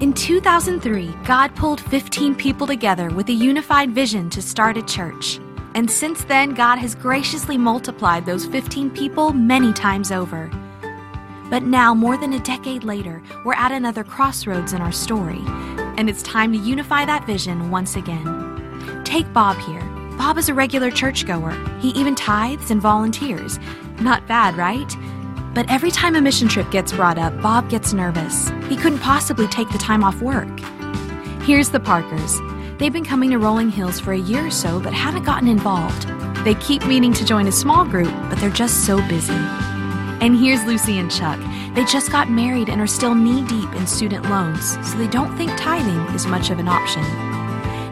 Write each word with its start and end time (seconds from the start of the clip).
In 0.00 0.12
2003, 0.12 1.14
God 1.24 1.54
pulled 1.54 1.80
15 1.80 2.34
people 2.34 2.66
together 2.66 3.10
with 3.10 3.28
a 3.28 3.32
unified 3.32 3.92
vision 3.92 4.28
to 4.30 4.42
start 4.42 4.76
a 4.76 4.82
church. 4.82 5.38
And 5.76 5.88
since 5.88 6.24
then, 6.24 6.52
God 6.52 6.78
has 6.78 6.96
graciously 6.96 7.56
multiplied 7.56 8.26
those 8.26 8.44
15 8.44 8.90
people 8.90 9.32
many 9.32 9.72
times 9.72 10.10
over. 10.10 10.50
But 11.48 11.62
now, 11.62 11.94
more 11.94 12.16
than 12.16 12.32
a 12.32 12.40
decade 12.40 12.82
later, 12.82 13.22
we're 13.44 13.54
at 13.54 13.70
another 13.70 14.02
crossroads 14.02 14.72
in 14.72 14.82
our 14.82 14.90
story, 14.90 15.42
and 15.96 16.10
it's 16.10 16.24
time 16.24 16.50
to 16.52 16.58
unify 16.58 17.04
that 17.04 17.24
vision 17.24 17.70
once 17.70 17.94
again. 17.94 19.02
Take 19.04 19.32
Bob 19.32 19.56
here. 19.58 19.82
Bob 20.18 20.38
is 20.38 20.48
a 20.48 20.54
regular 20.54 20.90
churchgoer. 20.90 21.52
He 21.78 21.90
even 21.90 22.16
tithes 22.16 22.72
and 22.72 22.82
volunteers. 22.82 23.60
Not 24.00 24.26
bad, 24.26 24.56
right? 24.56 24.92
But 25.54 25.70
every 25.70 25.92
time 25.92 26.16
a 26.16 26.20
mission 26.20 26.48
trip 26.48 26.68
gets 26.72 26.92
brought 26.92 27.16
up, 27.16 27.40
Bob 27.40 27.70
gets 27.70 27.92
nervous. 27.92 28.50
He 28.68 28.76
couldn't 28.76 28.98
possibly 28.98 29.46
take 29.46 29.70
the 29.70 29.78
time 29.78 30.02
off 30.02 30.20
work. 30.20 30.48
Here's 31.42 31.70
the 31.70 31.78
Parkers. 31.78 32.40
They've 32.78 32.92
been 32.92 33.04
coming 33.04 33.30
to 33.30 33.38
Rolling 33.38 33.70
Hills 33.70 34.00
for 34.00 34.12
a 34.12 34.18
year 34.18 34.46
or 34.46 34.50
so, 34.50 34.80
but 34.80 34.92
haven't 34.92 35.24
gotten 35.24 35.46
involved. 35.46 36.08
They 36.44 36.56
keep 36.56 36.84
meaning 36.86 37.12
to 37.14 37.24
join 37.24 37.46
a 37.46 37.52
small 37.52 37.84
group, 37.84 38.12
but 38.28 38.38
they're 38.38 38.50
just 38.50 38.84
so 38.84 38.96
busy. 39.08 39.32
And 39.32 40.36
here's 40.36 40.64
Lucy 40.64 40.98
and 40.98 41.10
Chuck. 41.10 41.38
They 41.74 41.84
just 41.84 42.10
got 42.10 42.28
married 42.28 42.68
and 42.68 42.80
are 42.80 42.86
still 42.86 43.14
knee 43.14 43.46
deep 43.46 43.72
in 43.74 43.86
student 43.86 44.28
loans, 44.28 44.72
so 44.88 44.98
they 44.98 45.08
don't 45.08 45.36
think 45.36 45.52
tithing 45.56 46.14
is 46.14 46.26
much 46.26 46.50
of 46.50 46.58
an 46.58 46.66
option. 46.66 47.33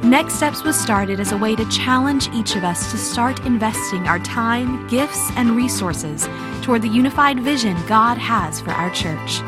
Next 0.02 0.34
Steps 0.34 0.64
was 0.64 0.78
started 0.78 1.20
as 1.20 1.30
a 1.30 1.36
way 1.36 1.54
to 1.54 1.64
challenge 1.68 2.28
each 2.34 2.56
of 2.56 2.64
us 2.64 2.90
to 2.90 2.98
start 2.98 3.38
investing 3.46 4.08
our 4.08 4.18
time, 4.18 4.84
gifts, 4.88 5.30
and 5.36 5.52
resources 5.52 6.28
toward 6.60 6.82
the 6.82 6.88
unified 6.88 7.38
vision 7.38 7.76
God 7.86 8.18
has 8.18 8.60
for 8.60 8.72
our 8.72 8.90
church. 8.90 9.40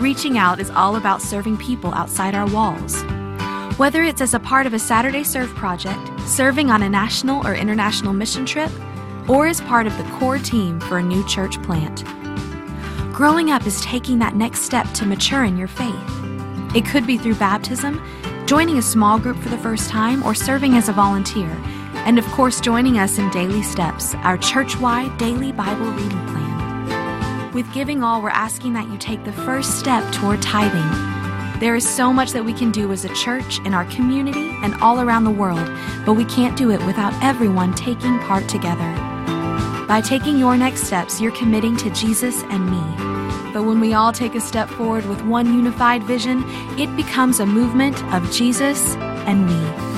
Reaching 0.00 0.36
out 0.36 0.58
is 0.58 0.68
all 0.70 0.96
about 0.96 1.22
serving 1.22 1.58
people 1.58 1.94
outside 1.94 2.34
our 2.34 2.48
walls. 2.48 3.02
Whether 3.78 4.02
it's 4.02 4.20
as 4.20 4.34
a 4.34 4.40
part 4.40 4.66
of 4.66 4.74
a 4.74 4.80
Saturday 4.80 5.22
Serve 5.22 5.54
project, 5.54 6.00
serving 6.22 6.72
on 6.72 6.82
a 6.82 6.88
national 6.88 7.46
or 7.46 7.54
international 7.54 8.12
mission 8.12 8.44
trip, 8.44 8.72
or 9.28 9.46
as 9.46 9.60
part 9.60 9.86
of 9.86 9.96
the 9.96 10.10
core 10.18 10.38
team 10.38 10.80
for 10.80 10.98
a 10.98 11.02
new 11.02 11.24
church 11.28 11.62
plant. 11.62 12.04
Growing 13.14 13.52
up 13.52 13.64
is 13.64 13.80
taking 13.82 14.18
that 14.18 14.34
next 14.34 14.62
step 14.62 14.92
to 14.94 15.06
mature 15.06 15.44
in 15.44 15.56
your 15.56 15.68
faith. 15.68 15.94
It 16.74 16.84
could 16.84 17.06
be 17.06 17.16
through 17.16 17.36
baptism, 17.36 18.02
joining 18.48 18.78
a 18.78 18.82
small 18.82 19.18
group 19.18 19.36
for 19.36 19.50
the 19.50 19.58
first 19.58 19.90
time, 19.90 20.22
or 20.22 20.34
serving 20.34 20.72
as 20.72 20.88
a 20.88 20.92
volunteer, 20.94 21.50
and 22.06 22.18
of 22.18 22.24
course, 22.28 22.62
joining 22.62 22.98
us 22.98 23.18
in 23.18 23.28
Daily 23.28 23.62
Steps, 23.62 24.14
our 24.14 24.38
church 24.38 24.78
wide 24.78 25.18
daily 25.18 25.52
Bible 25.52 25.90
reading 25.90 26.26
plan. 26.28 27.52
With 27.52 27.70
Giving 27.74 28.02
All, 28.02 28.22
we're 28.22 28.30
asking 28.30 28.72
that 28.72 28.88
you 28.88 28.96
take 28.96 29.22
the 29.24 29.34
first 29.34 29.78
step 29.78 30.02
toward 30.14 30.40
tithing. 30.40 31.60
There 31.60 31.76
is 31.76 31.86
so 31.86 32.10
much 32.10 32.30
that 32.32 32.42
we 32.42 32.54
can 32.54 32.70
do 32.70 32.90
as 32.90 33.04
a 33.04 33.14
church, 33.14 33.58
in 33.66 33.74
our 33.74 33.84
community, 33.84 34.56
and 34.62 34.74
all 34.76 35.02
around 35.02 35.24
the 35.24 35.30
world, 35.30 35.70
but 36.06 36.14
we 36.14 36.24
can't 36.24 36.56
do 36.56 36.70
it 36.70 36.82
without 36.86 37.12
everyone 37.22 37.74
taking 37.74 38.18
part 38.20 38.48
together. 38.48 38.94
By 39.86 40.00
taking 40.02 40.38
your 40.38 40.56
next 40.56 40.84
steps, 40.84 41.20
you're 41.20 41.32
committing 41.32 41.76
to 41.76 41.90
Jesus 41.90 42.42
and 42.44 42.70
me. 42.70 43.07
But 43.52 43.64
when 43.64 43.80
we 43.80 43.94
all 43.94 44.12
take 44.12 44.34
a 44.34 44.40
step 44.40 44.68
forward 44.68 45.06
with 45.06 45.22
one 45.22 45.46
unified 45.54 46.02
vision, 46.02 46.44
it 46.78 46.94
becomes 46.96 47.40
a 47.40 47.46
movement 47.46 48.02
of 48.12 48.30
Jesus 48.30 48.94
and 49.26 49.46
me. 49.46 49.88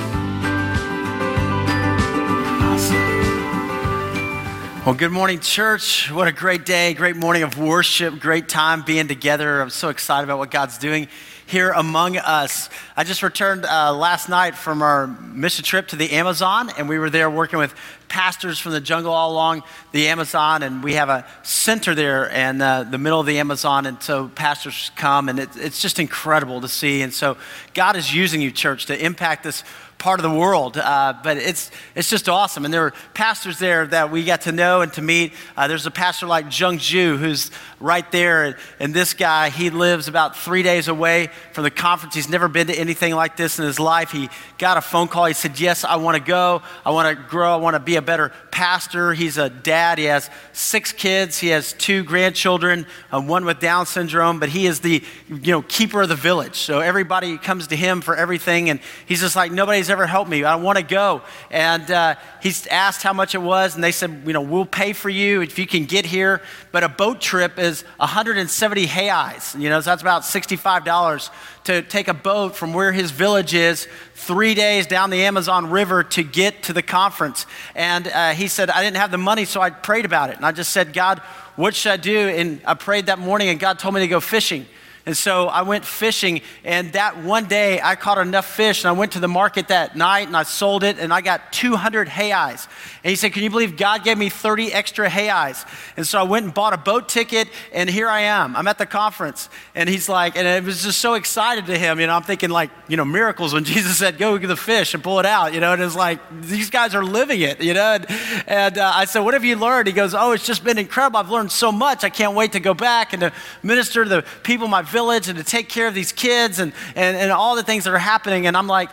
Well, 4.83 4.95
good 4.95 5.11
morning, 5.11 5.39
church. 5.39 6.09
What 6.11 6.27
a 6.27 6.31
great 6.31 6.65
day, 6.65 6.95
great 6.95 7.15
morning 7.15 7.43
of 7.43 7.57
worship, 7.57 8.19
great 8.19 8.49
time 8.49 8.81
being 8.81 9.07
together. 9.07 9.61
I'm 9.61 9.69
so 9.69 9.89
excited 9.89 10.23
about 10.23 10.39
what 10.39 10.49
God's 10.49 10.79
doing 10.79 11.07
here 11.51 11.71
among 11.71 12.15
us. 12.15 12.69
I 12.95 13.03
just 13.03 13.21
returned 13.21 13.65
uh, 13.65 13.93
last 13.93 14.29
night 14.29 14.55
from 14.55 14.81
our 14.81 15.07
mission 15.07 15.65
trip 15.65 15.89
to 15.89 15.97
the 15.97 16.11
Amazon, 16.13 16.71
and 16.77 16.87
we 16.87 16.97
were 16.97 17.09
there 17.09 17.29
working 17.29 17.59
with 17.59 17.75
pastors 18.07 18.57
from 18.57 18.71
the 18.71 18.79
jungle 18.79 19.11
all 19.11 19.33
along 19.33 19.63
the 19.91 20.07
Amazon, 20.07 20.63
and 20.63 20.81
we 20.81 20.93
have 20.93 21.09
a 21.09 21.25
center 21.43 21.93
there 21.93 22.27
in 22.27 22.61
uh, 22.61 22.83
the 22.83 22.97
middle 22.97 23.19
of 23.19 23.25
the 23.25 23.37
Amazon, 23.37 23.85
and 23.85 24.01
so 24.01 24.29
pastors 24.29 24.91
come, 24.95 25.27
and 25.27 25.39
it, 25.39 25.49
it's 25.57 25.81
just 25.81 25.99
incredible 25.99 26.61
to 26.61 26.69
see. 26.69 27.01
And 27.01 27.13
so 27.13 27.35
God 27.73 27.97
is 27.97 28.15
using 28.15 28.39
you, 28.41 28.49
church, 28.49 28.85
to 28.85 29.05
impact 29.05 29.43
this 29.43 29.65
part 30.01 30.19
of 30.19 30.23
the 30.23 30.35
world. 30.35 30.77
Uh, 30.77 31.13
but 31.23 31.37
it's, 31.37 31.69
it's 31.93 32.09
just 32.09 32.27
awesome. 32.27 32.65
And 32.65 32.73
there 32.73 32.81
were 32.81 32.93
pastors 33.13 33.59
there 33.59 33.85
that 33.85 34.11
we 34.11 34.25
got 34.25 34.41
to 34.41 34.51
know 34.51 34.81
and 34.81 34.91
to 34.93 35.01
meet. 35.01 35.33
Uh, 35.55 35.67
there's 35.67 35.85
a 35.85 35.91
pastor 35.91 36.25
like 36.25 36.59
Jung 36.59 36.79
Ju 36.79 37.17
who's 37.17 37.51
right 37.79 38.11
there. 38.11 38.43
And, 38.45 38.55
and, 38.79 38.91
this 38.95 39.13
guy, 39.13 39.49
he 39.49 39.69
lives 39.69 40.07
about 40.07 40.35
three 40.35 40.63
days 40.63 40.87
away 40.87 41.29
from 41.53 41.63
the 41.63 41.71
conference. 41.71 42.15
He's 42.15 42.27
never 42.27 42.47
been 42.47 42.67
to 42.67 42.73
anything 42.73 43.13
like 43.13 43.37
this 43.37 43.59
in 43.59 43.65
his 43.65 43.79
life. 43.79 44.11
He 44.11 44.29
got 44.57 44.77
a 44.77 44.81
phone 44.81 45.07
call. 45.07 45.25
He 45.25 45.33
said, 45.33 45.59
Yes, 45.59 45.83
I 45.83 45.97
want 45.97 46.17
to 46.17 46.23
go. 46.23 46.63
I 46.83 46.89
want 46.89 47.15
to 47.15 47.23
grow. 47.23 47.53
I 47.53 47.57
want 47.57 47.75
to 47.75 47.79
be 47.79 47.95
a 47.95 48.01
better 48.01 48.31
pastor. 48.49 49.13
He's 49.13 49.37
a 49.37 49.49
dad. 49.49 49.99
He 49.99 50.05
has 50.05 50.29
six 50.51 50.91
kids. 50.91 51.37
He 51.37 51.49
has 51.49 51.73
two 51.73 52.03
grandchildren, 52.03 52.87
uh, 53.11 53.21
one 53.21 53.45
with 53.45 53.59
Down 53.59 53.85
syndrome. 53.85 54.39
But 54.39 54.49
he 54.49 54.65
is 54.65 54.79
the 54.79 55.03
you 55.29 55.51
know, 55.51 55.61
keeper 55.61 56.01
of 56.01 56.09
the 56.09 56.15
village. 56.15 56.55
So 56.55 56.79
everybody 56.79 57.37
comes 57.37 57.67
to 57.67 57.75
him 57.75 58.01
for 58.01 58.15
everything. 58.15 58.69
And 58.69 58.79
he's 59.05 59.21
just 59.21 59.35
like, 59.35 59.51
Nobody's 59.51 59.90
ever 59.91 60.07
helped 60.07 60.29
me. 60.29 60.43
I 60.43 60.55
want 60.55 60.77
to 60.77 60.83
go. 60.83 61.21
And 61.49 61.89
uh, 61.91 62.15
he's 62.41 62.65
asked 62.67 63.03
how 63.03 63.13
much 63.13 63.35
it 63.35 63.41
was. 63.41 63.75
And 63.75 63.83
they 63.83 63.91
said, 63.91 64.23
You 64.25 64.33
know, 64.33 64.41
we'll 64.41 64.65
pay 64.65 64.93
for 64.93 65.09
you 65.09 65.41
if 65.41 65.59
you 65.59 65.67
can 65.67 65.85
get 65.85 66.05
here. 66.05 66.41
But 66.71 66.83
a 66.83 66.89
boat 66.89 67.21
trip 67.21 67.59
is 67.59 67.83
170 67.97 68.87
reais. 68.87 69.59
You 69.59 69.69
know, 69.69 69.79
so 69.81 69.91
that's 69.91 70.01
about 70.01 70.23
$65 70.23 71.29
to 71.65 71.81
take 71.83 72.07
a 72.07 72.13
boat 72.13 72.55
from 72.55 72.73
where 72.73 72.91
his 72.91 73.11
village 73.11 73.53
is 73.53 73.87
three 74.15 74.55
days 74.55 74.87
down 74.87 75.09
the 75.09 75.23
Amazon 75.23 75.69
River 75.69 76.03
to 76.03 76.23
get 76.23 76.63
to 76.63 76.73
the 76.73 76.81
conference. 76.81 77.45
And 77.75 78.07
uh, 78.07 78.31
he 78.31 78.47
said, 78.47 78.69
I 78.69 78.83
didn't 78.83 78.97
have 78.97 79.11
the 79.11 79.17
money, 79.17 79.45
so 79.45 79.61
I 79.61 79.69
prayed 79.69 80.05
about 80.05 80.29
it. 80.29 80.37
And 80.37 80.45
I 80.45 80.51
just 80.51 80.71
said, 80.71 80.93
God, 80.93 81.19
what 81.55 81.75
should 81.75 81.91
I 81.91 81.97
do? 81.97 82.29
And 82.29 82.61
I 82.65 82.73
prayed 82.73 83.07
that 83.07 83.19
morning, 83.19 83.49
and 83.49 83.59
God 83.59 83.77
told 83.77 83.93
me 83.93 84.01
to 84.01 84.07
go 84.07 84.19
fishing. 84.19 84.65
And 85.05 85.17
so 85.17 85.47
I 85.47 85.63
went 85.63 85.83
fishing, 85.83 86.41
and 86.63 86.93
that 86.93 87.17
one 87.23 87.45
day 87.45 87.81
I 87.81 87.95
caught 87.95 88.19
enough 88.19 88.45
fish, 88.45 88.83
and 88.83 88.89
I 88.89 88.91
went 88.91 89.13
to 89.13 89.19
the 89.19 89.27
market 89.27 89.69
that 89.69 89.95
night 89.95 90.27
and 90.27 90.37
I 90.37 90.43
sold 90.43 90.83
it, 90.83 90.99
and 90.99 91.11
I 91.11 91.21
got 91.21 91.51
200 91.53 92.07
reais. 92.07 92.67
And 93.03 93.09
he 93.09 93.15
said, 93.15 93.33
Can 93.33 93.41
you 93.41 93.49
believe 93.49 93.77
God 93.77 94.03
gave 94.03 94.19
me 94.19 94.29
30 94.29 94.71
extra 94.71 95.09
reais? 95.09 95.67
And 95.97 96.05
so 96.05 96.19
I 96.19 96.23
went 96.23 96.45
and 96.45 96.53
bought 96.53 96.73
a 96.73 96.77
boat 96.77 97.09
ticket, 97.09 97.47
and 97.73 97.89
here 97.89 98.07
I 98.07 98.21
am. 98.21 98.55
I'm 98.55 98.67
at 98.67 98.77
the 98.77 98.85
conference. 98.85 99.49
And 99.73 99.89
he's 99.89 100.07
like, 100.07 100.35
and 100.35 100.47
it 100.47 100.63
was 100.63 100.83
just 100.83 100.99
so 100.99 101.15
excited 101.15 101.65
to 101.65 101.77
him. 101.77 101.99
You 101.99 102.05
know, 102.05 102.13
I'm 102.13 102.21
thinking 102.21 102.51
like, 102.51 102.69
you 102.87 102.95
know, 102.95 103.05
miracles 103.05 103.53
when 103.55 103.63
Jesus 103.71 103.97
said, 103.97 104.19
Go 104.19 104.37
get 104.37 104.47
the 104.47 104.55
fish 104.55 104.93
and 104.93 105.03
pull 105.03 105.19
it 105.19 105.25
out, 105.25 105.53
you 105.53 105.61
know, 105.61 105.73
and 105.73 105.81
it's 105.81 105.95
like, 105.95 106.19
these 106.41 106.69
guys 106.69 106.93
are 106.93 107.03
living 107.03 107.41
it, 107.41 107.59
you 107.59 107.73
know. 107.73 107.93
And, 107.93 108.05
and 108.45 108.77
uh, 108.77 108.91
I 108.93 109.05
said, 109.05 109.21
What 109.21 109.33
have 109.33 109.43
you 109.43 109.55
learned? 109.55 109.87
He 109.87 109.93
goes, 109.93 110.13
Oh, 110.13 110.31
it's 110.33 110.45
just 110.45 110.63
been 110.63 110.77
incredible. 110.77 111.17
I've 111.17 111.31
learned 111.31 111.51
so 111.51 111.71
much. 111.71 112.03
I 112.03 112.09
can't 112.09 112.35
wait 112.35 112.51
to 112.51 112.59
go 112.59 112.75
back 112.75 113.13
and 113.13 113.21
to 113.21 113.33
minister 113.63 114.03
to 114.03 114.09
the 114.09 114.25
people 114.43 114.67
my 114.67 114.83
village 114.91 115.27
and 115.27 115.37
to 115.37 115.43
take 115.43 115.69
care 115.69 115.87
of 115.87 115.93
these 115.93 116.11
kids 116.11 116.59
and, 116.59 116.73
and, 116.95 117.17
and 117.17 117.31
all 117.31 117.55
the 117.55 117.63
things 117.63 117.85
that 117.85 117.93
are 117.93 117.97
happening. 117.97 118.47
And 118.47 118.55
I'm 118.55 118.67
like, 118.67 118.89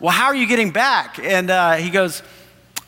well, 0.00 0.12
how 0.12 0.26
are 0.26 0.34
you 0.34 0.46
getting 0.46 0.70
back? 0.70 1.18
And 1.18 1.50
uh, 1.50 1.74
he 1.74 1.90
goes, 1.90 2.22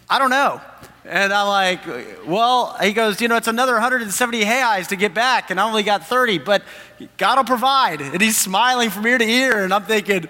I 0.08 0.18
don't 0.18 0.30
know. 0.30 0.60
And 1.04 1.32
I'm 1.32 1.48
like, 1.48 1.80
well, 2.26 2.76
he 2.80 2.92
goes, 2.92 3.20
you 3.20 3.28
know, 3.28 3.36
it's 3.36 3.48
another 3.48 3.72
170 3.72 4.44
reais 4.44 4.88
to 4.88 4.96
get 4.96 5.14
back, 5.14 5.50
and 5.50 5.58
I 5.58 5.66
only 5.66 5.82
got 5.82 6.06
30, 6.06 6.38
but 6.38 6.62
God 7.16 7.38
will 7.38 7.44
provide. 7.44 8.00
And 8.00 8.20
he's 8.20 8.36
smiling 8.36 8.90
from 8.90 9.06
ear 9.06 9.16
to 9.16 9.24
ear, 9.24 9.64
and 9.64 9.72
I'm 9.72 9.84
thinking, 9.84 10.28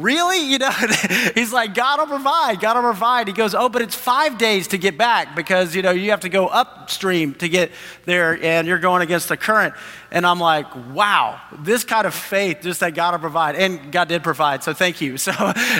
Really? 0.00 0.50
You 0.50 0.58
know, 0.58 0.70
he's 1.34 1.52
like, 1.52 1.74
God 1.74 2.00
will 2.00 2.06
provide, 2.06 2.60
God 2.60 2.76
will 2.76 2.82
provide. 2.82 3.28
He 3.28 3.34
goes, 3.34 3.54
Oh, 3.54 3.68
but 3.68 3.82
it's 3.82 3.94
five 3.94 4.38
days 4.38 4.68
to 4.68 4.78
get 4.78 4.96
back 4.96 5.36
because, 5.36 5.74
you 5.74 5.82
know, 5.82 5.90
you 5.90 6.10
have 6.10 6.20
to 6.20 6.28
go 6.28 6.46
upstream 6.46 7.34
to 7.34 7.48
get 7.48 7.70
there 8.06 8.42
and 8.42 8.66
you're 8.66 8.78
going 8.78 9.02
against 9.02 9.28
the 9.28 9.36
current. 9.36 9.74
And 10.10 10.26
I'm 10.26 10.40
like, 10.40 10.74
wow, 10.92 11.40
this 11.60 11.84
kind 11.84 12.06
of 12.06 12.14
faith, 12.14 12.58
just 12.62 12.80
that 12.80 12.94
God 12.94 13.12
will 13.12 13.20
provide. 13.20 13.54
And 13.54 13.92
God 13.92 14.08
did 14.08 14.22
provide, 14.22 14.64
so 14.64 14.72
thank 14.72 15.00
you. 15.00 15.18
So 15.30 15.32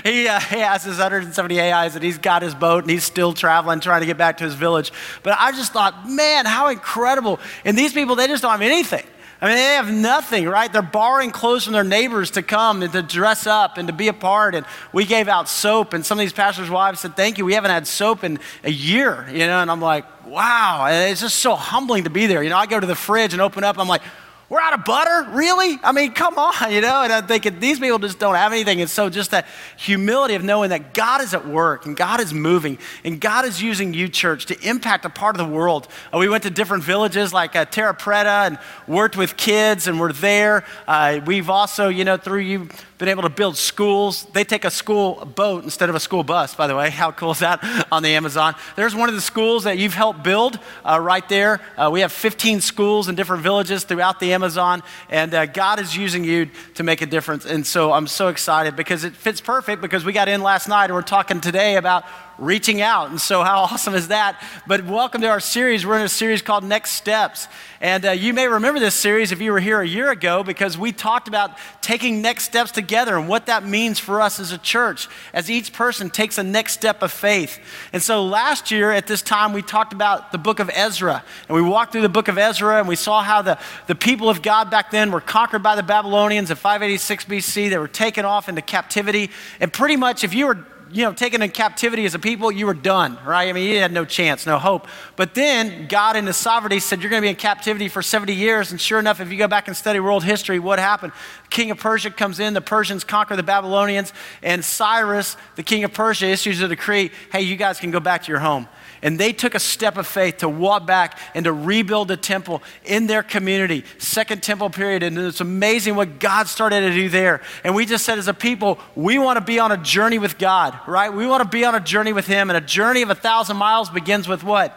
he, 0.05 0.29
uh, 0.29 0.39
he 0.39 0.59
has 0.59 0.85
his 0.85 0.99
170 0.99 1.57
reais 1.57 1.95
and 1.95 2.05
he's 2.05 2.19
got 2.19 2.43
his 2.43 2.55
boat 2.55 2.85
and 2.85 2.91
he's 2.91 3.03
still 3.03 3.33
traveling, 3.33 3.81
trying 3.81 4.01
to 4.01 4.07
get 4.07 4.17
back 4.17 4.37
to 4.37 4.45
his 4.45 4.55
village. 4.55 4.93
But 5.25 5.37
I 5.41 5.51
just 5.51 5.73
thought, 5.73 6.09
man, 6.09 6.47
how 6.47 6.69
incredible. 6.69 7.41
And 7.65 7.77
these 7.77 7.93
people, 7.93 8.15
they 8.15 8.29
just 8.29 8.43
don't 8.43 8.53
have 8.53 8.61
anything. 8.61 9.05
I 9.43 9.47
mean, 9.47 9.57
they 9.57 9.75
have 9.75 9.91
nothing, 9.91 10.47
right? 10.47 10.71
They're 10.71 10.83
borrowing 10.83 11.31
clothes 11.31 11.65
from 11.65 11.73
their 11.73 11.85
neighbors 11.85 12.33
to 12.33 12.43
come 12.43 12.83
and 12.83 12.93
to 12.93 13.03
dress 13.03 13.47
up 13.47 13.79
and 13.79 13.89
to 13.89 13.95
be 13.95 14.09
a 14.09 14.13
part. 14.13 14.55
And 14.55 14.67
we 14.93 15.07
gave 15.07 15.29
out 15.29 15.49
soap, 15.49 15.95
and 15.95 16.05
some 16.05 16.19
of 16.19 16.21
these 16.21 16.33
pastors' 16.33 16.69
wives 16.69 17.01
said, 17.01 17.17
Thank 17.17 17.39
you. 17.39 17.47
We 17.47 17.55
haven't 17.55 17.71
had 17.71 17.87
soap 17.87 18.23
in 18.23 18.39
a 18.65 18.71
year, 18.71 19.27
you 19.31 19.47
know? 19.47 19.61
And 19.61 19.71
I'm 19.71 19.81
like, 19.81 20.05
Wow. 20.27 20.87
And 20.87 21.11
it's 21.11 21.23
just 21.23 21.39
so 21.39 21.57
humbling 21.57 22.05
to 22.05 22.11
be 22.11 22.27
there. 22.27 22.43
You 22.43 22.51
know, 22.51 22.59
I 22.59 22.67
go 22.67 22.79
to 22.79 22.87
the 22.87 22.95
fridge 22.95 23.33
and 23.33 23.41
open 23.41 23.65
up, 23.65 23.79
I'm 23.79 23.89
like, 23.89 24.03
we're 24.51 24.61
out 24.61 24.73
of 24.73 24.85
butter? 24.85 25.31
Really? 25.31 25.79
I 25.81 25.93
mean, 25.93 26.13
come 26.13 26.37
on, 26.37 26.73
you 26.73 26.81
know? 26.81 27.03
And 27.03 27.13
I'm 27.13 27.27
thinking, 27.29 27.61
these 27.61 27.79
people 27.79 28.01
just 28.01 28.19
don't 28.19 28.35
have 28.35 28.53
anything. 28.53 28.81
And 28.81 28.91
so, 28.91 29.09
just 29.09 29.31
that 29.31 29.47
humility 29.77 30.35
of 30.35 30.43
knowing 30.43 30.71
that 30.71 30.93
God 30.93 31.21
is 31.21 31.33
at 31.35 31.47
work 31.47 31.87
and 31.87 31.97
God 31.97 32.21
is 32.21 32.35
moving 32.35 32.77
and 33.05 33.21
God 33.21 33.45
is 33.45 33.63
using 33.63 33.95
you, 33.95 34.09
church, 34.09 34.47
to 34.47 34.69
impact 34.69 35.05
a 35.05 35.09
part 35.09 35.39
of 35.39 35.47
the 35.47 35.55
world. 35.55 35.87
Uh, 36.13 36.19
we 36.19 36.29
went 36.29 36.43
to 36.43 36.51
different 36.51 36.83
villages 36.83 37.33
like 37.33 37.55
uh, 37.55 37.65
Terra 37.65 37.95
Preta 37.95 38.49
and 38.49 38.59
worked 38.89 39.17
with 39.17 39.37
kids, 39.37 39.87
and 39.87 40.01
we're 40.01 40.13
there. 40.13 40.65
Uh, 40.89 41.21
we've 41.25 41.49
also, 41.49 41.89
you 41.89 42.05
know, 42.05 42.17
through 42.17 42.41
you, 42.41 42.69
been 43.01 43.09
able 43.09 43.23
to 43.23 43.31
build 43.31 43.57
schools. 43.57 44.27
They 44.35 44.45
take 44.45 44.67
a 44.67 44.71
school 44.71 45.25
boat 45.25 45.65
instead 45.65 45.89
of 45.89 45.95
a 45.95 46.01
school 46.01 46.23
bus, 46.23 46.55
by 46.55 46.67
the 46.67 46.77
way. 46.77 46.91
How 47.01 47.13
cool 47.13 47.31
is 47.31 47.39
that 47.39 47.65
on 47.91 48.03
the 48.03 48.11
Amazon? 48.11 48.55
There's 48.77 48.95
one 48.95 49.09
of 49.09 49.15
the 49.15 49.23
schools 49.23 49.65
that 49.65 49.79
you've 49.79 49.95
helped 49.95 50.23
build 50.23 50.59
uh, 50.85 51.01
right 51.01 51.27
there. 51.29 51.61
Uh, 51.79 51.89
we 51.91 52.01
have 52.01 52.13
15 52.13 52.61
schools 52.61 53.09
in 53.09 53.15
different 53.15 53.43
villages 53.43 53.85
throughout 53.85 54.21
the 54.21 54.35
Amazon, 54.35 54.40
and 54.43 55.35
uh, 55.35 55.47
God 55.47 55.81
is 55.81 55.97
using 55.97 56.25
you 56.25 56.49
to 56.75 56.83
make 56.83 57.03
a 57.03 57.07
difference. 57.07 57.45
And 57.45 57.67
so 57.67 57.93
I'm 57.93 58.07
so 58.07 58.29
excited 58.29 58.77
because 58.77 59.05
it 59.05 59.15
fits 59.15 59.41
perfect 59.41 59.83
because 59.83 60.05
we 60.05 60.13
got 60.13 60.29
in 60.29 60.43
last 60.43 60.69
night 60.69 60.87
and 60.87 60.95
we're 60.95 61.03
talking 61.03 61.41
today 61.41 61.77
about 61.77 62.05
reaching 62.41 62.81
out. 62.81 63.11
And 63.11 63.21
so, 63.21 63.45
how 63.45 63.61
awesome 63.71 63.95
is 63.95 64.09
that? 64.09 64.43
But 64.67 64.85
welcome 64.85 65.21
to 65.21 65.29
our 65.29 65.41
series. 65.41 65.87
We're 65.87 65.99
in 65.99 66.05
a 66.05 66.09
series 66.09 66.43
called 66.43 66.65
Next 66.65 66.93
Steps. 66.93 67.47
And 67.83 68.05
uh, 68.05 68.11
you 68.11 68.35
may 68.35 68.47
remember 68.47 68.81
this 68.81 68.95
series 68.95 69.33
if 69.33 69.41
you 69.41 69.53
were 69.53 69.61
here 69.61 69.81
a 69.81 69.87
year 69.87 70.11
ago 70.11 70.43
because 70.43 70.77
we 70.77 70.93
talked 70.93 71.29
about 71.29 71.57
taking 71.81 72.21
next 72.21 72.45
steps 72.45 72.71
together 72.71 73.17
and 73.17 73.27
what 73.27 73.47
that 73.47 73.65
means 73.65 73.99
for 73.99 74.21
us 74.21 74.39
as 74.39 74.53
a 74.53 74.59
church 74.59 75.09
as 75.33 75.51
each 75.51 75.73
person 75.73 76.11
takes 76.11 76.37
a 76.37 76.43
next 76.43 76.75
step 76.75 77.03
of 77.03 77.13
faith. 77.13 77.59
And 77.93 78.03
so, 78.03 78.25
last 78.25 78.71
year 78.71 78.91
at 78.91 79.07
this 79.07 79.23
time, 79.23 79.53
we 79.53 79.63
talked 79.63 79.93
about 79.93 80.33
the 80.33 80.39
book 80.39 80.61
of 80.61 80.71
Ezra. 80.73 81.23
And 81.49 81.55
we 81.55 81.63
walked 81.63 81.93
through 81.93 82.03
the 82.03 82.09
book 82.09 82.29
of 82.29 82.39
Ezra 82.39 82.79
and 82.79 82.89
we 82.89 82.97
saw 82.97 83.23
how 83.23 83.43
the, 83.43 83.59
the 83.87 83.95
people 83.95 84.31
of 84.31 84.43
God 84.43 84.71
back 84.71 84.91
then 84.91 85.11
were 85.11 85.21
conquered 85.21 85.63
by 85.63 85.77
the 85.77 85.83
Babylonians 85.83 86.51
in 86.51 86.57
586 86.57 87.27
BC. 87.27 87.71
They 87.71 87.79
were 87.79 87.89
taken 87.89 88.25
off 88.25 88.49
into 88.49 88.63
captivity. 88.63 89.31
And 89.61 89.71
pretty 89.73 89.97
much, 89.97 90.25
if 90.25 90.35
you 90.35 90.47
were 90.47 90.67
you 90.93 91.05
know, 91.05 91.13
taken 91.13 91.41
in 91.43 91.51
captivity 91.51 92.05
as 92.05 92.15
a 92.15 92.19
people, 92.19 92.51
you 92.51 92.67
were 92.67 92.75
done, 92.75 93.19
right? 93.25 93.49
I 93.49 93.53
mean, 93.53 93.73
you 93.73 93.79
had 93.79 93.93
no 93.93 94.05
chance, 94.05 94.47
no 94.47 94.59
hope. 94.59 94.89
But 95.17 95.35
then 95.35 95.87
God 95.87 96.17
in 96.17 96.27
his 96.27 96.37
sovereignty 96.37 96.81
said, 96.81 97.01
You're 97.01 97.11
going 97.11 97.23
to 97.23 97.27
be 97.27 97.31
in 97.31 97.37
captivity 97.37 97.89
for 97.89 98.03
70 98.03 98.35
years. 98.35 98.71
And 98.71 98.81
sure 98.81 98.99
enough, 98.99 99.21
if 99.21 99.31
you 99.31 99.39
go 99.39 99.49
back 99.49 99.69
and 99.69 99.77
study 99.77 100.01
world 100.01 100.25
history, 100.25 100.59
what 100.59 100.79
happened? 100.79 101.13
king 101.51 101.71
of 101.71 101.79
Persia 101.79 102.11
comes 102.11 102.41
in, 102.41 102.55
the 102.55 102.61
Persians 102.61 103.05
conquer 103.05 103.37
the 103.37 103.43
Babylonians, 103.43 104.13
and 104.43 104.65
Cyrus, 104.65 105.37
the 105.57 105.63
king 105.63 105.85
of 105.85 105.93
Persia, 105.93 106.27
issues 106.27 106.61
a 106.61 106.69
decree 106.69 107.11
hey, 107.33 107.43
you 107.43 107.57
guys 107.57 107.79
can 107.79 107.91
go 107.91 108.01
back 108.01 108.23
to 108.23 108.29
your 108.33 108.41
home. 108.41 108.69
And 109.03 109.19
they 109.19 109.33
took 109.33 109.55
a 109.55 109.61
step 109.61 109.97
of 109.97 110.07
faith 110.07 110.39
to 110.39 110.49
walk 110.49 110.87
back 110.87 111.19
and 111.35 111.45
to 111.45 111.53
rebuild 111.53 112.11
a 112.11 112.17
temple 112.17 112.63
in 112.85 113.07
their 113.07 113.23
community. 113.23 113.85
Second 113.99 114.43
temple 114.43 114.69
period. 114.71 115.03
And 115.03 115.17
it's 115.17 115.41
amazing 115.41 115.97
what 115.97 116.19
God 116.19 116.49
started 116.49 116.81
to 116.81 116.93
do 116.93 117.09
there. 117.09 117.41
And 117.65 117.75
we 117.75 117.87
just 117.87 118.05
said, 118.05 118.19
as 118.19 118.29
a 118.29 118.35
people, 118.35 118.79
we 118.95 119.19
want 119.19 119.39
to 119.39 119.45
be 119.45 119.59
on 119.59 119.73
a 119.73 119.79
journey 119.79 120.19
with 120.19 120.39
God, 120.39 120.79
right? 120.87 121.13
We 121.13 121.27
want 121.27 121.43
to 121.43 121.49
be 121.49 121.65
on 121.65 121.75
a 121.75 121.81
journey 121.81 122.13
with 122.13 122.27
Him. 122.27 122.51
And 122.51 122.57
a 122.57 122.61
journey 122.61 123.03
of 123.03 123.11
a 123.11 123.15
thousand 123.15 123.57
miles 123.57 123.89
begins 123.89 124.29
with 124.29 124.45
what? 124.45 124.77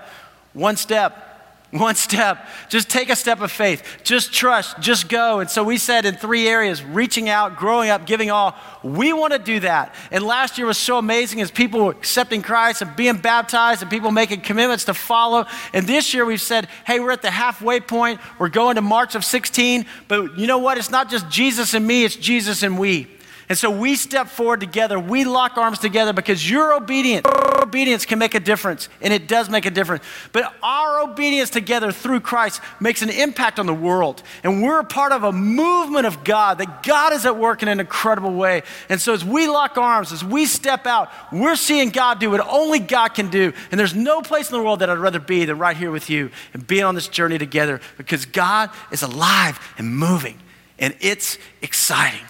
One 0.53 0.77
step. 0.77 1.32
One 1.73 1.95
step. 1.95 2.45
Just 2.69 2.87
take 2.87 3.09
a 3.09 3.15
step 3.15 3.41
of 3.41 3.51
faith. 3.51 4.01
Just 4.03 4.31
trust. 4.31 4.79
Just 4.79 5.09
go. 5.09 5.39
And 5.39 5.49
so 5.49 5.63
we 5.63 5.79
said 5.79 6.05
in 6.05 6.13
three 6.13 6.47
areas 6.47 6.83
reaching 6.83 7.29
out, 7.29 7.57
growing 7.57 7.89
up, 7.89 8.05
giving 8.05 8.29
all. 8.29 8.55
We 8.83 9.11
want 9.11 9.33
to 9.33 9.39
do 9.39 9.59
that. 9.61 9.95
And 10.11 10.23
last 10.23 10.59
year 10.59 10.67
was 10.67 10.77
so 10.77 10.99
amazing 10.99 11.41
as 11.41 11.49
people 11.49 11.83
were 11.83 11.91
accepting 11.91 12.43
Christ 12.43 12.83
and 12.83 12.95
being 12.95 13.17
baptized 13.17 13.81
and 13.81 13.89
people 13.89 14.11
making 14.11 14.41
commitments 14.41 14.85
to 14.85 14.93
follow. 14.93 15.47
And 15.73 15.87
this 15.87 16.13
year 16.13 16.25
we've 16.25 16.39
said, 16.39 16.67
hey, 16.85 16.99
we're 16.99 17.09
at 17.09 17.23
the 17.23 17.31
halfway 17.31 17.79
point. 17.79 18.19
We're 18.37 18.49
going 18.49 18.75
to 18.75 18.83
March 18.83 19.15
of 19.15 19.25
16. 19.25 19.87
But 20.07 20.37
you 20.37 20.45
know 20.45 20.59
what? 20.59 20.77
It's 20.77 20.91
not 20.91 21.09
just 21.09 21.27
Jesus 21.27 21.73
and 21.73 21.87
me, 21.87 22.03
it's 22.05 22.15
Jesus 22.15 22.61
and 22.61 22.77
we. 22.77 23.07
And 23.53 23.57
so 23.59 23.69
we 23.69 23.95
step 23.95 24.29
forward 24.29 24.61
together. 24.61 24.99
We 24.99 25.25
lock 25.25 25.57
arms 25.57 25.77
together 25.77 26.11
because 26.11 26.49
your 26.49 26.73
obedience, 26.73 27.27
your 27.27 27.61
obedience 27.61 28.03
can 28.03 28.17
make 28.17 28.33
a 28.33 28.39
difference, 28.39 28.89
and 28.99 29.13
it 29.13 29.27
does 29.27 29.47
make 29.47 29.67
a 29.67 29.69
difference. 29.69 30.03
But 30.31 30.51
our 30.63 31.03
obedience 31.03 31.51
together 31.51 31.91
through 31.91 32.21
Christ 32.21 32.61
makes 32.79 33.03
an 33.03 33.11
impact 33.11 33.59
on 33.59 33.67
the 33.67 33.73
world. 33.75 34.23
And 34.43 34.63
we're 34.63 34.79
a 34.79 34.83
part 34.83 35.11
of 35.11 35.23
a 35.23 35.31
movement 35.31 36.07
of 36.07 36.23
God, 36.23 36.57
that 36.57 36.81
God 36.81 37.13
is 37.13 37.27
at 37.27 37.37
work 37.37 37.61
in 37.61 37.67
an 37.67 37.79
incredible 37.79 38.33
way. 38.33 38.63
And 38.89 38.99
so 38.99 39.13
as 39.13 39.23
we 39.23 39.47
lock 39.47 39.77
arms, 39.77 40.11
as 40.11 40.25
we 40.25 40.47
step 40.47 40.87
out, 40.87 41.11
we're 41.31 41.55
seeing 41.55 41.91
God 41.91 42.19
do 42.19 42.31
what 42.31 42.41
only 42.47 42.79
God 42.79 43.09
can 43.09 43.29
do. 43.29 43.53
And 43.69 43.79
there's 43.79 43.93
no 43.93 44.23
place 44.23 44.49
in 44.49 44.57
the 44.57 44.63
world 44.63 44.79
that 44.79 44.89
I'd 44.89 44.97
rather 44.97 45.19
be 45.19 45.45
than 45.45 45.59
right 45.59 45.77
here 45.77 45.91
with 45.91 46.09
you 46.09 46.31
and 46.55 46.65
being 46.65 46.85
on 46.85 46.95
this 46.95 47.07
journey 47.07 47.37
together 47.37 47.81
because 47.97 48.25
God 48.25 48.71
is 48.91 49.03
alive 49.03 49.59
and 49.77 49.95
moving, 49.95 50.39
and 50.79 50.95
it's 51.01 51.37
exciting. 51.61 52.25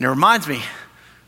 And 0.00 0.06
it 0.06 0.08
reminds 0.08 0.48
me 0.48 0.62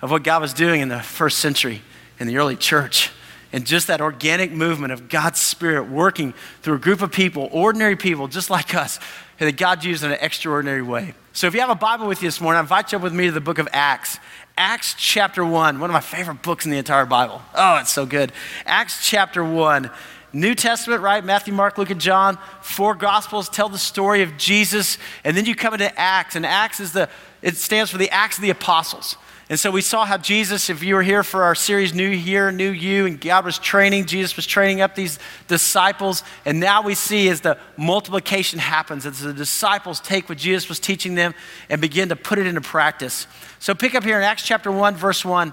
of 0.01 0.11
what 0.11 0.23
God 0.23 0.41
was 0.41 0.55
doing 0.55 0.81
in 0.81 0.89
the 0.89 1.01
first 1.01 1.41
century 1.41 1.83
in 2.19 2.27
the 2.27 2.39
early 2.39 2.57
church. 2.57 3.11
And 3.53 3.67
just 3.67 3.89
that 3.89 4.01
organic 4.01 4.51
movement 4.51 4.95
of 4.95 5.11
God's 5.11 5.39
Spirit 5.39 5.91
working 5.91 6.33
through 6.63 6.77
a 6.77 6.79
group 6.79 7.03
of 7.03 7.13
people, 7.13 7.51
ordinary 7.53 7.97
people 7.97 8.29
just 8.29 8.49
like 8.49 8.75
us, 8.75 8.99
and 9.39 9.47
that 9.47 9.59
God 9.59 9.85
used 9.85 10.03
in 10.03 10.11
an 10.11 10.17
extraordinary 10.23 10.81
way. 10.81 11.13
So 11.35 11.47
if 11.49 11.53
you 11.53 11.61
have 11.61 11.69
a 11.69 11.75
Bible 11.75 12.07
with 12.07 12.23
you 12.23 12.29
this 12.29 12.41
morning, 12.41 12.57
I 12.57 12.61
invite 12.61 12.93
you 12.93 12.97
up 12.97 13.05
with 13.05 13.13
me 13.13 13.27
to 13.27 13.33
the 13.33 13.43
book 13.43 13.59
of 13.59 13.69
Acts. 13.73 14.19
Acts 14.57 14.95
chapter 14.97 15.45
1, 15.45 15.79
one 15.79 15.91
of 15.91 15.93
my 15.93 16.01
favorite 16.01 16.41
books 16.43 16.65
in 16.65 16.71
the 16.71 16.79
entire 16.79 17.05
Bible. 17.05 17.43
Oh, 17.55 17.77
it's 17.77 17.93
so 17.93 18.07
good. 18.07 18.33
Acts 18.65 19.07
chapter 19.07 19.45
1. 19.45 19.91
New 20.33 20.55
Testament, 20.55 21.03
right? 21.03 21.23
Matthew, 21.23 21.53
Mark, 21.53 21.77
Luke, 21.77 21.91
and 21.91 22.01
John. 22.01 22.39
Four 22.63 22.95
Gospels 22.95 23.51
tell 23.51 23.69
the 23.69 23.77
story 23.77 24.23
of 24.23 24.39
Jesus. 24.39 24.97
And 25.25 25.37
then 25.37 25.45
you 25.45 25.55
come 25.55 25.75
into 25.75 25.99
Acts, 26.01 26.37
and 26.37 26.47
Acts 26.47 26.81
is 26.81 26.93
the 26.93 27.11
it 27.43 27.56
stands 27.56 27.91
for 27.91 27.99
the 27.99 28.11
Acts 28.11 28.39
of 28.39 28.43
the 28.43 28.50
Apostles. 28.50 29.17
And 29.49 29.61
so 29.61 29.71
we 29.71 29.83
saw 29.83 30.06
how 30.06 30.17
Jesus, 30.17 30.71
if 30.71 30.83
you 30.83 30.94
were 30.94 31.03
here 31.03 31.23
for 31.23 31.43
our 31.43 31.55
series 31.55 31.93
New 31.93 32.09
Year, 32.09 32.50
New 32.50 32.71
You, 32.71 33.05
and 33.05 33.21
God 33.21 33.44
was 33.44 33.59
training, 33.59 34.06
Jesus 34.06 34.35
was 34.35 34.47
training 34.47 34.81
up 34.81 34.94
these 34.94 35.19
disciples. 35.47 36.23
And 36.47 36.59
now 36.59 36.83
we 36.83 36.94
see 36.94 37.29
as 37.29 37.43
the 37.43 37.59
multiplication 37.77 38.61
happens, 38.61 39.05
as 39.05 39.21
the 39.21 39.35
disciples 39.35 40.00
take 40.00 40.29
what 40.29 40.39
Jesus 40.39 40.71
was 40.71 40.81
teaching 40.81 41.17
them 41.17 41.35
and 41.69 41.83
begin 41.83 42.09
to 42.09 42.17
put 42.17 42.39
it 42.39 42.47
into 42.47 42.62
practice. 42.62 43.27
So 43.59 43.75
pick 43.75 43.94
up 43.94 44.05
here 44.05 44.17
in 44.17 44.23
Acts 44.23 44.44
chapter 44.44 44.73
1, 44.73 44.94
verse 44.94 45.23
1. 45.23 45.53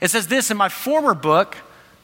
It 0.00 0.10
says 0.10 0.28
this 0.28 0.50
in 0.52 0.56
my 0.56 0.68
former 0.68 1.14
book. 1.14 1.56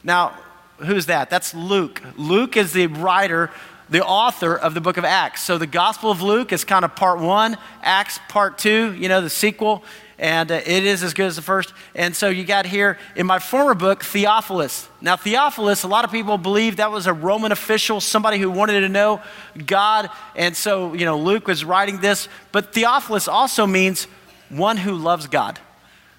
Now, 0.03 0.37
who's 0.79 1.05
that? 1.05 1.29
That's 1.29 1.53
Luke. 1.53 2.01
Luke 2.17 2.57
is 2.57 2.73
the 2.73 2.87
writer 2.87 3.51
the 3.89 4.03
author 4.03 4.55
of 4.55 4.73
the 4.73 4.81
book 4.81 4.97
of 4.97 5.05
Acts. 5.05 5.43
So 5.43 5.57
the 5.57 5.67
Gospel 5.67 6.11
of 6.11 6.21
Luke 6.21 6.51
is 6.51 6.63
kind 6.63 6.83
of 6.83 6.95
part 6.95 7.19
one, 7.19 7.57
Acts 7.81 8.19
part 8.29 8.57
two, 8.57 8.93
you 8.93 9.07
know, 9.07 9.21
the 9.21 9.29
sequel, 9.29 9.83
and 10.19 10.51
uh, 10.51 10.55
it 10.55 10.83
is 10.83 11.03
as 11.03 11.13
good 11.13 11.27
as 11.27 11.35
the 11.35 11.41
first. 11.41 11.73
And 11.93 12.15
so 12.15 12.29
you 12.29 12.43
got 12.43 12.65
here 12.65 12.97
in 13.15 13.27
my 13.27 13.39
former 13.39 13.75
book, 13.75 14.03
Theophilus. 14.03 14.89
Now, 14.99 15.15
Theophilus, 15.15 15.83
a 15.83 15.87
lot 15.87 16.05
of 16.05 16.11
people 16.11 16.37
believe 16.37 16.77
that 16.77 16.91
was 16.91 17.05
a 17.05 17.13
Roman 17.13 17.51
official, 17.51 18.01
somebody 18.01 18.39
who 18.39 18.49
wanted 18.49 18.81
to 18.81 18.89
know 18.89 19.21
God. 19.65 20.09
And 20.35 20.57
so, 20.57 20.93
you 20.93 21.05
know, 21.05 21.19
Luke 21.19 21.47
was 21.47 21.63
writing 21.63 22.01
this. 22.01 22.27
But 22.51 22.73
Theophilus 22.73 23.27
also 23.27 23.67
means 23.67 24.05
one 24.49 24.77
who 24.77 24.95
loves 24.95 25.27
God. 25.27 25.59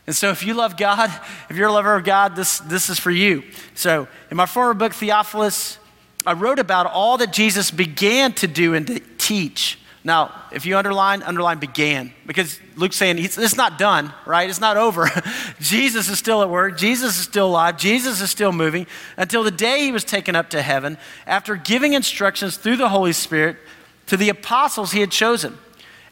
And 0.06 0.16
so, 0.16 0.30
if 0.30 0.42
you 0.42 0.54
love 0.54 0.76
God, 0.76 1.10
if 1.50 1.56
you're 1.56 1.68
a 1.68 1.72
lover 1.72 1.94
of 1.94 2.04
God, 2.04 2.36
this, 2.36 2.60
this 2.60 2.88
is 2.88 2.98
for 2.98 3.10
you. 3.10 3.42
So, 3.74 4.06
in 4.30 4.36
my 4.36 4.46
former 4.46 4.74
book, 4.74 4.94
Theophilus, 4.94 5.78
I 6.28 6.34
wrote 6.34 6.58
about 6.58 6.86
all 6.86 7.16
that 7.18 7.32
Jesus 7.32 7.70
began 7.70 8.32
to 8.34 8.46
do 8.46 8.74
and 8.74 8.86
to 8.86 9.00
teach. 9.16 9.78
Now, 10.04 10.32
if 10.52 10.64
you 10.64 10.76
underline, 10.76 11.22
underline 11.22 11.58
began, 11.58 12.12
because 12.26 12.60
Luke's 12.76 12.96
saying 12.96 13.18
it's 13.18 13.56
not 13.56 13.78
done, 13.78 14.12
right? 14.26 14.48
It's 14.48 14.60
not 14.60 14.76
over. 14.76 15.10
Jesus 15.60 16.08
is 16.08 16.18
still 16.18 16.42
at 16.42 16.48
work. 16.48 16.78
Jesus 16.78 17.18
is 17.18 17.24
still 17.24 17.46
alive. 17.48 17.76
Jesus 17.76 18.20
is 18.20 18.30
still 18.30 18.52
moving 18.52 18.86
until 19.16 19.42
the 19.42 19.50
day 19.50 19.80
he 19.80 19.92
was 19.92 20.04
taken 20.04 20.36
up 20.36 20.50
to 20.50 20.62
heaven 20.62 20.98
after 21.26 21.56
giving 21.56 21.94
instructions 21.94 22.56
through 22.56 22.76
the 22.76 22.88
Holy 22.88 23.12
Spirit 23.12 23.56
to 24.06 24.16
the 24.16 24.28
apostles 24.28 24.92
he 24.92 25.00
had 25.00 25.10
chosen. 25.10 25.58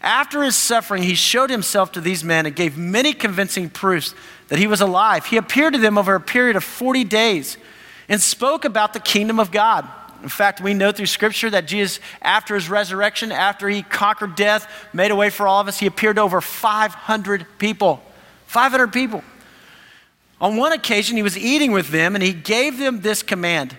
After 0.01 0.43
his 0.43 0.57
suffering, 0.57 1.03
he 1.03 1.15
showed 1.15 1.51
himself 1.51 1.93
to 1.93 2.01
these 2.01 2.23
men 2.23 2.47
and 2.47 2.55
gave 2.55 2.77
many 2.77 3.13
convincing 3.13 3.71
proofs 3.71 4.15
that 4.49 4.59
he 4.59 4.67
was 4.67 4.81
alive. 4.81 5.27
He 5.27 5.37
appeared 5.37 5.75
to 5.75 5.79
them 5.79 5.99
over 5.99 6.15
a 6.15 6.21
period 6.21 6.57
of 6.57 6.65
40 6.65 7.05
days 7.05 7.57
and 8.09 8.21
spoke 8.21 8.65
about 8.65 8.93
the 8.93 9.01
kingdom 9.01 9.41
of 9.41 9.51
God. 9.51 9.89
In 10.27 10.31
fact, 10.31 10.61
we 10.61 10.75
know 10.75 10.91
through 10.91 11.07
Scripture 11.07 11.51
that 11.51 11.69
Jesus, 11.69 12.01
after 12.21 12.57
his 12.57 12.69
resurrection, 12.69 13.31
after 13.31 13.69
he 13.69 13.85
conquered 13.85 14.35
death, 14.35 14.69
made 14.93 15.13
a 15.13 15.15
way 15.15 15.31
for 15.31 15.47
all 15.47 15.61
of 15.61 15.69
us, 15.69 15.79
he 15.79 15.87
appeared 15.87 16.17
to 16.17 16.23
over 16.23 16.41
500 16.41 17.47
people. 17.61 18.03
500 18.49 18.93
people. 18.93 19.23
On 20.41 20.57
one 20.57 20.73
occasion, 20.73 21.17
he 21.17 21.23
was 21.23 21.39
eating 21.39 21.71
with 21.71 21.91
them 21.91 22.17
and 22.17 22.25
he 22.25 22.33
gave 22.33 22.77
them 22.77 23.03
this 23.03 23.23
command 23.23 23.77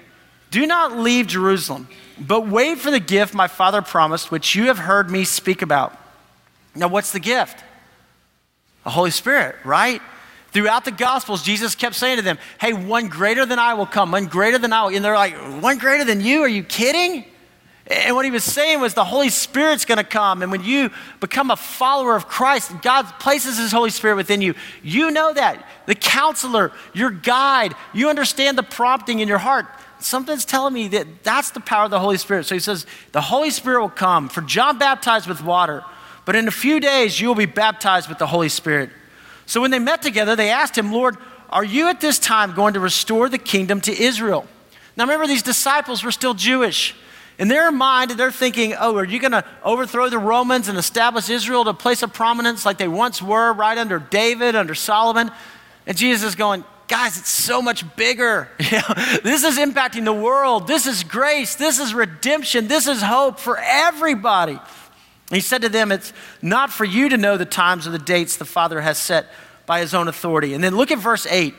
Do 0.50 0.66
not 0.66 0.98
leave 0.98 1.28
Jerusalem, 1.28 1.90
but 2.18 2.48
wait 2.48 2.78
for 2.78 2.92
the 2.92 3.02
gift 3.02 3.34
my 3.34 3.50
Father 3.50 3.82
promised, 3.82 4.32
which 4.32 4.56
you 4.56 4.68
have 4.68 4.78
heard 4.78 5.12
me 5.12 5.26
speak 5.26 5.62
about. 5.62 6.00
Now, 6.74 6.88
what's 6.88 7.12
the 7.12 7.20
gift? 7.20 7.62
The 8.86 8.92
Holy 8.92 9.12
Spirit, 9.12 9.58
right? 9.66 10.02
Throughout 10.58 10.86
the 10.86 10.92
Gospels, 10.92 11.44
Jesus 11.44 11.76
kept 11.76 11.94
saying 11.94 12.16
to 12.16 12.24
them, 12.24 12.40
Hey, 12.60 12.74
one 12.74 13.10
greater 13.10 13.46
than 13.46 13.60
I 13.60 13.76
will 13.76 13.86
come, 13.86 14.12
one 14.12 14.26
greater 14.26 14.58
than 14.58 14.74
I 14.74 14.86
will. 14.86 14.96
And 14.96 15.06
they're 15.06 15.14
like, 15.14 15.36
One 15.62 15.78
greater 15.78 16.04
than 16.04 16.20
you? 16.20 16.42
Are 16.42 16.48
you 16.48 16.64
kidding? 16.64 17.26
And 17.86 18.16
what 18.16 18.26
he 18.26 18.32
was 18.32 18.44
saying 18.44 18.82
was 18.82 18.96
the 18.96 19.06
Holy 19.06 19.30
Spirit's 19.30 19.86
going 19.86 20.00
to 20.00 20.04
come. 20.04 20.42
And 20.42 20.52
when 20.52 20.64
you 20.64 20.90
become 21.20 21.52
a 21.52 21.56
follower 21.56 22.16
of 22.16 22.28
Christ, 22.28 22.72
God 22.82 23.04
places 23.20 23.60
his 23.60 23.72
Holy 23.72 23.92
Spirit 23.92 24.16
within 24.16 24.42
you. 24.42 24.56
You 24.82 25.12
know 25.12 25.32
that. 25.32 25.64
The 25.86 25.94
counselor, 25.94 26.72
your 26.92 27.12
guide, 27.12 27.76
you 27.94 28.10
understand 28.10 28.58
the 28.58 28.64
prompting 28.64 29.20
in 29.20 29.28
your 29.28 29.38
heart. 29.38 29.68
Something's 30.00 30.44
telling 30.44 30.74
me 30.74 30.88
that 30.88 31.24
that's 31.24 31.52
the 31.52 31.60
power 31.60 31.86
of 31.86 31.92
the 31.92 32.00
Holy 32.00 32.18
Spirit. 32.18 32.48
So 32.48 32.56
he 32.56 32.60
says, 32.60 32.88
The 33.12 33.22
Holy 33.22 33.52
Spirit 33.52 33.82
will 33.82 33.90
come. 33.90 34.28
For 34.28 34.42
John 34.42 34.80
baptized 34.80 35.28
with 35.28 35.44
water, 35.44 35.84
but 36.26 36.36
in 36.36 36.48
a 36.48 36.52
few 36.52 36.80
days 36.80 37.22
you 37.22 37.28
will 37.28 37.36
be 37.36 37.46
baptized 37.46 38.10
with 38.10 38.18
the 38.18 38.26
Holy 38.26 38.50
Spirit. 38.50 38.90
So 39.48 39.62
when 39.62 39.72
they 39.72 39.80
met 39.80 40.04
together, 40.04 40.36
they 40.36 40.52
asked 40.52 40.78
him, 40.78 40.92
Lord, 40.92 41.18
are 41.50 41.64
you 41.64 41.88
at 41.88 42.00
this 42.00 42.20
time 42.20 42.54
going 42.54 42.76
to 42.76 42.80
restore 42.80 43.30
the 43.30 43.38
kingdom 43.38 43.82
to 43.82 43.92
Israel? 43.92 44.46
Now 44.96 45.06
remember, 45.06 45.26
these 45.26 45.44
disciples 45.44 46.04
were 46.04 46.12
still 46.12 46.34
Jewish. 46.34 46.96
In 47.40 47.48
their 47.48 47.72
mind, 47.72 48.12
they're 48.12 48.32
thinking, 48.32 48.76
oh, 48.80 48.98
are 48.98 49.06
you 49.06 49.20
going 49.20 49.32
to 49.32 49.46
overthrow 49.64 50.10
the 50.10 50.18
Romans 50.18 50.68
and 50.70 50.78
establish 50.78 51.30
Israel 51.30 51.64
to 51.64 51.70
a 51.70 51.74
place 51.74 52.04
of 52.04 52.12
prominence 52.12 52.66
like 52.66 52.78
they 52.78 52.88
once 52.88 53.22
were, 53.22 53.54
right 53.54 53.78
under 53.78 54.00
David, 54.00 54.56
under 54.56 54.76
Solomon? 54.76 55.32
And 55.86 55.96
Jesus 55.96 56.30
is 56.30 56.36
going, 56.36 56.66
guys, 56.88 57.18
it's 57.18 57.30
so 57.30 57.62
much 57.62 57.84
bigger. 57.96 58.50
This 59.24 59.44
is 59.44 59.58
impacting 59.58 60.04
the 60.04 60.14
world. 60.14 60.68
This 60.68 60.88
is 60.88 61.04
grace. 61.04 61.56
This 61.56 61.80
is 61.80 61.94
redemption. 61.94 62.68
This 62.68 62.88
is 62.88 63.02
hope 63.02 63.40
for 63.40 63.58
everybody. 63.58 64.60
He 65.30 65.42
said 65.42 65.62
to 65.64 65.70
them, 65.70 65.92
It's 65.92 66.14
not 66.42 66.72
for 66.72 66.86
you 66.86 67.10
to 67.10 67.18
know 67.18 67.38
the 67.38 67.46
times 67.46 67.88
or 67.88 67.92
the 67.92 68.00
dates 68.00 68.38
the 68.38 68.46
Father 68.46 68.82
has 68.82 68.98
set 68.98 69.28
by 69.66 69.82
his 69.82 69.94
own 69.94 70.08
authority. 70.08 70.54
And 70.54 70.64
then 70.64 70.76
look 70.76 70.92
at 70.92 71.00
verse 71.00 71.26
8. 71.26 71.54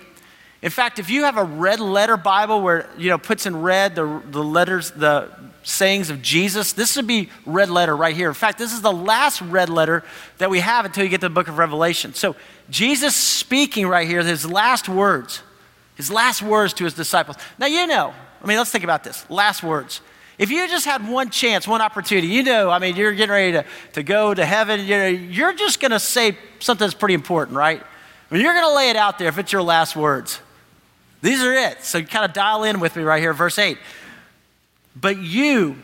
In 0.60 0.70
fact, 0.70 0.98
if 0.98 1.08
you 1.08 1.24
have 1.24 1.36
a 1.36 1.44
red 1.44 1.78
letter 1.78 2.16
Bible 2.16 2.62
where, 2.62 2.88
you 2.96 3.10
know, 3.10 3.18
puts 3.18 3.46
in 3.46 3.62
red 3.62 3.94
the, 3.94 4.22
the 4.30 4.42
letters, 4.42 4.90
the 4.90 5.30
sayings 5.62 6.10
of 6.10 6.20
Jesus, 6.20 6.72
this 6.72 6.96
would 6.96 7.06
be 7.06 7.28
red 7.46 7.70
letter 7.70 7.94
right 7.94 8.16
here. 8.16 8.28
In 8.28 8.34
fact, 8.34 8.58
this 8.58 8.72
is 8.72 8.80
the 8.80 8.92
last 8.92 9.40
red 9.40 9.68
letter 9.68 10.02
that 10.38 10.50
we 10.50 10.60
have 10.60 10.84
until 10.84 11.04
you 11.04 11.10
get 11.10 11.20
to 11.20 11.28
the 11.28 11.34
book 11.34 11.46
of 11.46 11.58
Revelation. 11.58 12.14
So 12.14 12.34
Jesus 12.70 13.14
speaking 13.14 13.86
right 13.86 14.08
here, 14.08 14.22
his 14.22 14.50
last 14.50 14.88
words, 14.88 15.42
his 15.94 16.10
last 16.10 16.42
words 16.42 16.72
to 16.74 16.84
his 16.84 16.94
disciples. 16.94 17.36
Now, 17.58 17.66
you 17.66 17.86
know, 17.86 18.12
I 18.42 18.46
mean, 18.46 18.56
let's 18.56 18.70
think 18.70 18.84
about 18.84 19.04
this. 19.04 19.28
Last 19.30 19.62
words. 19.62 20.00
If 20.38 20.50
you 20.50 20.68
just 20.68 20.86
had 20.86 21.06
one 21.06 21.30
chance, 21.30 21.66
one 21.66 21.82
opportunity, 21.82 22.28
you 22.28 22.44
know, 22.44 22.70
I 22.70 22.78
mean, 22.78 22.94
you're 22.94 23.12
getting 23.12 23.32
ready 23.32 23.52
to, 23.52 23.64
to 23.94 24.02
go 24.04 24.32
to 24.32 24.46
heaven, 24.46 24.80
you 24.80 24.96
know, 24.96 25.06
you're 25.08 25.52
just 25.52 25.80
going 25.80 25.90
to 25.90 25.98
say 25.98 26.38
something 26.60 26.86
that's 26.86 26.94
pretty 26.94 27.14
important, 27.14 27.56
right? 27.56 27.82
I 27.82 28.34
mean, 28.34 28.44
you're 28.44 28.52
going 28.52 28.68
to 28.68 28.74
lay 28.74 28.90
it 28.90 28.96
out 28.96 29.18
there 29.18 29.28
if 29.28 29.38
it's 29.38 29.52
your 29.52 29.62
last 29.62 29.96
words. 29.96 30.40
These 31.22 31.42
are 31.42 31.52
it. 31.52 31.82
So 31.82 32.00
kind 32.02 32.24
of 32.24 32.32
dial 32.32 32.62
in 32.62 32.78
with 32.78 32.94
me 32.94 33.02
right 33.02 33.20
here, 33.20 33.32
verse 33.32 33.58
8. 33.58 33.78
But 34.94 35.18
you, 35.18 35.76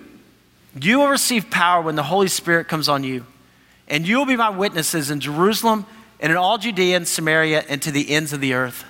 you 0.80 1.00
will 1.00 1.08
receive 1.08 1.50
power 1.50 1.82
when 1.82 1.96
the 1.96 2.04
Holy 2.04 2.28
Spirit 2.28 2.68
comes 2.68 2.88
on 2.88 3.02
you, 3.02 3.26
and 3.88 4.06
you 4.06 4.18
will 4.18 4.26
be 4.26 4.36
my 4.36 4.50
witnesses 4.50 5.10
in 5.10 5.18
Jerusalem 5.18 5.84
and 6.20 6.30
in 6.30 6.38
all 6.38 6.58
Judea 6.58 6.96
and 6.96 7.08
Samaria 7.08 7.64
and 7.68 7.82
to 7.82 7.90
the 7.90 8.10
ends 8.10 8.32
of 8.32 8.40
the 8.40 8.54
earth. 8.54 8.84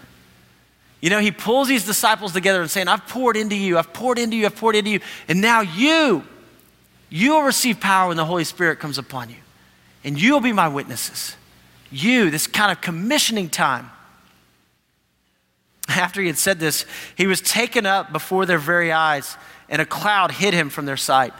You 1.04 1.10
know, 1.10 1.18
he 1.18 1.32
pulls 1.32 1.68
these 1.68 1.84
disciples 1.84 2.32
together 2.32 2.62
and 2.62 2.70
saying, 2.70 2.88
I've 2.88 3.06
poured 3.06 3.36
into 3.36 3.54
you, 3.54 3.76
I've 3.76 3.92
poured 3.92 4.18
into 4.18 4.38
you, 4.38 4.46
I've 4.46 4.56
poured 4.56 4.74
into 4.74 4.88
you, 4.88 5.00
and 5.28 5.42
now 5.42 5.60
you, 5.60 6.24
you 7.10 7.34
will 7.34 7.42
receive 7.42 7.78
power 7.78 8.08
when 8.08 8.16
the 8.16 8.24
Holy 8.24 8.44
Spirit 8.44 8.80
comes 8.80 8.96
upon 8.96 9.28
you, 9.28 9.36
and 10.02 10.18
you 10.18 10.32
will 10.32 10.40
be 10.40 10.54
my 10.54 10.66
witnesses. 10.66 11.36
You, 11.90 12.30
this 12.30 12.46
kind 12.46 12.72
of 12.72 12.80
commissioning 12.80 13.50
time. 13.50 13.90
After 15.88 16.22
he 16.22 16.26
had 16.26 16.38
said 16.38 16.58
this, 16.58 16.86
he 17.18 17.26
was 17.26 17.42
taken 17.42 17.84
up 17.84 18.10
before 18.10 18.46
their 18.46 18.56
very 18.56 18.90
eyes, 18.90 19.36
and 19.68 19.82
a 19.82 19.86
cloud 19.86 20.30
hid 20.30 20.54
him 20.54 20.70
from 20.70 20.86
their 20.86 20.96
sight. 20.96 21.34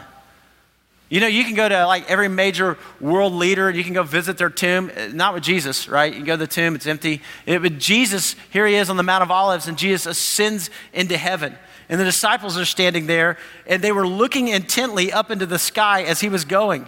You 1.11 1.21
know, 1.21 1.27
you 1.27 1.45
can 1.45 1.55
go 1.55 1.69
to 1.69 1.87
like 1.87 2.11
every 2.11 2.29
major 2.29 2.79
world 3.01 3.35
leader, 3.35 3.69
and 3.69 3.77
you 3.77 3.85
can 3.85 3.93
go 3.93 4.03
visit 4.03 4.39
their 4.39 4.51
tomb, 4.51 4.91
uh, 4.97 5.09
not 5.13 5.35
with 5.35 5.43
Jesus, 5.43 5.89
right? 5.89 6.13
You 6.13 6.25
go 6.25 6.33
to 6.33 6.39
the 6.39 6.47
tomb, 6.47 6.75
it's 6.75 6.87
empty. 6.87 7.21
It, 7.47 7.61
but 7.63 7.79
Jesus, 7.79 8.37
here 8.51 8.67
he 8.67 8.75
is 8.75 8.89
on 8.89 8.97
the 8.97 9.03
Mount 9.03 9.23
of 9.23 9.31
Olives, 9.31 9.69
and 9.69 9.77
Jesus 9.77 10.07
ascends 10.07 10.71
into 10.93 11.17
heaven. 11.17 11.57
And 11.89 12.01
the 12.01 12.05
disciples 12.05 12.57
are 12.57 12.65
standing 12.65 13.07
there, 13.07 13.37
and 13.67 13.83
they 13.83 13.93
were 13.93 14.09
looking 14.09 14.49
intently 14.49 15.13
up 15.13 15.31
into 15.31 15.45
the 15.45 15.59
sky 15.59 16.03
as 16.05 16.21
he 16.21 16.31
was 16.31 16.47
going. 16.47 16.87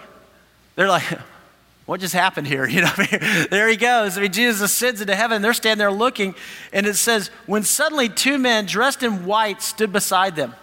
They're 0.77 0.89
like, 0.89 1.05
what 1.87 2.01
just 2.01 2.15
happened 2.15 2.47
here? 2.47 2.67
You 2.77 2.81
know, 2.81 2.91
I 2.97 3.09
mean, 3.13 3.47
there 3.51 3.69
he 3.69 3.77
goes. 3.77 4.17
I 4.17 4.23
mean, 4.23 4.33
Jesus 4.33 4.63
ascends 4.63 5.03
into 5.03 5.15
heaven. 5.15 5.43
They're 5.43 5.53
standing 5.53 5.79
there 5.79 5.93
looking, 5.93 6.35
and 6.73 6.87
it 6.87 6.95
says, 6.95 7.29
when 7.45 7.65
suddenly 7.65 8.09
two 8.09 8.39
men 8.39 8.65
dressed 8.65 9.03
in 9.03 9.27
white 9.27 9.61
stood 9.61 9.93
beside 9.93 10.37
them. 10.37 10.55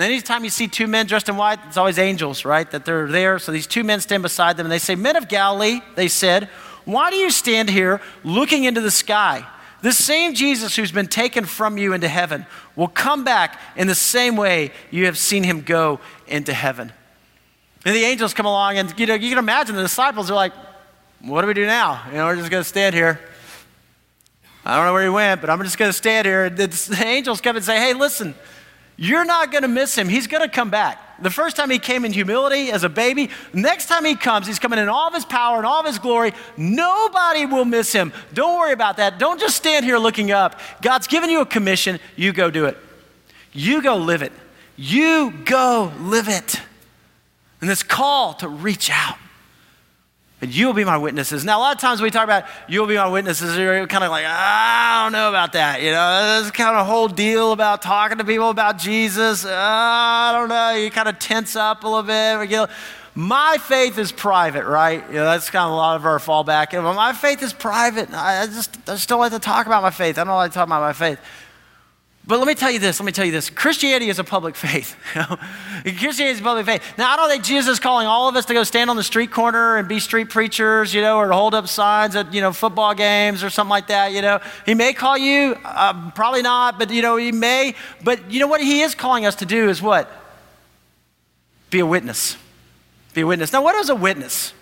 And 0.00 0.10
anytime 0.10 0.44
you 0.44 0.50
see 0.50 0.66
two 0.66 0.86
men 0.86 1.04
dressed 1.04 1.28
in 1.28 1.36
white, 1.36 1.58
it's 1.66 1.76
always 1.76 1.98
angels, 1.98 2.46
right? 2.46 2.70
That 2.70 2.86
they're 2.86 3.06
there. 3.06 3.38
So 3.38 3.52
these 3.52 3.66
two 3.66 3.84
men 3.84 4.00
stand 4.00 4.22
beside 4.22 4.56
them, 4.56 4.64
and 4.64 4.72
they 4.72 4.78
say, 4.78 4.94
Men 4.94 5.14
of 5.14 5.28
Galilee, 5.28 5.80
they 5.94 6.08
said, 6.08 6.48
why 6.86 7.10
do 7.10 7.16
you 7.16 7.30
stand 7.30 7.68
here 7.68 8.00
looking 8.24 8.64
into 8.64 8.80
the 8.80 8.90
sky? 8.90 9.46
The 9.82 9.92
same 9.92 10.34
Jesus 10.34 10.74
who's 10.74 10.90
been 10.90 11.06
taken 11.06 11.44
from 11.44 11.76
you 11.76 11.92
into 11.92 12.08
heaven 12.08 12.46
will 12.76 12.88
come 12.88 13.24
back 13.24 13.60
in 13.76 13.86
the 13.88 13.94
same 13.94 14.36
way 14.36 14.72
you 14.90 15.04
have 15.04 15.16
seen 15.18 15.42
him 15.42 15.60
go 15.60 16.00
into 16.26 16.54
heaven. 16.54 16.92
And 17.84 17.94
the 17.94 18.04
angels 18.04 18.34
come 18.34 18.46
along, 18.46 18.78
and 18.78 18.98
you 18.98 19.06
know, 19.06 19.14
you 19.14 19.28
can 19.28 19.38
imagine 19.38 19.76
the 19.76 19.82
disciples 19.82 20.30
are 20.30 20.34
like, 20.34 20.52
What 21.20 21.42
do 21.42 21.46
we 21.46 21.54
do 21.54 21.66
now? 21.66 22.02
You 22.08 22.14
know, 22.14 22.26
we're 22.26 22.36
just 22.36 22.50
going 22.50 22.62
to 22.62 22.68
stand 22.68 22.94
here. 22.94 23.20
I 24.64 24.76
don't 24.76 24.86
know 24.86 24.92
where 24.94 25.02
he 25.02 25.08
went, 25.10 25.40
but 25.40 25.48
I'm 25.50 25.62
just 25.62 25.78
going 25.78 25.90
to 25.90 25.96
stand 25.96 26.26
here. 26.26 26.46
And 26.46 26.56
the 26.56 27.02
angels 27.04 27.40
come 27.40 27.56
and 27.56 27.64
say, 27.64 27.76
Hey, 27.78 27.94
listen, 27.94 28.34
you're 29.02 29.24
not 29.24 29.50
going 29.50 29.62
to 29.62 29.68
miss 29.68 29.96
him. 29.96 30.10
He's 30.10 30.26
going 30.26 30.42
to 30.42 30.48
come 30.48 30.68
back. 30.68 31.22
The 31.22 31.30
first 31.30 31.56
time 31.56 31.70
he 31.70 31.78
came 31.78 32.04
in 32.04 32.12
humility 32.12 32.70
as 32.70 32.84
a 32.84 32.88
baby, 32.90 33.30
next 33.54 33.86
time 33.86 34.04
he 34.04 34.14
comes, 34.14 34.46
he's 34.46 34.58
coming 34.58 34.78
in 34.78 34.90
all 34.90 35.08
of 35.08 35.14
his 35.14 35.24
power 35.24 35.56
and 35.56 35.64
all 35.64 35.80
of 35.80 35.86
his 35.86 35.98
glory. 35.98 36.32
Nobody 36.58 37.46
will 37.46 37.64
miss 37.64 37.92
him. 37.92 38.12
Don't 38.34 38.58
worry 38.58 38.74
about 38.74 38.98
that. 38.98 39.18
Don't 39.18 39.40
just 39.40 39.56
stand 39.56 39.86
here 39.86 39.96
looking 39.96 40.32
up. 40.32 40.60
God's 40.82 41.06
given 41.06 41.30
you 41.30 41.40
a 41.40 41.46
commission. 41.46 41.98
You 42.14 42.34
go 42.34 42.50
do 42.50 42.66
it. 42.66 42.76
You 43.54 43.82
go 43.82 43.96
live 43.96 44.20
it. 44.20 44.32
You 44.76 45.32
go 45.46 45.92
live 45.98 46.28
it 46.28 46.60
and 47.62 47.70
this 47.70 47.82
call 47.82 48.34
to 48.34 48.48
reach 48.48 48.90
out. 48.90 49.16
And 50.42 50.54
you'll 50.54 50.72
be 50.72 50.84
my 50.84 50.96
witnesses. 50.96 51.44
Now, 51.44 51.58
a 51.58 51.60
lot 51.60 51.74
of 51.74 51.80
times 51.80 52.00
we 52.00 52.10
talk 52.10 52.24
about 52.24 52.44
you'll 52.66 52.86
be 52.86 52.96
my 52.96 53.08
witnesses, 53.08 53.58
you're 53.58 53.86
kind 53.86 54.04
of 54.04 54.10
like, 54.10 54.24
I 54.26 55.02
don't 55.04 55.12
know 55.12 55.28
about 55.28 55.52
that. 55.52 55.82
You 55.82 55.90
know, 55.90 56.40
this 56.40 56.50
kind 56.50 56.74
of 56.74 56.80
a 56.80 56.84
whole 56.84 57.08
deal 57.08 57.52
about 57.52 57.82
talking 57.82 58.16
to 58.18 58.24
people 58.24 58.48
about 58.48 58.78
Jesus. 58.78 59.44
Uh, 59.44 59.50
I 59.52 60.32
don't 60.34 60.48
know. 60.48 60.70
You 60.70 60.90
kind 60.90 61.08
of 61.08 61.18
tense 61.18 61.56
up 61.56 61.84
a 61.84 61.86
little 61.86 62.02
bit. 62.02 62.50
You 62.50 62.56
know, 62.56 62.66
my 63.14 63.58
faith 63.60 63.98
is 63.98 64.12
private, 64.12 64.64
right? 64.64 65.06
You 65.08 65.16
know, 65.16 65.24
that's 65.24 65.50
kind 65.50 65.66
of 65.66 65.72
a 65.72 65.74
lot 65.74 65.96
of 65.96 66.06
our 66.06 66.18
fallback. 66.18 66.72
My 66.82 67.12
faith 67.12 67.42
is 67.42 67.52
private. 67.52 68.08
I 68.12 68.46
just, 68.46 68.78
I 68.88 68.92
just 68.92 69.08
don't 69.10 69.20
like 69.20 69.32
to 69.32 69.40
talk 69.40 69.66
about 69.66 69.82
my 69.82 69.90
faith. 69.90 70.16
I 70.16 70.24
don't 70.24 70.36
like 70.36 70.52
to 70.52 70.54
talk 70.54 70.66
about 70.66 70.80
my 70.80 70.94
faith. 70.94 71.18
But 72.26 72.38
let 72.38 72.46
me 72.46 72.54
tell 72.54 72.70
you 72.70 72.78
this, 72.78 73.00
let 73.00 73.06
me 73.06 73.12
tell 73.12 73.24
you 73.24 73.32
this. 73.32 73.48
Christianity 73.50 74.08
is 74.08 74.18
a 74.18 74.24
public 74.24 74.54
faith. 74.54 74.94
Christianity 75.14 76.24
is 76.26 76.40
a 76.40 76.42
public 76.42 76.66
faith. 76.66 76.82
Now, 76.98 77.10
I 77.12 77.16
don't 77.16 77.30
think 77.30 77.42
Jesus 77.42 77.72
is 77.72 77.80
calling 77.80 78.06
all 78.06 78.28
of 78.28 78.36
us 78.36 78.44
to 78.46 78.54
go 78.54 78.62
stand 78.62 78.90
on 78.90 78.96
the 78.96 79.02
street 79.02 79.30
corner 79.30 79.78
and 79.78 79.88
be 79.88 79.98
street 79.98 80.28
preachers, 80.28 80.92
you 80.92 81.00
know, 81.00 81.16
or 81.16 81.32
hold 81.32 81.54
up 81.54 81.66
signs 81.66 82.14
at, 82.14 82.32
you 82.32 82.40
know, 82.40 82.52
football 82.52 82.94
games 82.94 83.42
or 83.42 83.48
something 83.48 83.70
like 83.70 83.88
that, 83.88 84.12
you 84.12 84.20
know. 84.20 84.38
He 84.66 84.74
may 84.74 84.92
call 84.92 85.16
you, 85.16 85.56
uh, 85.64 86.10
probably 86.10 86.42
not, 86.42 86.78
but, 86.78 86.90
you 86.90 87.00
know, 87.00 87.16
he 87.16 87.32
may. 87.32 87.74
But 88.04 88.30
you 88.30 88.38
know 88.38 88.46
what 88.46 88.60
he 88.60 88.82
is 88.82 88.94
calling 88.94 89.24
us 89.24 89.36
to 89.36 89.46
do 89.46 89.68
is 89.70 89.80
what? 89.80 90.10
Be 91.70 91.80
a 91.80 91.86
witness. 91.86 92.36
Be 93.14 93.22
a 93.22 93.26
witness. 93.26 93.52
Now, 93.52 93.62
what 93.62 93.74
is 93.76 93.88
a 93.88 93.94
witness? 93.94 94.52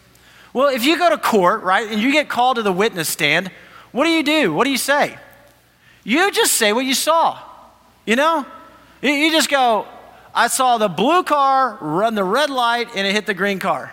Well, 0.52 0.68
if 0.68 0.84
you 0.84 0.96
go 0.96 1.10
to 1.10 1.18
court, 1.18 1.62
right, 1.64 1.90
and 1.90 2.00
you 2.00 2.12
get 2.12 2.28
called 2.28 2.56
to 2.56 2.62
the 2.62 2.72
witness 2.72 3.08
stand, 3.08 3.50
what 3.90 4.04
do 4.04 4.10
you 4.10 4.22
do? 4.22 4.54
What 4.54 4.64
do 4.64 4.70
you 4.70 4.78
say? 4.78 5.18
You 6.04 6.30
just 6.30 6.54
say 6.54 6.72
what 6.72 6.86
you 6.86 6.94
saw. 6.94 7.47
You 8.08 8.16
know? 8.16 8.46
You 9.02 9.30
just 9.30 9.50
go, 9.50 9.86
I 10.34 10.48
saw 10.48 10.78
the 10.78 10.88
blue 10.88 11.24
car 11.24 11.76
run 11.78 12.14
the 12.14 12.24
red 12.24 12.48
light 12.48 12.88
and 12.96 13.06
it 13.06 13.12
hit 13.12 13.26
the 13.26 13.34
green 13.34 13.58
car. 13.58 13.92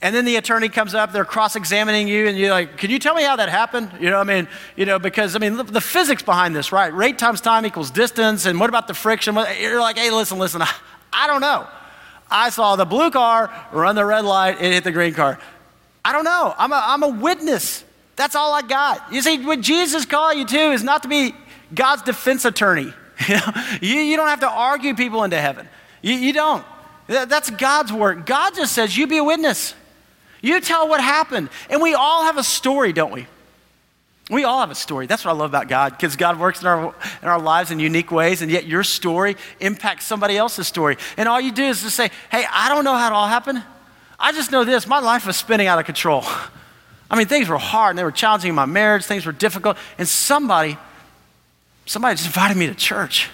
And 0.00 0.14
then 0.14 0.24
the 0.24 0.36
attorney 0.36 0.68
comes 0.68 0.94
up, 0.94 1.10
they're 1.10 1.24
cross 1.24 1.56
examining 1.56 2.06
you, 2.06 2.28
and 2.28 2.38
you're 2.38 2.52
like, 2.52 2.76
Can 2.76 2.88
you 2.88 3.00
tell 3.00 3.16
me 3.16 3.24
how 3.24 3.34
that 3.34 3.48
happened? 3.48 3.90
You 3.98 4.10
know, 4.10 4.20
I 4.20 4.22
mean, 4.22 4.46
you 4.76 4.86
know, 4.86 5.00
because, 5.00 5.34
I 5.34 5.40
mean, 5.40 5.56
the, 5.56 5.64
the 5.64 5.80
physics 5.80 6.22
behind 6.22 6.54
this, 6.54 6.70
right? 6.70 6.94
Rate 6.94 7.18
times 7.18 7.40
time 7.40 7.66
equals 7.66 7.90
distance, 7.90 8.46
and 8.46 8.60
what 8.60 8.68
about 8.68 8.86
the 8.86 8.94
friction? 8.94 9.36
You're 9.58 9.80
like, 9.80 9.98
Hey, 9.98 10.12
listen, 10.12 10.38
listen, 10.38 10.62
I, 10.62 10.72
I 11.12 11.26
don't 11.26 11.40
know. 11.40 11.66
I 12.30 12.50
saw 12.50 12.76
the 12.76 12.84
blue 12.84 13.10
car 13.10 13.52
run 13.72 13.96
the 13.96 14.04
red 14.04 14.24
light 14.24 14.58
and 14.60 14.72
hit 14.72 14.84
the 14.84 14.92
green 14.92 15.14
car. 15.14 15.40
I 16.04 16.12
don't 16.12 16.24
know. 16.24 16.54
I'm 16.56 16.70
a, 16.70 16.80
I'm 16.80 17.02
a 17.02 17.08
witness. 17.08 17.84
That's 18.14 18.36
all 18.36 18.54
I 18.54 18.62
got. 18.62 19.12
You 19.12 19.20
see, 19.20 19.44
what 19.44 19.60
Jesus 19.60 20.06
called 20.06 20.38
you 20.38 20.46
to 20.46 20.72
is 20.72 20.84
not 20.84 21.02
to 21.02 21.08
be 21.08 21.34
God's 21.74 22.02
defense 22.02 22.44
attorney. 22.44 22.92
you, 23.80 23.98
you 23.98 24.16
don't 24.16 24.28
have 24.28 24.40
to 24.40 24.48
argue 24.48 24.94
people 24.94 25.24
into 25.24 25.40
heaven. 25.40 25.68
You, 26.02 26.14
you 26.14 26.32
don't. 26.32 26.64
That's 27.06 27.50
God's 27.50 27.92
work. 27.92 28.24
God 28.24 28.54
just 28.54 28.72
says, 28.72 28.96
you 28.96 29.06
be 29.06 29.18
a 29.18 29.24
witness. 29.24 29.74
You 30.40 30.60
tell 30.60 30.88
what 30.88 31.00
happened. 31.00 31.50
And 31.68 31.82
we 31.82 31.94
all 31.94 32.24
have 32.24 32.38
a 32.38 32.44
story, 32.44 32.92
don't 32.92 33.12
we? 33.12 33.26
We 34.30 34.44
all 34.44 34.60
have 34.60 34.70
a 34.70 34.76
story. 34.76 35.06
That's 35.06 35.24
what 35.24 35.32
I 35.32 35.34
love 35.34 35.50
about 35.50 35.66
God, 35.66 35.90
because 35.90 36.14
God 36.14 36.38
works 36.38 36.60
in 36.60 36.68
our, 36.68 36.94
in 37.20 37.28
our 37.28 37.40
lives 37.40 37.72
in 37.72 37.80
unique 37.80 38.12
ways, 38.12 38.42
and 38.42 38.50
yet 38.50 38.64
your 38.64 38.84
story 38.84 39.36
impacts 39.58 40.06
somebody 40.06 40.36
else's 40.36 40.68
story. 40.68 40.98
And 41.16 41.28
all 41.28 41.40
you 41.40 41.50
do 41.50 41.64
is 41.64 41.82
just 41.82 41.96
say, 41.96 42.10
hey, 42.30 42.44
I 42.48 42.68
don't 42.68 42.84
know 42.84 42.94
how 42.94 43.08
it 43.08 43.12
all 43.12 43.26
happened. 43.26 43.60
I 44.20 44.30
just 44.30 44.52
know 44.52 44.64
this 44.64 44.86
my 44.86 45.00
life 45.00 45.26
was 45.26 45.36
spinning 45.36 45.66
out 45.66 45.80
of 45.80 45.84
control. 45.84 46.22
I 47.10 47.18
mean, 47.18 47.26
things 47.26 47.48
were 47.48 47.58
hard 47.58 47.90
and 47.90 47.98
they 47.98 48.04
were 48.04 48.12
challenging 48.12 48.50
in 48.50 48.54
my 48.54 48.66
marriage, 48.66 49.04
things 49.04 49.26
were 49.26 49.32
difficult. 49.32 49.76
And 49.98 50.06
somebody, 50.06 50.78
somebody 51.90 52.14
just 52.14 52.26
invited 52.26 52.56
me 52.56 52.68
to 52.68 52.74
church. 52.74 53.28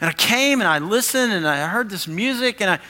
And 0.00 0.10
I 0.10 0.12
came 0.12 0.60
and 0.60 0.66
I 0.66 0.80
listened 0.80 1.32
and 1.32 1.46
I 1.46 1.68
heard 1.68 1.88
this 1.88 2.08
music 2.08 2.60
and 2.60 2.68
I, 2.68 2.80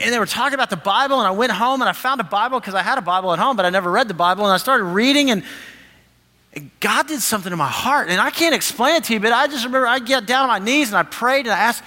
and 0.00 0.12
they 0.12 0.18
were 0.18 0.26
talking 0.26 0.54
about 0.54 0.68
the 0.68 0.76
Bible, 0.76 1.20
and 1.20 1.28
I 1.28 1.30
went 1.30 1.52
home 1.52 1.80
and 1.80 1.88
I 1.88 1.92
found 1.92 2.20
a 2.20 2.24
Bible 2.24 2.58
because 2.58 2.74
I 2.74 2.82
had 2.82 2.98
a 2.98 3.02
Bible 3.02 3.32
at 3.32 3.38
home, 3.38 3.56
but 3.56 3.64
I 3.64 3.70
never 3.70 3.88
read 3.88 4.08
the 4.08 4.14
Bible. 4.14 4.44
And 4.44 4.52
I 4.52 4.56
started 4.56 4.82
reading, 4.82 5.30
and, 5.30 5.44
and 6.54 6.72
God 6.80 7.06
did 7.06 7.20
something 7.20 7.52
in 7.52 7.58
my 7.58 7.68
heart. 7.68 8.08
And 8.08 8.20
I 8.20 8.30
can't 8.30 8.52
explain 8.52 8.96
it 8.96 9.04
to 9.04 9.12
you, 9.12 9.20
but 9.20 9.32
I 9.32 9.46
just 9.46 9.64
remember 9.64 9.86
I 9.86 10.00
got 10.00 10.26
down 10.26 10.42
on 10.42 10.48
my 10.48 10.58
knees 10.58 10.88
and 10.88 10.98
I 10.98 11.04
prayed 11.04 11.46
and 11.46 11.54
I 11.54 11.58
asked 11.60 11.84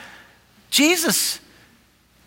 Jesus 0.70 1.42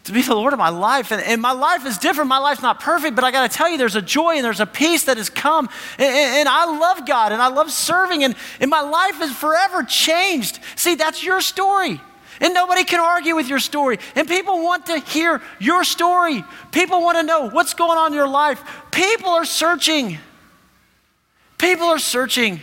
to 0.06 0.12
be 0.12 0.22
the 0.22 0.34
Lord 0.34 0.52
of 0.52 0.58
my 0.58 0.68
life. 0.68 1.12
And, 1.12 1.20
and 1.22 1.42
my 1.42 1.52
life 1.52 1.84
is 1.84 1.98
different. 1.98 2.28
My 2.28 2.38
life's 2.38 2.62
not 2.62 2.80
perfect, 2.80 3.14
but 3.14 3.24
I 3.24 3.30
got 3.30 3.50
to 3.50 3.56
tell 3.56 3.68
you, 3.68 3.76
there's 3.76 3.96
a 3.96 4.02
joy 4.02 4.36
and 4.36 4.44
there's 4.44 4.60
a 4.60 4.66
peace 4.66 5.04
that 5.04 5.16
has 5.16 5.28
come. 5.28 5.68
And, 5.98 6.08
and, 6.08 6.48
I 6.48 6.64
love 6.64 7.06
God 7.06 7.32
and 7.32 7.42
I 7.42 7.48
love 7.48 7.70
serving, 7.70 8.24
and, 8.24 8.34
and 8.60 8.70
my 8.70 8.80
life 8.80 9.20
is 9.20 9.32
forever 9.32 9.82
changed. 9.82 10.60
See, 10.76 10.94
that's 10.94 11.22
your 11.22 11.40
story. 11.40 12.00
And 12.40 12.54
nobody 12.54 12.84
can 12.84 13.00
argue 13.00 13.34
with 13.34 13.48
your 13.48 13.58
story. 13.58 13.98
And 14.14 14.28
people 14.28 14.62
want 14.62 14.86
to 14.86 14.98
hear 14.98 15.42
your 15.58 15.84
story. 15.84 16.44
People 16.70 17.02
want 17.02 17.18
to 17.18 17.22
know 17.22 17.48
what's 17.48 17.74
going 17.74 17.98
on 17.98 18.12
in 18.12 18.16
your 18.16 18.28
life. 18.28 18.62
People 18.90 19.30
are 19.30 19.44
searching. 19.44 20.18
People 21.58 21.86
are 21.86 21.98
searching. 21.98 22.60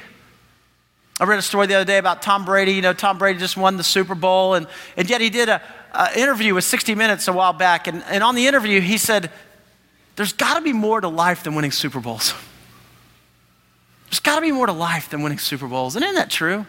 I 1.19 1.25
read 1.25 1.39
a 1.39 1.43
story 1.43 1.67
the 1.67 1.75
other 1.75 1.85
day 1.85 1.97
about 1.97 2.21
Tom 2.21 2.45
Brady. 2.45 2.73
You 2.73 2.81
know, 2.81 2.93
Tom 2.93 3.17
Brady 3.17 3.39
just 3.39 3.57
won 3.57 3.77
the 3.77 3.83
Super 3.83 4.15
Bowl, 4.15 4.53
and, 4.53 4.67
and 4.95 5.09
yet 5.09 5.21
he 5.21 5.29
did 5.29 5.49
an 5.93 6.17
interview 6.17 6.53
with 6.53 6.63
60 6.63 6.95
Minutes 6.95 7.27
a 7.27 7.33
while 7.33 7.53
back. 7.53 7.87
And, 7.87 8.03
and 8.03 8.23
on 8.23 8.35
the 8.35 8.47
interview, 8.47 8.81
he 8.81 8.97
said, 8.97 9.31
There's 10.15 10.33
got 10.33 10.55
to 10.55 10.61
be 10.61 10.73
more 10.73 11.01
to 11.01 11.07
life 11.07 11.43
than 11.43 11.55
winning 11.55 11.71
Super 11.71 11.99
Bowls. 11.99 12.33
There's 14.09 14.19
got 14.19 14.35
to 14.35 14.41
be 14.41 14.51
more 14.51 14.67
to 14.67 14.73
life 14.73 15.09
than 15.09 15.23
winning 15.23 15.39
Super 15.39 15.67
Bowls. 15.67 15.95
And 15.95 16.03
isn't 16.03 16.15
that 16.15 16.29
true? 16.29 16.65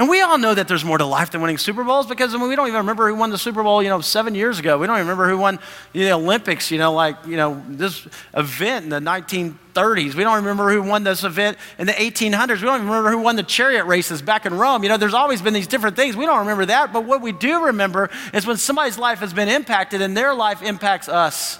And 0.00 0.08
we 0.08 0.22
all 0.22 0.38
know 0.38 0.54
that 0.54 0.66
there's 0.66 0.82
more 0.82 0.96
to 0.96 1.04
life 1.04 1.30
than 1.30 1.42
winning 1.42 1.58
Super 1.58 1.84
Bowls 1.84 2.06
because 2.06 2.34
I 2.34 2.38
mean, 2.38 2.48
we 2.48 2.56
don't 2.56 2.66
even 2.68 2.78
remember 2.78 3.06
who 3.06 3.14
won 3.16 3.28
the 3.28 3.36
Super 3.36 3.62
Bowl, 3.62 3.82
you 3.82 3.90
know, 3.90 4.00
seven 4.00 4.34
years 4.34 4.58
ago. 4.58 4.78
We 4.78 4.86
don't 4.86 4.96
even 4.96 5.06
remember 5.06 5.28
who 5.28 5.36
won 5.36 5.58
the 5.92 6.12
Olympics, 6.12 6.70
you 6.70 6.78
know, 6.78 6.94
like, 6.94 7.26
you 7.26 7.36
know, 7.36 7.62
this 7.68 8.08
event 8.32 8.84
in 8.84 8.88
the 8.88 9.00
1930s. 9.00 10.14
We 10.14 10.22
don't 10.22 10.36
remember 10.36 10.70
who 10.70 10.80
won 10.80 11.04
this 11.04 11.22
event 11.22 11.58
in 11.78 11.86
the 11.86 11.92
1800s. 11.92 12.32
We 12.32 12.62
don't 12.62 12.76
even 12.76 12.86
remember 12.86 13.10
who 13.10 13.18
won 13.18 13.36
the 13.36 13.42
chariot 13.42 13.84
races 13.84 14.22
back 14.22 14.46
in 14.46 14.54
Rome. 14.54 14.84
You 14.84 14.88
know, 14.88 14.96
there's 14.96 15.12
always 15.12 15.42
been 15.42 15.52
these 15.52 15.66
different 15.66 15.96
things. 15.96 16.16
We 16.16 16.24
don't 16.24 16.38
remember 16.38 16.64
that. 16.64 16.94
But 16.94 17.04
what 17.04 17.20
we 17.20 17.32
do 17.32 17.66
remember 17.66 18.08
is 18.32 18.46
when 18.46 18.56
somebody's 18.56 18.96
life 18.96 19.18
has 19.18 19.34
been 19.34 19.50
impacted 19.50 20.00
and 20.00 20.16
their 20.16 20.32
life 20.32 20.62
impacts 20.62 21.10
us. 21.10 21.58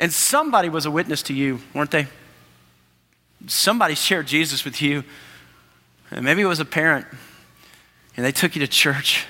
And 0.00 0.12
somebody 0.12 0.70
was 0.70 0.86
a 0.86 0.90
witness 0.90 1.22
to 1.22 1.34
you, 1.34 1.60
weren't 1.72 1.92
they? 1.92 2.08
Somebody 3.46 3.94
shared 3.94 4.26
Jesus 4.26 4.64
with 4.64 4.82
you. 4.82 5.04
And 6.10 6.24
maybe 6.24 6.42
it 6.42 6.46
was 6.46 6.60
a 6.60 6.64
parent 6.64 7.06
and 8.16 8.24
they 8.24 8.32
took 8.32 8.56
you 8.56 8.60
to 8.60 8.68
church. 8.68 9.26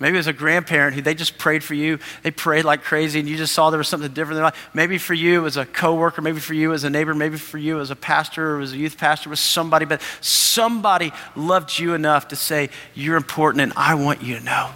Maybe 0.00 0.16
it 0.16 0.18
was 0.18 0.26
a 0.26 0.32
grandparent 0.32 0.96
who 0.96 1.02
they 1.02 1.14
just 1.14 1.38
prayed 1.38 1.62
for 1.62 1.74
you. 1.74 2.00
They 2.24 2.32
prayed 2.32 2.64
like 2.64 2.82
crazy 2.82 3.20
and 3.20 3.28
you 3.28 3.36
just 3.36 3.54
saw 3.54 3.70
there 3.70 3.78
was 3.78 3.86
something 3.86 4.12
different 4.12 4.32
in 4.32 4.36
their 4.38 4.44
life. 4.46 4.70
Maybe 4.74 4.98
for 4.98 5.14
you 5.14 5.38
it 5.38 5.42
was 5.42 5.56
a 5.56 5.64
coworker, 5.64 6.20
maybe 6.20 6.40
for 6.40 6.54
you 6.54 6.72
as 6.72 6.82
a 6.82 6.90
neighbor, 6.90 7.14
maybe 7.14 7.36
for 7.36 7.58
you 7.58 7.78
as 7.78 7.90
a 7.90 7.96
pastor 7.96 8.56
or 8.56 8.60
as 8.60 8.72
a 8.72 8.76
youth 8.76 8.98
pastor, 8.98 9.30
was 9.30 9.38
somebody, 9.38 9.84
but 9.84 10.02
somebody 10.20 11.12
loved 11.36 11.78
you 11.78 11.94
enough 11.94 12.28
to 12.28 12.36
say, 12.36 12.70
You're 12.94 13.16
important 13.16 13.62
and 13.62 13.72
I 13.76 13.94
want 13.94 14.22
you 14.22 14.38
to 14.38 14.44
know. 14.44 14.70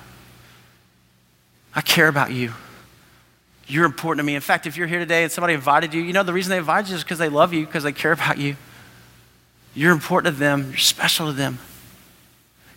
I 1.74 1.80
care 1.80 2.06
about 2.06 2.30
you. 2.30 2.52
You're 3.66 3.84
important 3.84 4.20
to 4.20 4.24
me. 4.24 4.36
In 4.36 4.40
fact, 4.40 4.66
if 4.68 4.76
you're 4.76 4.86
here 4.86 5.00
today 5.00 5.24
and 5.24 5.32
somebody 5.32 5.54
invited 5.54 5.92
you, 5.92 6.02
you 6.02 6.12
know 6.12 6.22
the 6.22 6.32
reason 6.32 6.50
they 6.50 6.58
invited 6.58 6.88
you 6.88 6.94
is 6.94 7.02
because 7.02 7.18
they 7.18 7.28
love 7.28 7.52
you, 7.52 7.66
because 7.66 7.82
they 7.82 7.92
care 7.92 8.12
about 8.12 8.38
you. 8.38 8.54
You're 9.76 9.92
important 9.92 10.34
to 10.34 10.40
them, 10.40 10.70
you're 10.70 10.78
special 10.78 11.26
to 11.26 11.32
them. 11.32 11.58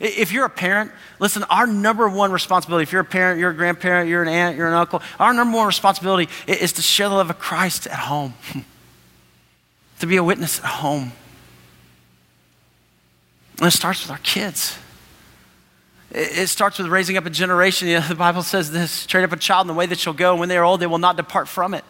If 0.01 0.31
you're 0.33 0.45
a 0.45 0.49
parent, 0.49 0.91
listen, 1.19 1.43
our 1.43 1.65
number 1.65 2.07
one 2.07 2.31
responsibility, 2.31 2.83
if 2.83 2.91
you're 2.91 3.01
a 3.01 3.05
parent, 3.05 3.39
you're 3.39 3.51
a 3.51 3.55
grandparent, 3.55 4.09
you're 4.09 4.21
an 4.21 4.27
aunt, 4.27 4.57
you're 4.57 4.67
an 4.67 4.73
uncle, 4.73 5.01
our 5.17 5.33
number 5.33 5.57
one 5.57 5.65
responsibility 5.65 6.29
is 6.45 6.73
to 6.73 6.81
share 6.81 7.07
the 7.07 7.15
love 7.15 7.29
of 7.29 7.39
Christ 7.39 7.87
at 7.87 7.99
home, 7.99 8.33
to 9.99 10.07
be 10.07 10.17
a 10.17 10.23
witness 10.23 10.59
at 10.59 10.65
home. 10.65 11.13
And 13.59 13.67
it 13.67 13.71
starts 13.71 14.03
with 14.03 14.11
our 14.11 14.19
kids. 14.19 14.77
It 16.11 16.47
starts 16.47 16.79
with 16.79 16.87
raising 16.87 17.17
up 17.17 17.25
a 17.25 17.29
generation. 17.29 17.87
You 17.87 17.99
know, 17.99 18.01
the 18.09 18.15
Bible 18.15 18.43
says 18.43 18.71
this 18.71 19.05
train 19.05 19.23
up 19.23 19.31
a 19.31 19.37
child 19.37 19.63
in 19.63 19.67
the 19.67 19.73
way 19.73 19.85
that 19.85 19.99
shall 19.99 20.13
go, 20.13 20.31
and 20.31 20.39
when 20.39 20.49
they 20.49 20.57
are 20.57 20.65
old, 20.65 20.81
they 20.81 20.87
will 20.87 20.97
not 20.97 21.15
depart 21.15 21.47
from 21.47 21.73
it. 21.73 21.85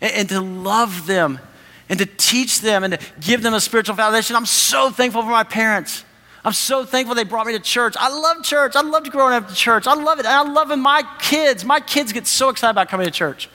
And 0.00 0.28
to 0.28 0.40
love 0.40 1.06
them 1.06 1.38
and 1.88 1.98
to 1.98 2.06
teach 2.06 2.60
them 2.60 2.84
and 2.84 2.94
to 2.94 3.00
give 3.20 3.42
them 3.42 3.54
a 3.54 3.60
spiritual 3.60 3.96
foundation. 3.96 4.36
I'm 4.36 4.46
so 4.46 4.90
thankful 4.90 5.22
for 5.22 5.30
my 5.30 5.44
parents. 5.44 6.04
I'm 6.44 6.52
so 6.52 6.84
thankful 6.84 7.14
they 7.14 7.24
brought 7.24 7.46
me 7.46 7.54
to 7.54 7.58
church. 7.58 7.94
I 7.98 8.08
love 8.08 8.42
church. 8.42 8.76
I 8.76 8.82
loved 8.82 9.10
growing 9.10 9.34
up 9.34 9.48
to 9.48 9.54
church. 9.54 9.86
I 9.86 9.94
love 9.94 10.18
it. 10.18 10.26
And 10.26 10.34
I 10.34 10.52
love 10.52 10.76
my 10.78 11.02
kids. 11.18 11.64
My 11.64 11.80
kids 11.80 12.12
get 12.12 12.26
so 12.26 12.50
excited 12.50 12.72
about 12.72 12.88
coming 12.88 13.06
to 13.06 13.10
church. 13.10 13.48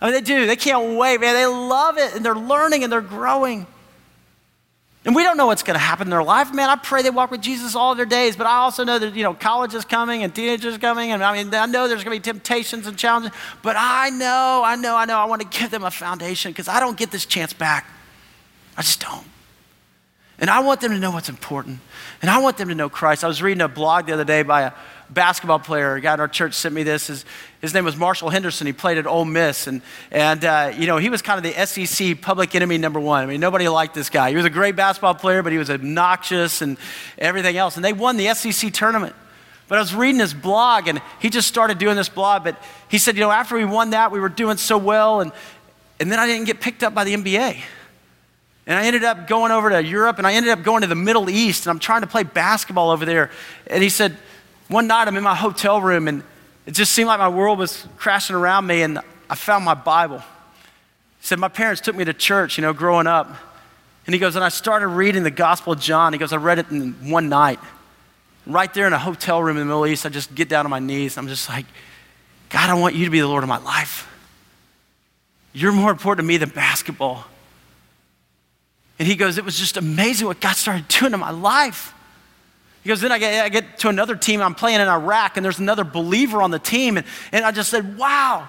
I 0.00 0.06
mean, 0.06 0.14
they 0.14 0.20
do. 0.20 0.46
They 0.46 0.56
can't 0.56 0.98
wait, 0.98 1.20
man. 1.20 1.34
They 1.34 1.46
love 1.46 1.96
it 1.96 2.14
and 2.14 2.24
they're 2.24 2.34
learning 2.34 2.84
and 2.84 2.92
they're 2.92 3.00
growing. 3.00 3.66
And 5.06 5.14
we 5.14 5.22
don't 5.22 5.36
know 5.36 5.46
what's 5.46 5.62
going 5.62 5.74
to 5.74 5.84
happen 5.84 6.06
in 6.06 6.10
their 6.10 6.22
life. 6.22 6.54
Man, 6.54 6.70
I 6.70 6.76
pray 6.76 7.02
they 7.02 7.10
walk 7.10 7.30
with 7.30 7.42
Jesus 7.42 7.76
all 7.76 7.94
their 7.94 8.06
days, 8.06 8.36
but 8.36 8.46
I 8.46 8.56
also 8.56 8.84
know 8.84 8.98
that, 8.98 9.14
you 9.14 9.22
know, 9.22 9.34
college 9.34 9.74
is 9.74 9.84
coming 9.84 10.22
and 10.22 10.34
teenagers 10.34 10.78
coming. 10.78 11.12
And 11.12 11.22
I 11.22 11.34
mean, 11.34 11.52
I 11.52 11.66
know 11.66 11.88
there's 11.88 12.04
going 12.04 12.18
to 12.18 12.22
be 12.22 12.32
temptations 12.32 12.86
and 12.86 12.96
challenges, 12.96 13.30
but 13.60 13.76
I 13.78 14.08
know, 14.08 14.62
I 14.64 14.76
know, 14.76 14.96
I 14.96 15.04
know 15.04 15.18
I 15.18 15.26
want 15.26 15.42
to 15.42 15.58
give 15.58 15.70
them 15.70 15.84
a 15.84 15.90
foundation 15.90 16.52
because 16.52 16.68
I 16.68 16.80
don't 16.80 16.96
get 16.96 17.10
this 17.10 17.26
chance 17.26 17.52
back. 17.52 17.86
I 18.78 18.82
just 18.82 19.00
don't. 19.00 19.26
And 20.38 20.50
I 20.50 20.60
want 20.60 20.80
them 20.80 20.92
to 20.92 20.98
know 20.98 21.12
what's 21.12 21.28
important. 21.28 21.78
And 22.20 22.30
I 22.30 22.38
want 22.38 22.56
them 22.56 22.68
to 22.68 22.74
know 22.74 22.88
Christ. 22.88 23.22
I 23.22 23.28
was 23.28 23.42
reading 23.42 23.60
a 23.60 23.68
blog 23.68 24.06
the 24.06 24.12
other 24.12 24.24
day 24.24 24.42
by 24.42 24.62
a 24.62 24.72
basketball 25.10 25.60
player. 25.60 25.94
A 25.94 26.00
guy 26.00 26.14
in 26.14 26.20
our 26.20 26.28
church 26.28 26.54
sent 26.54 26.74
me 26.74 26.82
this. 26.82 27.06
His, 27.06 27.24
his 27.60 27.72
name 27.72 27.84
was 27.84 27.96
Marshall 27.96 28.30
Henderson. 28.30 28.66
He 28.66 28.72
played 28.72 28.98
at 28.98 29.06
Ole 29.06 29.24
Miss. 29.24 29.66
And, 29.66 29.80
and 30.10 30.44
uh, 30.44 30.72
you 30.76 30.86
know, 30.86 30.96
he 30.96 31.08
was 31.08 31.22
kind 31.22 31.44
of 31.44 31.54
the 31.54 31.66
SEC 31.66 32.20
public 32.20 32.54
enemy 32.54 32.78
number 32.78 32.98
one. 32.98 33.22
I 33.22 33.26
mean, 33.26 33.40
nobody 33.40 33.68
liked 33.68 33.94
this 33.94 34.10
guy. 34.10 34.30
He 34.30 34.36
was 34.36 34.44
a 34.44 34.50
great 34.50 34.74
basketball 34.74 35.14
player, 35.14 35.42
but 35.42 35.52
he 35.52 35.58
was 35.58 35.70
obnoxious 35.70 36.62
and 36.62 36.78
everything 37.16 37.56
else. 37.56 37.76
And 37.76 37.84
they 37.84 37.92
won 37.92 38.16
the 38.16 38.34
SEC 38.34 38.72
tournament. 38.72 39.14
But 39.66 39.78
I 39.78 39.80
was 39.80 39.94
reading 39.94 40.20
his 40.20 40.34
blog, 40.34 40.88
and 40.88 41.00
he 41.20 41.30
just 41.30 41.48
started 41.48 41.78
doing 41.78 41.96
this 41.96 42.10
blog. 42.10 42.44
But 42.44 42.62
he 42.88 42.98
said, 42.98 43.14
you 43.14 43.22
know, 43.22 43.30
after 43.30 43.56
we 43.56 43.64
won 43.64 43.90
that, 43.90 44.12
we 44.12 44.20
were 44.20 44.28
doing 44.28 44.56
so 44.56 44.76
well. 44.76 45.20
And, 45.20 45.32
and 46.00 46.12
then 46.12 46.18
I 46.18 46.26
didn't 46.26 46.44
get 46.44 46.60
picked 46.60 46.82
up 46.82 46.94
by 46.94 47.04
the 47.04 47.14
NBA. 47.14 47.62
And 48.66 48.78
I 48.78 48.86
ended 48.86 49.04
up 49.04 49.26
going 49.26 49.52
over 49.52 49.70
to 49.70 49.82
Europe 49.84 50.18
and 50.18 50.26
I 50.26 50.34
ended 50.34 50.50
up 50.50 50.62
going 50.62 50.80
to 50.82 50.86
the 50.86 50.94
Middle 50.94 51.28
East 51.28 51.66
and 51.66 51.70
I'm 51.70 51.78
trying 51.78 52.00
to 52.00 52.06
play 52.06 52.22
basketball 52.22 52.90
over 52.90 53.04
there. 53.04 53.30
And 53.66 53.82
he 53.82 53.88
said, 53.90 54.16
one 54.68 54.86
night 54.86 55.06
I'm 55.06 55.16
in 55.16 55.22
my 55.22 55.34
hotel 55.34 55.80
room 55.80 56.08
and 56.08 56.22
it 56.66 56.72
just 56.72 56.92
seemed 56.92 57.08
like 57.08 57.18
my 57.18 57.28
world 57.28 57.58
was 57.58 57.86
crashing 57.96 58.36
around 58.36 58.66
me 58.66 58.82
and 58.82 58.98
I 59.28 59.34
found 59.34 59.64
my 59.64 59.74
Bible. 59.74 60.18
He 60.18 61.26
said, 61.26 61.38
My 61.38 61.48
parents 61.48 61.80
took 61.80 61.94
me 61.96 62.04
to 62.04 62.12
church, 62.12 62.56
you 62.58 62.62
know, 62.62 62.72
growing 62.72 63.06
up. 63.06 63.28
And 64.06 64.14
he 64.14 64.18
goes, 64.18 64.36
And 64.36 64.44
I 64.44 64.48
started 64.48 64.88
reading 64.88 65.22
the 65.22 65.30
Gospel 65.30 65.74
of 65.74 65.80
John. 65.80 66.12
He 66.12 66.18
goes, 66.18 66.32
I 66.32 66.36
read 66.36 66.58
it 66.58 66.70
in 66.70 67.10
one 67.10 67.28
night. 67.28 67.58
Right 68.46 68.72
there 68.74 68.86
in 68.86 68.92
a 68.92 68.98
hotel 68.98 69.42
room 69.42 69.56
in 69.56 69.60
the 69.60 69.66
Middle 69.66 69.86
East, 69.86 70.04
I 70.04 70.10
just 70.10 70.34
get 70.34 70.48
down 70.48 70.66
on 70.66 70.70
my 70.70 70.78
knees. 70.78 71.16
I'm 71.16 71.28
just 71.28 71.48
like, 71.48 71.66
God, 72.50 72.68
I 72.68 72.74
want 72.74 72.94
you 72.94 73.06
to 73.06 73.10
be 73.10 73.20
the 73.20 73.26
Lord 73.26 73.42
of 73.42 73.48
my 73.48 73.58
life. 73.58 74.10
You're 75.54 75.72
more 75.72 75.90
important 75.90 76.24
to 76.24 76.28
me 76.28 76.36
than 76.36 76.50
basketball. 76.50 77.24
And 78.98 79.08
he 79.08 79.16
goes, 79.16 79.38
It 79.38 79.44
was 79.44 79.58
just 79.58 79.76
amazing 79.76 80.26
what 80.26 80.40
God 80.40 80.56
started 80.56 80.88
doing 80.88 81.12
in 81.12 81.20
my 81.20 81.30
life. 81.30 81.92
He 82.82 82.88
goes, 82.88 83.00
Then 83.00 83.12
I 83.12 83.18
get, 83.18 83.44
I 83.44 83.48
get 83.48 83.78
to 83.80 83.88
another 83.88 84.16
team, 84.16 84.40
I'm 84.40 84.54
playing 84.54 84.80
in 84.80 84.88
Iraq, 84.88 85.36
and 85.36 85.44
there's 85.44 85.58
another 85.58 85.84
believer 85.84 86.42
on 86.42 86.50
the 86.50 86.58
team. 86.58 86.96
And, 86.96 87.06
and 87.32 87.44
I 87.44 87.50
just 87.50 87.70
said, 87.70 87.98
Wow. 87.98 88.48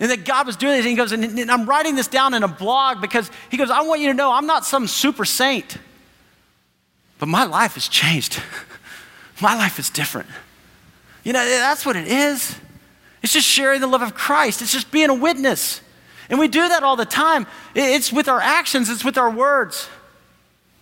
And 0.00 0.10
that 0.10 0.24
God 0.24 0.46
was 0.46 0.56
doing 0.56 0.72
this. 0.72 0.86
And 0.86 0.90
he 0.90 0.96
goes, 0.96 1.12
and, 1.12 1.22
and 1.22 1.50
I'm 1.50 1.66
writing 1.66 1.94
this 1.94 2.08
down 2.08 2.32
in 2.32 2.42
a 2.42 2.48
blog 2.48 3.02
because 3.02 3.30
he 3.50 3.58
goes, 3.58 3.70
I 3.70 3.82
want 3.82 4.00
you 4.00 4.06
to 4.08 4.14
know 4.14 4.32
I'm 4.32 4.46
not 4.46 4.64
some 4.64 4.86
super 4.86 5.26
saint, 5.26 5.76
but 7.18 7.26
my 7.26 7.44
life 7.44 7.74
has 7.74 7.86
changed. 7.86 8.42
my 9.42 9.54
life 9.54 9.78
is 9.78 9.90
different. 9.90 10.26
You 11.22 11.34
know, 11.34 11.44
that's 11.44 11.84
what 11.84 11.96
it 11.96 12.08
is. 12.08 12.56
It's 13.22 13.34
just 13.34 13.46
sharing 13.46 13.82
the 13.82 13.86
love 13.86 14.00
of 14.00 14.14
Christ, 14.14 14.62
it's 14.62 14.72
just 14.72 14.90
being 14.90 15.10
a 15.10 15.14
witness. 15.14 15.82
And 16.30 16.38
we 16.38 16.48
do 16.48 16.68
that 16.68 16.82
all 16.82 16.96
the 16.96 17.04
time. 17.04 17.46
It's 17.74 18.12
with 18.12 18.28
our 18.28 18.40
actions, 18.40 18.88
it's 18.88 19.04
with 19.04 19.18
our 19.18 19.30
words. 19.30 19.88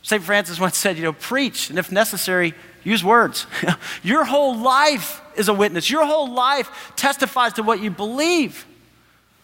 St. 0.02 0.22
Francis 0.22 0.60
once 0.60 0.78
said, 0.78 0.96
you 0.96 1.02
know, 1.02 1.12
preach, 1.12 1.70
and 1.70 1.78
if 1.78 1.90
necessary, 1.90 2.54
use 2.84 3.02
words. 3.02 3.46
Your 4.02 4.24
whole 4.24 4.56
life 4.56 5.20
is 5.36 5.48
a 5.48 5.54
witness. 5.54 5.90
Your 5.90 6.06
whole 6.06 6.32
life 6.32 6.92
testifies 6.96 7.54
to 7.54 7.62
what 7.62 7.80
you 7.80 7.90
believe. 7.90 8.64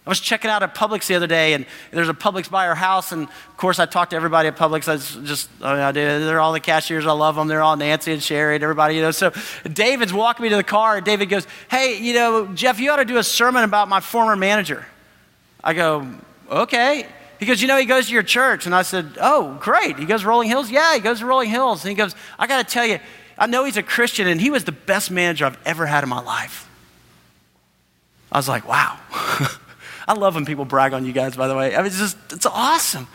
I 0.07 0.11
was 0.11 0.21
checking 0.21 0.51
out 0.51 0.63
at 0.63 0.75
Publix 0.75 1.07
the 1.07 1.15
other 1.15 1.27
day, 1.27 1.55
and 1.55 1.65
there's 1.91 2.11
a 2.11 2.15
Publix 2.15 2.51
by 2.51 2.69
our 2.69 2.75
house, 2.75 3.11
and 3.11 3.23
of 3.23 3.57
course 3.57 3.79
I 3.79 3.87
talked 3.87 4.11
to 4.11 4.17
everybody 4.17 4.49
at 4.49 4.57
Publix. 4.57 4.87
I 4.87 4.97
just, 5.25 5.49
I 5.63 5.89
oh, 5.89 5.93
do. 5.93 6.01
They're 6.01 6.41
all 6.41 6.53
the 6.53 6.61
cashiers. 6.61 7.07
I 7.07 7.13
love 7.13 7.37
them. 7.37 7.49
They're 7.49 7.63
all 7.63 7.77
Nancy 7.77 8.13
and 8.13 8.23
Sherry 8.23 8.57
and 8.57 8.63
everybody, 8.63 8.97
you 8.97 9.01
know. 9.01 9.13
So 9.13 9.33
David's 9.71 10.13
walking 10.13 10.43
me 10.43 10.51
to 10.51 10.57
the 10.57 10.63
car, 10.63 10.99
and 10.99 11.07
David 11.07 11.31
goes, 11.31 11.47
"Hey, 11.71 11.99
you 12.03 12.13
know, 12.13 12.49
Jeff, 12.49 12.81
you 12.81 12.91
ought 12.91 12.97
to 12.97 13.07
do 13.07 13.17
a 13.17 13.25
sermon 13.25 13.65
about 13.65 13.89
my 13.89 14.01
former 14.01 14.37
manager." 14.37 14.85
I 15.65 15.73
go, 15.73 16.07
"Okay." 16.49 17.07
He 17.41 17.47
goes, 17.47 17.61
You 17.61 17.69
know, 17.69 17.77
he 17.77 17.85
goes 17.85 18.07
to 18.07 18.13
your 18.13 18.23
church. 18.23 18.67
And 18.67 18.75
I 18.75 18.83
said, 18.83 19.19
Oh, 19.21 19.57
great. 19.61 19.99
He 19.99 20.07
goes 20.07 20.25
Rolling 20.25 20.49
Hills? 20.49 20.71
Yeah, 20.71 20.95
he 20.95 21.01
goes 21.01 21.19
to 21.19 21.27
Rolling 21.27 21.51
Hills. 21.51 21.85
And 21.85 21.91
he 21.91 21.95
goes, 21.95 22.15
I 22.39 22.47
got 22.47 22.67
to 22.67 22.73
tell 22.73 22.87
you, 22.87 23.01
I 23.37 23.47
know 23.47 23.65
he's 23.65 23.77
a 23.77 23.83
Christian, 23.83 24.29
and 24.29 24.41
he 24.41 24.51
was 24.51 24.65
the 24.65 24.73
best 24.73 25.11
manager 25.11 25.45
I've 25.45 25.59
ever 25.67 25.87
had 25.87 26.05
in 26.05 26.09
my 26.09 26.21
life. 26.21 26.69
I 28.31 28.39
was 28.39 28.49
like, 28.49 28.67
Wow. 28.69 28.99
I 30.07 30.13
love 30.13 30.35
when 30.35 30.45
people 30.45 30.65
brag 30.67 30.93
on 30.93 31.07
you 31.07 31.13
guys, 31.13 31.35
by 31.35 31.49
the 31.49 31.57
way. 31.57 31.75
I 31.75 31.79
mean, 31.79 31.87
it's 31.87 31.99
just, 31.99 32.17
it's 32.31 32.47
awesome. 32.47 33.09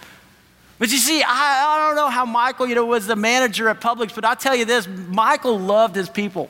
But 0.80 0.92
you 0.92 0.98
see, 0.98 1.22
I, 1.22 1.28
I 1.28 1.88
don't 1.88 1.96
know 1.96 2.10
how 2.10 2.26
Michael, 2.26 2.68
you 2.68 2.74
know, 2.74 2.86
was 2.86 3.06
the 3.06 3.16
manager 3.16 3.70
at 3.70 3.80
Publix, 3.80 4.16
but 4.16 4.26
I'll 4.26 4.36
tell 4.36 4.56
you 4.56 4.66
this 4.66 4.88
Michael 4.88 5.60
loved 5.60 5.96
his 5.96 6.10
people 6.10 6.50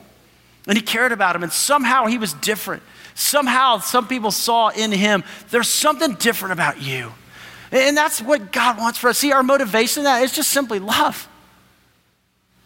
and 0.66 0.76
he 0.76 0.82
cared 0.82 1.12
about 1.12 1.32
them, 1.32 1.42
and 1.42 1.52
somehow 1.52 2.06
he 2.06 2.18
was 2.18 2.32
different. 2.34 2.82
Somehow, 3.20 3.80
some 3.80 4.08
people 4.08 4.30
saw 4.30 4.70
in 4.70 4.90
him, 4.90 5.24
there's 5.50 5.68
something 5.68 6.14
different 6.14 6.54
about 6.54 6.80
you. 6.80 7.12
And 7.70 7.94
that's 7.94 8.22
what 8.22 8.50
God 8.50 8.78
wants 8.78 8.98
for 8.98 9.10
us. 9.10 9.18
See, 9.18 9.30
our 9.30 9.42
motivation 9.42 10.04
that 10.04 10.22
is 10.22 10.32
just 10.32 10.50
simply 10.50 10.78
love. 10.78 11.28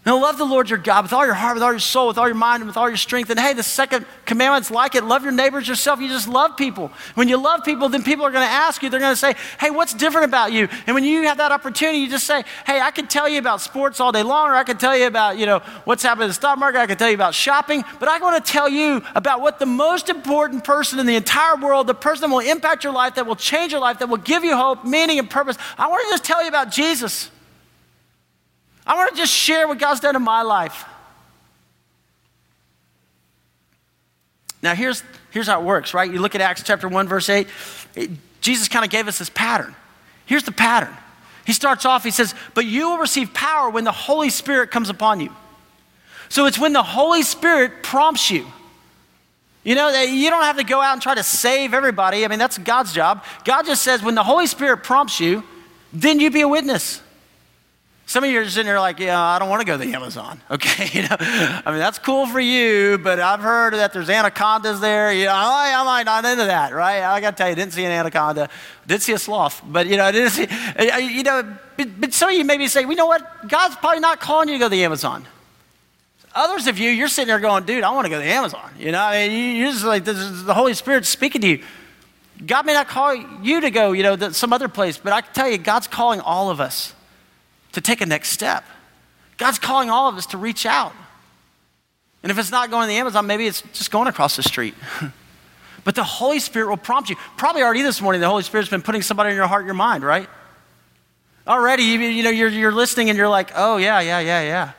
Now, 0.06 0.20
love 0.20 0.36
the 0.36 0.44
Lord 0.44 0.68
your 0.68 0.78
God 0.78 1.02
with 1.02 1.14
all 1.14 1.24
your 1.24 1.34
heart, 1.34 1.54
with 1.54 1.62
all 1.62 1.72
your 1.72 1.78
soul, 1.78 2.08
with 2.08 2.18
all 2.18 2.26
your 2.26 2.34
mind, 2.34 2.60
and 2.60 2.68
with 2.68 2.76
all 2.76 2.90
your 2.90 2.98
strength. 2.98 3.30
And 3.30 3.40
hey, 3.40 3.54
the 3.54 3.62
second 3.62 4.04
commandment's 4.26 4.70
like 4.70 4.94
it 4.94 5.02
love 5.02 5.22
your 5.22 5.32
neighbors 5.32 5.66
yourself. 5.66 5.98
You 5.98 6.08
just 6.08 6.28
love 6.28 6.58
people. 6.58 6.92
When 7.14 7.26
you 7.26 7.38
love 7.38 7.64
people, 7.64 7.88
then 7.88 8.02
people 8.02 8.26
are 8.26 8.30
going 8.30 8.46
to 8.46 8.52
ask 8.52 8.82
you, 8.82 8.90
they're 8.90 9.00
going 9.00 9.14
to 9.14 9.16
say, 9.16 9.34
hey, 9.58 9.70
what's 9.70 9.94
different 9.94 10.26
about 10.26 10.52
you? 10.52 10.68
And 10.86 10.94
when 10.94 11.04
you 11.04 11.22
have 11.22 11.38
that 11.38 11.52
opportunity, 11.52 12.00
you 12.00 12.10
just 12.10 12.26
say, 12.26 12.44
hey, 12.66 12.82
I 12.82 12.90
can 12.90 13.06
tell 13.06 13.26
you 13.26 13.38
about 13.38 13.62
sports 13.62 13.98
all 13.98 14.12
day 14.12 14.22
long, 14.22 14.50
or 14.50 14.54
I 14.54 14.64
can 14.64 14.76
tell 14.76 14.94
you 14.94 15.06
about, 15.06 15.38
you 15.38 15.46
know, 15.46 15.60
what's 15.84 16.02
happening 16.02 16.24
in 16.24 16.28
the 16.28 16.34
stock 16.34 16.58
market, 16.58 16.80
I 16.80 16.86
can 16.86 16.98
tell 16.98 17.08
you 17.08 17.14
about 17.14 17.34
shopping, 17.34 17.82
but 17.98 18.06
I 18.06 18.18
want 18.18 18.44
to 18.44 18.52
tell 18.52 18.68
you 18.68 19.02
about 19.14 19.40
what 19.40 19.58
the 19.58 19.66
most 19.66 20.10
important 20.10 20.64
person 20.64 20.98
in 20.98 21.06
the 21.06 21.16
entire 21.16 21.56
world, 21.56 21.86
the 21.86 21.94
person 21.94 22.28
that 22.28 22.34
will 22.34 22.46
impact 22.46 22.84
your 22.84 22.92
life, 22.92 23.14
that 23.14 23.26
will 23.26 23.36
change 23.36 23.72
your 23.72 23.80
life, 23.80 24.00
that 24.00 24.10
will 24.10 24.18
give 24.18 24.44
you 24.44 24.54
hope, 24.54 24.84
meaning, 24.84 25.18
and 25.18 25.30
purpose. 25.30 25.56
I 25.78 25.88
want 25.88 26.04
to 26.04 26.10
just 26.10 26.24
tell 26.24 26.42
you 26.42 26.48
about 26.50 26.70
Jesus. 26.70 27.30
I 28.86 28.94
want 28.96 29.10
to 29.12 29.16
just 29.16 29.32
share 29.32 29.66
what 29.66 29.78
God's 29.78 30.00
done 30.00 30.16
in 30.16 30.22
my 30.22 30.42
life. 30.42 30.84
Now, 34.62 34.74
here's, 34.74 35.02
here's 35.30 35.46
how 35.46 35.60
it 35.60 35.64
works, 35.64 35.92
right? 35.92 36.10
You 36.10 36.20
look 36.20 36.34
at 36.34 36.40
Acts 36.40 36.62
chapter 36.62 36.88
1, 36.88 37.08
verse 37.08 37.28
8. 37.28 37.46
It, 37.94 38.10
Jesus 38.40 38.68
kind 38.68 38.84
of 38.84 38.90
gave 38.90 39.08
us 39.08 39.18
this 39.18 39.30
pattern. 39.30 39.74
Here's 40.26 40.44
the 40.44 40.52
pattern. 40.52 40.94
He 41.46 41.52
starts 41.52 41.84
off, 41.84 42.04
he 42.04 42.10
says, 42.10 42.34
But 42.54 42.64
you 42.64 42.88
will 42.88 42.98
receive 42.98 43.34
power 43.34 43.68
when 43.68 43.84
the 43.84 43.92
Holy 43.92 44.30
Spirit 44.30 44.70
comes 44.70 44.88
upon 44.88 45.20
you. 45.20 45.30
So 46.30 46.46
it's 46.46 46.58
when 46.58 46.72
the 46.72 46.82
Holy 46.82 47.22
Spirit 47.22 47.82
prompts 47.82 48.30
you. 48.30 48.46
You 49.62 49.74
know, 49.74 49.88
you 50.02 50.30
don't 50.30 50.42
have 50.42 50.58
to 50.58 50.64
go 50.64 50.80
out 50.80 50.92
and 50.94 51.02
try 51.02 51.14
to 51.14 51.22
save 51.22 51.72
everybody. 51.72 52.24
I 52.24 52.28
mean, 52.28 52.38
that's 52.38 52.58
God's 52.58 52.92
job. 52.92 53.24
God 53.44 53.64
just 53.64 53.82
says, 53.82 54.02
when 54.02 54.14
the 54.14 54.22
Holy 54.22 54.46
Spirit 54.46 54.78
prompts 54.78 55.20
you, 55.20 55.42
then 55.92 56.20
you 56.20 56.30
be 56.30 56.42
a 56.42 56.48
witness. 56.48 57.00
Some 58.06 58.22
of 58.22 58.30
you 58.30 58.40
are 58.40 58.48
sitting 58.48 58.66
there 58.66 58.78
like, 58.80 58.98
yeah, 58.98 59.20
I 59.20 59.38
don't 59.38 59.48
want 59.48 59.60
to 59.60 59.66
go 59.66 59.78
to 59.78 59.84
the 59.84 59.94
Amazon. 59.94 60.40
Okay, 60.50 60.88
you 60.92 61.02
know, 61.02 61.16
I 61.18 61.62
mean 61.66 61.78
that's 61.78 61.98
cool 61.98 62.26
for 62.26 62.38
you, 62.38 62.98
but 62.98 63.18
I've 63.18 63.40
heard 63.40 63.74
that 63.74 63.92
there's 63.92 64.08
anacondas 64.08 64.78
there. 64.80 65.12
You 65.12 65.24
know, 65.24 65.32
I, 65.32 65.74
I 65.76 65.84
might 65.84 66.04
not 66.04 66.24
into 66.24 66.44
that, 66.44 66.72
right? 66.72 67.02
I 67.02 67.20
got 67.20 67.32
to 67.32 67.36
tell 67.36 67.48
you, 67.48 67.52
I 67.52 67.54
didn't 67.54 67.72
see 67.72 67.84
an 67.84 67.90
anaconda, 67.90 68.50
did 68.86 69.02
see 69.02 69.14
a 69.14 69.18
sloth, 69.18 69.62
but 69.66 69.86
you 69.86 69.96
know, 69.96 70.04
I 70.04 70.12
didn't 70.12 70.30
see. 70.30 70.46
You 71.16 71.22
know, 71.22 71.56
but, 71.76 72.00
but 72.00 72.12
some 72.12 72.30
of 72.30 72.36
you 72.36 72.44
maybe 72.44 72.68
say, 72.68 72.84
well, 72.84 72.92
you 72.92 72.96
know 72.96 73.06
what? 73.06 73.48
God's 73.48 73.74
probably 73.76 74.00
not 74.00 74.20
calling 74.20 74.48
you 74.48 74.54
to 74.56 74.58
go 74.58 74.66
to 74.66 74.70
the 74.70 74.84
Amazon. 74.84 75.26
Others 76.34 76.66
of 76.66 76.78
you, 76.78 76.90
you're 76.90 77.08
sitting 77.08 77.28
there 77.28 77.40
going, 77.40 77.64
dude, 77.64 77.84
I 77.84 77.90
want 77.92 78.04
to 78.06 78.10
go 78.10 78.18
to 78.18 78.24
the 78.24 78.32
Amazon. 78.32 78.70
You 78.78 78.92
know, 78.92 79.00
I 79.00 79.28
mean, 79.28 79.56
you're 79.56 79.72
just 79.72 79.84
like, 79.84 80.04
the 80.04 80.14
Holy 80.54 80.74
Spirit 80.74 81.06
speaking 81.06 81.40
to 81.40 81.48
you. 81.48 81.64
God 82.44 82.66
may 82.66 82.74
not 82.74 82.88
call 82.88 83.14
you 83.14 83.60
to 83.60 83.70
go, 83.70 83.92
you 83.92 84.02
know, 84.02 84.16
to 84.16 84.34
some 84.34 84.52
other 84.52 84.68
place, 84.68 84.98
but 84.98 85.12
I 85.12 85.20
can 85.20 85.32
tell 85.32 85.48
you, 85.48 85.58
God's 85.58 85.86
calling 85.86 86.20
all 86.20 86.50
of 86.50 86.60
us 86.60 86.92
to 87.74 87.80
take 87.80 88.00
a 88.00 88.06
next 88.06 88.30
step. 88.30 88.64
God's 89.36 89.58
calling 89.58 89.90
all 89.90 90.08
of 90.08 90.16
us 90.16 90.26
to 90.26 90.38
reach 90.38 90.66
out. 90.66 90.92
And 92.22 92.30
if 92.30 92.38
it's 92.38 92.50
not 92.50 92.70
going 92.70 92.84
to 92.84 92.88
the 92.88 92.96
Amazon, 92.96 93.26
maybe 93.26 93.46
it's 93.46 93.62
just 93.72 93.90
going 93.90 94.08
across 94.08 94.36
the 94.36 94.42
street. 94.42 94.74
but 95.84 95.94
the 95.94 96.04
Holy 96.04 96.38
Spirit 96.38 96.68
will 96.68 96.76
prompt 96.76 97.10
you. 97.10 97.16
Probably 97.36 97.62
already 97.62 97.82
this 97.82 98.00
morning, 98.00 98.20
the 98.20 98.28
Holy 98.28 98.42
Spirit's 98.42 98.70
been 98.70 98.82
putting 98.82 99.02
somebody 99.02 99.30
in 99.30 99.36
your 99.36 99.46
heart, 99.46 99.66
your 99.66 99.74
mind, 99.74 100.04
right? 100.04 100.28
Already, 101.46 101.82
you, 101.82 101.98
you 101.98 102.22
know, 102.22 102.30
you're, 102.30 102.48
you're 102.48 102.72
listening 102.72 103.10
and 103.10 103.18
you're 103.18 103.28
like, 103.28 103.52
oh, 103.54 103.76
yeah, 103.76 104.00
yeah, 104.00 104.20
yeah, 104.20 104.42
yeah. 104.42 104.72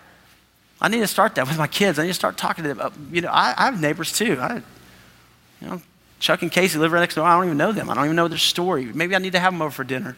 I 0.81 0.87
need 0.87 1.01
to 1.01 1.07
start 1.07 1.35
that 1.35 1.47
with 1.47 1.57
my 1.57 1.67
kids. 1.67 1.99
I 1.99 2.03
need 2.03 2.09
to 2.09 2.15
start 2.15 2.37
talking 2.37 2.63
to 2.63 2.73
them. 2.73 2.79
Uh, 2.81 2.89
you 3.11 3.21
know, 3.21 3.29
I, 3.29 3.53
I 3.55 3.65
have 3.65 3.79
neighbors 3.79 4.11
too. 4.11 4.37
I, 4.39 4.55
you 5.61 5.67
know, 5.67 5.81
Chuck 6.19 6.41
and 6.41 6.51
Casey 6.51 6.79
live 6.79 6.91
right 6.91 7.01
next 7.01 7.15
door. 7.15 7.25
I 7.25 7.35
don't 7.35 7.45
even 7.45 7.57
know 7.57 7.71
them. 7.71 7.89
I 7.89 7.93
don't 7.93 8.05
even 8.05 8.15
know 8.15 8.27
their 8.27 8.37
story. 8.37 8.85
Maybe 8.85 9.15
I 9.15 9.19
need 9.19 9.33
to 9.33 9.39
have 9.39 9.53
them 9.53 9.61
over 9.61 9.71
for 9.71 9.83
dinner 9.83 10.17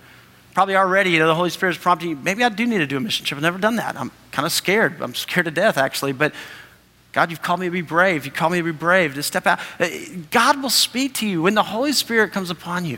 probably 0.57 0.75
already, 0.75 1.11
you 1.11 1.19
know, 1.19 1.27
the 1.27 1.35
Holy 1.35 1.51
Spirit's 1.51 1.77
prompting 1.77 2.09
you, 2.09 2.15
maybe 2.15 2.43
I 2.43 2.49
do 2.49 2.65
need 2.65 2.79
to 2.79 2.87
do 2.87 2.97
a 2.97 2.99
mission 2.99 3.23
trip. 3.23 3.37
I've 3.37 3.43
never 3.43 3.59
done 3.59 3.75
that. 3.75 3.95
I'm 3.95 4.09
kind 4.31 4.43
of 4.43 4.51
scared. 4.51 4.99
I'm 5.03 5.13
scared 5.13 5.45
to 5.45 5.51
death, 5.51 5.77
actually. 5.77 6.13
But 6.13 6.33
God, 7.11 7.29
you've 7.29 7.43
called 7.43 7.59
me 7.59 7.67
to 7.67 7.71
be 7.71 7.81
brave. 7.81 8.25
You've 8.25 8.33
called 8.33 8.53
me 8.53 8.57
to 8.57 8.63
be 8.63 8.71
brave, 8.71 9.13
to 9.13 9.21
step 9.21 9.45
out. 9.45 9.59
Uh, 9.79 9.87
God 10.31 10.59
will 10.63 10.71
speak 10.71 11.13
to 11.13 11.27
you 11.27 11.43
when 11.43 11.53
the 11.53 11.61
Holy 11.61 11.93
Spirit 11.93 12.31
comes 12.31 12.49
upon 12.49 12.85
you. 12.85 12.97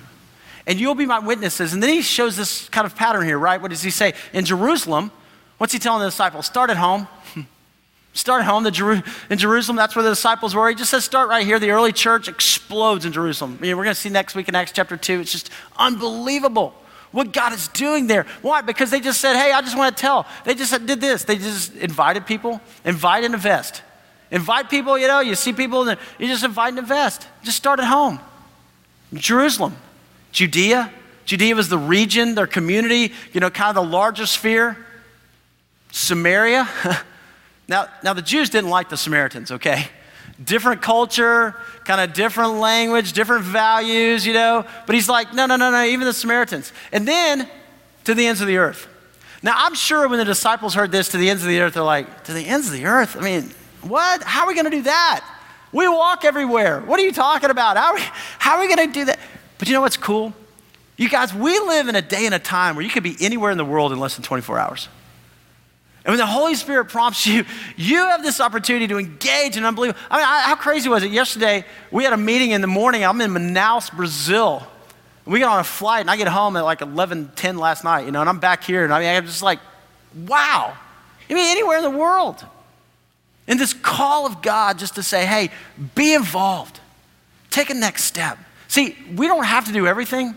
And 0.67 0.80
you'll 0.80 0.95
be 0.95 1.06
my 1.06 1.19
witnesses. 1.19 1.74
And 1.74 1.84
then 1.84 1.89
he 1.89 2.02
shows 2.02 2.38
this 2.38 2.69
kind 2.69 2.86
of 2.86 2.95
pattern 2.95 3.26
here, 3.26 3.38
right? 3.38 3.62
What 3.62 3.72
does 3.72 3.84
he 3.84 3.91
say? 3.91 4.13
In 4.32 4.45
Jerusalem, 4.45 5.12
what's 5.58 5.74
he 5.74 5.80
telling 5.80 6.00
the 6.00 6.08
disciples? 6.08 6.45
Start 6.45 6.69
at 6.69 6.78
home. 6.78 7.10
Start 8.13 8.43
at 8.43 8.48
home. 8.48 8.72
Jeru- 8.72 9.04
in 9.30 9.38
Jerusalem, 9.38 9.76
that's 9.76 9.98
where 9.98 10.04
the 10.04 10.12
disciples 10.12 10.56
were. 10.56 10.69
He 10.69 10.76
just 10.76 10.91
says, 10.91 11.04
start 11.04 11.28
right 11.28 11.45
here. 11.45 11.60
The 11.60 11.72
early 11.72 11.91
church 11.91 12.30
explodes 12.30 13.04
in 13.04 13.12
Jerusalem. 13.12 13.58
I 13.60 13.63
mean, 13.63 13.76
we're 13.76 13.84
going 13.84 13.95
to 13.95 14.00
see 14.00 14.08
next 14.08 14.34
week 14.34 14.48
in 14.48 14.56
Acts 14.56 14.72
chapter 14.72 14.95
2. 14.95 15.19
It's 15.19 15.34
just 15.34 15.50
unbelievable 15.78 16.74
what 17.12 17.34
God 17.34 17.54
is 17.54 17.67
doing 17.69 18.08
there. 18.08 18.26
Why? 18.41 18.62
Because 18.62 18.91
they 18.91 19.00
just 19.00 19.19
said, 19.19 19.36
hey, 19.36 19.52
I 19.52 19.62
just 19.62 19.78
want 19.78 19.95
to 19.95 20.02
tell. 20.02 20.28
They 20.45 20.54
just 20.54 20.86
did 20.86 21.02
this. 21.02 21.24
They 21.24 21.38
just 21.38 21.76
invited 21.76 22.26
people, 22.26 22.62
invite 22.86 23.24
and 23.24 23.34
invest. 23.34 23.82
Invite 24.32 24.69
people, 24.69 24.98
you 24.98 25.08
know, 25.08 25.22
you 25.22 25.36
see 25.36 25.54
people, 25.54 25.89
you 25.89 26.28
just 26.28 26.43
invite 26.43 26.69
and 26.69 26.80
invest. 26.80 27.28
Just 27.43 27.58
start 27.58 27.80
at 27.80 27.86
home. 27.86 28.19
Jerusalem, 29.13 29.76
Judea. 30.32 30.91
Judea 31.26 31.56
was 31.56 31.69
the 31.69 31.78
region, 31.78 32.36
their 32.36 32.48
community, 32.48 33.13
you 33.34 33.39
know, 33.39 33.50
kind 33.50 33.76
of 33.76 33.84
the 33.84 33.89
larger 33.89 34.26
sphere. 34.26 34.78
Samaria. 35.91 36.67
now, 37.67 37.88
now, 38.04 38.13
the 38.13 38.22
Jews 38.22 38.50
didn't 38.50 38.69
like 38.69 38.89
the 38.89 38.98
Samaritans, 38.98 39.52
okay? 39.52 39.88
Different 40.43 40.82
culture, 40.82 41.56
kind 41.86 42.02
of 42.02 42.13
different 42.13 42.54
language, 42.54 43.13
different 43.13 43.43
values, 43.43 44.25
you 44.25 44.34
know. 44.34 44.65
But 44.86 44.95
he's 44.95 45.10
like, 45.10 45.34
no, 45.34 45.45
no, 45.45 45.56
no, 45.56 45.71
no, 45.71 45.84
even 45.84 46.06
the 46.06 46.13
Samaritans. 46.13 46.71
And 46.91 47.08
then 47.08 47.49
to 48.06 48.13
the 48.13 48.25
ends 48.25 48.41
of 48.41 48.47
the 48.47 48.58
earth. 48.58 48.88
Now, 49.41 49.54
I'm 49.56 49.75
sure 49.75 50.08
when 50.08 50.19
the 50.19 50.25
disciples 50.25 50.73
heard 50.73 50.91
this 50.91 51.10
to 51.10 51.17
the 51.17 51.30
ends 51.30 51.43
of 51.43 51.49
the 51.49 51.60
earth, 51.62 51.73
they're 51.73 51.84
like, 51.84 52.25
to 52.25 52.34
the 52.34 52.45
ends 52.45 52.67
of 52.67 52.73
the 52.73 52.86
earth? 52.86 53.15
I 53.15 53.21
mean, 53.21 53.52
what? 53.82 54.23
How 54.23 54.41
are 54.41 54.47
we 54.47 54.54
going 54.54 54.65
to 54.65 54.71
do 54.71 54.82
that? 54.84 55.25
We 55.71 55.88
walk 55.88 56.25
everywhere. 56.25 56.82
What 56.82 56.99
are 56.99 57.04
you 57.04 57.13
talking 57.13 57.49
about? 57.49 57.78
How 57.78 58.56
are 58.56 58.60
we, 58.60 58.67
we 58.67 58.75
going 58.75 58.88
to 58.88 58.93
do 58.93 59.06
that? 59.06 59.19
But 59.58 59.67
you 59.67 59.73
know 59.73 59.82
what's 59.82 59.97
cool? 59.97 60.34
You 60.97 61.10
guys, 61.10 61.34
we 61.34 61.58
live 61.60 61.88
in 61.88 61.95
a 61.95 62.02
day 62.02 62.25
and 62.25 62.36
a 62.36 62.39
time 62.39 62.75
where 62.75 62.84
you 62.84 62.91
could 62.91 63.04
be 63.04 63.15
anywhere 63.21 63.52
in 63.52 63.58
the 63.58 63.65
world 63.65 63.93
in 63.93 63.99
less 63.99 64.15
than 64.15 64.23
24 64.23 64.60
hours. 64.60 64.89
And 66.10 66.17
when 66.17 66.26
the 66.26 66.26
Holy 66.26 66.56
Spirit 66.56 66.86
prompts 66.86 67.28
you, 67.28 67.45
you 67.78 67.98
have 67.98 68.24
this 68.24 68.41
opportunity 68.41 68.88
to 68.88 68.98
engage 68.98 69.58
in 69.58 69.63
unbelievable. 69.63 70.00
I 70.10 70.17
mean, 70.17 70.26
how 70.26 70.56
crazy 70.56 70.89
was 70.89 71.04
it? 71.04 71.12
Yesterday, 71.12 71.63
we 71.91 72.04
had 72.04 72.13
a 72.13 72.17
meeting 72.17 72.50
in 72.50 72.62
the 72.62 72.67
morning. 72.67 73.06
I'm 73.06 73.22
in 73.22 73.30
Manaus, 73.30 73.95
Brazil. 73.95 74.65
We 75.28 75.38
get 75.38 75.48
on 75.48 75.60
a 75.60 75.63
flight, 75.63 76.02
and 76.02 76.10
I 76.10 76.17
get 76.17 76.28
home 76.28 76.58
at 76.58 76.63
like 76.63 76.82
11, 76.82 77.34
10 77.36 77.60
last 77.60 77.84
night, 77.84 78.08
you 78.08 78.12
know, 78.12 78.22
and 78.22 78.28
I'm 78.28 78.39
back 78.39 78.63
here, 78.63 78.84
and 78.84 78.91
I 78.91 79.00
mean, 79.02 79.08
I'm 79.08 79.28
just 79.28 79.43
like, 79.43 79.60
wow. 80.26 80.76
I 81.30 81.34
mean, 81.36 81.45
anywhere 81.45 81.78
in 81.78 81.84
the 81.84 81.91
world. 81.91 82.43
And 83.48 83.60
this 83.60 83.74
call 83.74 84.26
of 84.26 84.41
God 84.41 84.80
just 84.80 84.95
to 84.95 85.04
say, 85.04 85.28
hey, 85.28 85.52
be 85.93 86.15
involved, 86.15 86.80
take 87.52 87.69
a 87.69 87.76
next 87.76 88.06
step. 88.06 88.39
See, 88.67 88.98
we 89.13 89.28
don't 89.28 89.43
have 89.43 89.67
to 89.67 89.72
do 89.72 89.86
everything, 89.86 90.36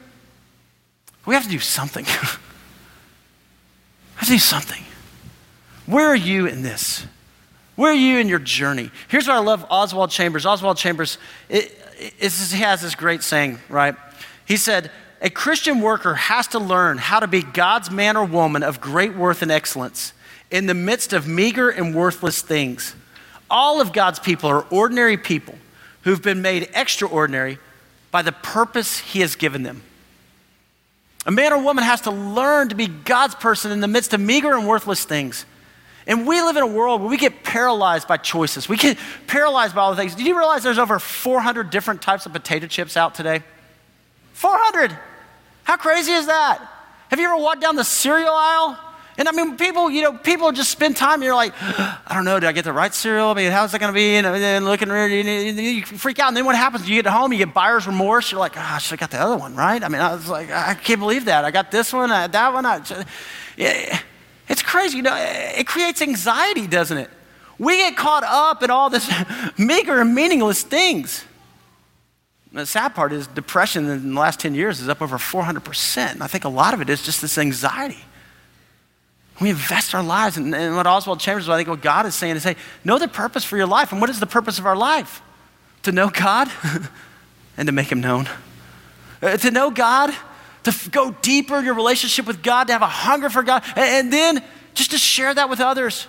we 1.24 1.32
have 1.32 1.44
to 1.44 1.50
do 1.50 1.60
something. 1.60 2.04
we 2.04 2.10
have 4.16 4.26
to 4.26 4.32
do 4.32 4.38
something. 4.38 4.84
Where 5.86 6.06
are 6.06 6.16
you 6.16 6.46
in 6.46 6.62
this? 6.62 7.06
Where 7.76 7.92
are 7.92 7.96
you 7.96 8.18
in 8.18 8.28
your 8.28 8.38
journey? 8.38 8.90
Here's 9.08 9.26
what 9.26 9.36
I 9.36 9.40
love 9.40 9.66
Oswald 9.70 10.10
Chambers. 10.10 10.46
Oswald 10.46 10.76
Chambers, 10.76 11.18
it, 11.48 11.76
it, 11.98 12.32
he 12.32 12.62
has 12.62 12.82
this 12.82 12.94
great 12.94 13.22
saying, 13.22 13.58
right? 13.68 13.96
He 14.44 14.56
said, 14.56 14.90
A 15.20 15.30
Christian 15.30 15.80
worker 15.80 16.14
has 16.14 16.46
to 16.48 16.58
learn 16.58 16.98
how 16.98 17.20
to 17.20 17.26
be 17.26 17.42
God's 17.42 17.90
man 17.90 18.16
or 18.16 18.24
woman 18.24 18.62
of 18.62 18.80
great 18.80 19.16
worth 19.16 19.42
and 19.42 19.50
excellence 19.50 20.12
in 20.50 20.66
the 20.66 20.74
midst 20.74 21.12
of 21.12 21.26
meager 21.26 21.70
and 21.70 21.94
worthless 21.94 22.42
things. 22.42 22.94
All 23.50 23.80
of 23.80 23.92
God's 23.92 24.18
people 24.18 24.50
are 24.50 24.66
ordinary 24.70 25.16
people 25.16 25.54
who've 26.02 26.22
been 26.22 26.42
made 26.42 26.68
extraordinary 26.74 27.58
by 28.10 28.22
the 28.22 28.32
purpose 28.32 28.98
He 28.98 29.20
has 29.20 29.34
given 29.34 29.62
them. 29.62 29.82
A 31.24 31.30
man 31.30 31.52
or 31.52 31.62
woman 31.62 31.84
has 31.84 32.02
to 32.02 32.10
learn 32.10 32.68
to 32.68 32.74
be 32.74 32.86
God's 32.88 33.34
person 33.34 33.72
in 33.72 33.80
the 33.80 33.88
midst 33.88 34.12
of 34.12 34.20
meager 34.20 34.56
and 34.56 34.66
worthless 34.66 35.04
things. 35.04 35.46
And 36.06 36.26
we 36.26 36.40
live 36.42 36.56
in 36.56 36.62
a 36.62 36.66
world 36.66 37.00
where 37.00 37.10
we 37.10 37.16
get 37.16 37.44
paralyzed 37.44 38.08
by 38.08 38.16
choices. 38.16 38.68
We 38.68 38.76
get 38.76 38.98
paralyzed 39.26 39.74
by 39.74 39.82
all 39.82 39.90
the 39.90 39.96
things. 39.96 40.14
Did 40.14 40.26
you 40.26 40.36
realize 40.36 40.62
there's 40.62 40.78
over 40.78 40.98
400 40.98 41.70
different 41.70 42.02
types 42.02 42.26
of 42.26 42.32
potato 42.32 42.66
chips 42.66 42.96
out 42.96 43.14
today? 43.14 43.42
400! 44.32 44.96
How 45.64 45.76
crazy 45.76 46.12
is 46.12 46.26
that? 46.26 46.60
Have 47.08 47.20
you 47.20 47.26
ever 47.26 47.36
walked 47.36 47.60
down 47.60 47.76
the 47.76 47.84
cereal 47.84 48.34
aisle? 48.34 48.78
And 49.18 49.28
I 49.28 49.32
mean, 49.32 49.56
people, 49.56 49.90
you 49.90 50.02
know, 50.02 50.14
people 50.14 50.50
just 50.52 50.70
spend 50.70 50.96
time. 50.96 51.14
And 51.14 51.24
you're 51.24 51.34
like, 51.34 51.52
I 51.60 52.12
don't 52.14 52.24
know, 52.24 52.40
did 52.40 52.48
I 52.48 52.52
get 52.52 52.64
the 52.64 52.72
right 52.72 52.92
cereal? 52.92 53.28
I 53.28 53.34
mean, 53.34 53.52
how's 53.52 53.72
that 53.72 53.78
going 53.78 53.92
to 53.92 53.94
be? 53.94 54.16
And 54.16 54.26
then 54.26 54.64
looking, 54.64 54.90
around, 54.90 55.10
you 55.10 55.84
freak 55.84 56.18
out. 56.18 56.28
And 56.28 56.36
then 56.36 56.44
what 56.44 56.56
happens? 56.56 56.88
You 56.88 57.00
get 57.00 57.10
home, 57.10 57.32
you 57.32 57.38
get 57.38 57.52
buyer's 57.52 57.86
remorse. 57.86 58.32
You're 58.32 58.40
like, 58.40 58.56
oh, 58.56 58.60
I 58.60 58.78
should 58.78 58.98
have 58.98 59.10
got 59.10 59.16
the 59.16 59.22
other 59.22 59.36
one, 59.36 59.54
right? 59.54 59.82
I 59.84 59.88
mean, 59.88 60.00
I 60.00 60.14
was 60.14 60.28
like, 60.28 60.50
I 60.50 60.74
can't 60.74 61.00
believe 61.00 61.26
that. 61.26 61.44
I 61.44 61.50
got 61.50 61.70
this 61.70 61.92
one, 61.92 62.10
I, 62.10 62.26
that 62.26 62.52
one. 62.52 62.64
I, 62.64 62.82
yeah, 63.56 64.00
it's 64.52 64.62
crazy. 64.62 64.98
You 64.98 65.02
know, 65.02 65.16
it 65.16 65.66
creates 65.66 66.02
anxiety, 66.02 66.66
doesn't 66.66 66.98
it? 66.98 67.10
We 67.58 67.78
get 67.78 67.96
caught 67.96 68.22
up 68.22 68.62
in 68.62 68.70
all 68.70 68.90
this 68.90 69.10
meager 69.58 69.98
and 69.98 70.14
meaningless 70.14 70.62
things. 70.62 71.24
And 72.50 72.60
the 72.60 72.66
sad 72.66 72.94
part 72.94 73.14
is 73.14 73.26
depression 73.26 73.88
in 73.88 74.14
the 74.14 74.20
last 74.20 74.40
10 74.40 74.54
years 74.54 74.78
is 74.78 74.90
up 74.90 75.00
over 75.00 75.16
400%. 75.16 76.12
And 76.12 76.22
I 76.22 76.26
think 76.26 76.44
a 76.44 76.50
lot 76.50 76.74
of 76.74 76.82
it 76.82 76.90
is 76.90 77.02
just 77.02 77.22
this 77.22 77.38
anxiety. 77.38 78.04
We 79.40 79.48
invest 79.48 79.94
our 79.94 80.02
lives. 80.02 80.36
And 80.36 80.52
what 80.76 80.86
Oswald 80.86 81.18
Chambers, 81.18 81.48
I 81.48 81.56
think 81.56 81.70
what 81.70 81.80
God 81.80 82.04
is 82.04 82.14
saying 82.14 82.36
is, 82.36 82.44
hey, 82.44 82.56
know 82.84 82.98
the 82.98 83.08
purpose 83.08 83.44
for 83.44 83.56
your 83.56 83.66
life. 83.66 83.90
And 83.90 84.02
what 84.02 84.10
is 84.10 84.20
the 84.20 84.26
purpose 84.26 84.58
of 84.58 84.66
our 84.66 84.76
life? 84.76 85.22
To 85.84 85.92
know 85.92 86.10
God 86.10 86.50
and 87.56 87.66
to 87.66 87.72
make 87.72 87.90
Him 87.90 88.02
known. 88.02 88.28
Uh, 89.22 89.38
to 89.38 89.50
know 89.50 89.70
God, 89.70 90.14
to 90.64 90.70
f- 90.70 90.90
go 90.90 91.10
deeper 91.22 91.58
in 91.58 91.64
your 91.64 91.74
relationship 91.74 92.26
with 92.26 92.42
God, 92.42 92.68
to 92.68 92.72
have 92.72 92.82
a 92.82 92.86
hunger 92.86 93.30
for 93.30 93.42
God, 93.42 93.62
and, 93.76 93.78
and 93.78 94.12
then 94.12 94.44
just 94.74 94.92
to 94.92 94.98
share 94.98 95.32
that 95.34 95.50
with 95.50 95.60
others. 95.60 96.06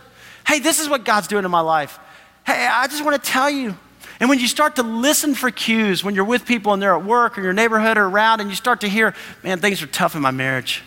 Hey, 0.48 0.60
this 0.60 0.80
is 0.80 0.90
what 0.90 1.06
God's 1.06 1.28
doing 1.28 1.46
in 1.46 1.52
my 1.52 1.62
life. 1.62 2.00
Hey, 2.46 2.68
I 2.68 2.88
just 2.88 3.04
want 3.04 3.22
to 3.22 3.32
tell 3.32 3.50
you, 3.50 3.76
and 4.20 4.30
when 4.30 4.40
you 4.40 4.48
start 4.48 4.76
to 4.78 4.84
listen 4.84 5.36
for 5.36 5.52
cues, 5.52 6.04
when 6.04 6.16
you're 6.16 6.26
with 6.26 6.46
people 6.46 6.74
and 6.74 6.82
they're 6.82 6.96
at 6.96 7.04
work 7.04 7.38
or 7.38 7.42
your 7.42 7.54
neighborhood 7.54 7.98
or 7.98 8.06
around, 8.06 8.42
and 8.42 8.50
you 8.50 8.56
start 8.56 8.82
to 8.82 8.90
hear, 8.90 9.14
man, 9.44 9.60
things 9.60 9.82
are 9.82 9.88
tough 9.88 10.16
in 10.16 10.22
my 10.22 10.32
marriage. 10.32 10.84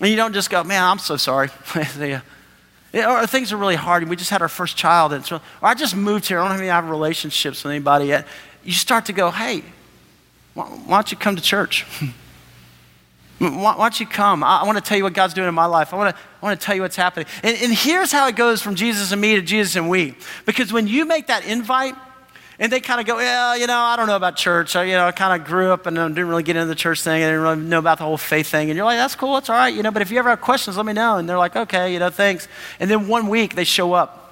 And 0.00 0.10
you 0.10 0.16
don't 0.16 0.32
just 0.32 0.50
go, 0.50 0.64
man, 0.64 0.82
I'm 0.82 0.98
so 0.98 1.16
sorry. 1.16 1.48
or 1.74 3.26
things 3.26 3.52
are 3.52 3.56
really 3.56 3.76
hard, 3.76 4.02
and 4.02 4.10
we 4.10 4.16
just 4.16 4.30
had 4.30 4.42
our 4.42 4.48
first 4.48 4.76
child, 4.76 5.12
and 5.12 5.24
so, 5.24 5.36
or 5.36 5.68
I 5.68 5.74
just 5.74 5.96
moved 5.96 6.26
here, 6.26 6.38
I 6.40 6.48
don't 6.48 6.58
have 6.58 6.80
any 6.82 6.90
relationships 6.90 7.64
with 7.64 7.72
anybody 7.72 8.06
yet. 8.06 8.26
You 8.62 8.72
start 8.72 9.06
to 9.06 9.12
go, 9.12 9.30
hey, 9.30 9.62
why, 10.54 10.64
why 10.64 10.96
don't 10.96 11.10
you 11.10 11.18
come 11.18 11.36
to 11.36 11.42
church? 11.42 11.84
Why, 13.38 13.74
don't 13.76 13.98
you 13.98 14.06
come? 14.06 14.44
I, 14.44 14.62
want 14.64 14.78
to 14.78 14.84
tell 14.84 14.96
you 14.96 15.02
what 15.02 15.12
God's 15.12 15.34
doing 15.34 15.48
in 15.48 15.54
my 15.54 15.66
life. 15.66 15.92
I 15.92 15.96
want 15.96 16.14
to, 16.14 16.22
I 16.40 16.46
want 16.46 16.58
to 16.58 16.64
tell 16.64 16.76
you 16.76 16.82
what's 16.82 16.96
happening. 16.96 17.26
And, 17.42 17.56
and 17.60 17.72
here's 17.74 18.12
how 18.12 18.28
it 18.28 18.36
goes 18.36 18.62
from 18.62 18.76
Jesus 18.76 19.10
and 19.10 19.20
me 19.20 19.34
to 19.34 19.42
Jesus 19.42 19.74
and 19.74 19.90
we. 19.90 20.14
Because 20.46 20.72
when 20.72 20.86
you 20.86 21.04
make 21.04 21.26
that 21.26 21.44
invite, 21.44 21.94
and 22.58 22.70
they 22.70 22.80
kind 22.80 23.00
of 23.00 23.06
go, 23.06 23.18
yeah, 23.18 23.56
you 23.56 23.66
know, 23.66 23.76
I 23.76 23.96
don't 23.96 24.06
know 24.06 24.14
about 24.14 24.36
church. 24.36 24.76
I, 24.76 24.84
you 24.84 24.92
know, 24.92 25.06
I 25.06 25.12
kind 25.12 25.40
of 25.40 25.46
grew 25.46 25.72
up 25.72 25.86
and 25.86 25.96
didn't 25.96 26.28
really 26.28 26.44
get 26.44 26.54
into 26.54 26.68
the 26.68 26.76
church 26.76 27.02
thing. 27.02 27.22
I 27.22 27.26
didn't 27.26 27.40
really 27.40 27.56
know 27.56 27.80
about 27.80 27.98
the 27.98 28.04
whole 28.04 28.16
faith 28.16 28.46
thing. 28.46 28.70
And 28.70 28.76
you're 28.76 28.84
like, 28.84 28.98
that's 28.98 29.16
cool, 29.16 29.34
that's 29.34 29.50
all 29.50 29.56
right, 29.56 29.74
you 29.74 29.82
know. 29.82 29.90
But 29.90 30.02
if 30.02 30.12
you 30.12 30.18
ever 30.20 30.30
have 30.30 30.40
questions, 30.40 30.76
let 30.76 30.86
me 30.86 30.92
know. 30.92 31.16
And 31.16 31.28
they're 31.28 31.36
like, 31.36 31.56
okay, 31.56 31.92
you 31.92 31.98
know, 31.98 32.10
thanks. 32.10 32.46
And 32.78 32.88
then 32.88 33.08
one 33.08 33.28
week 33.28 33.56
they 33.56 33.64
show 33.64 33.92
up. 33.92 34.23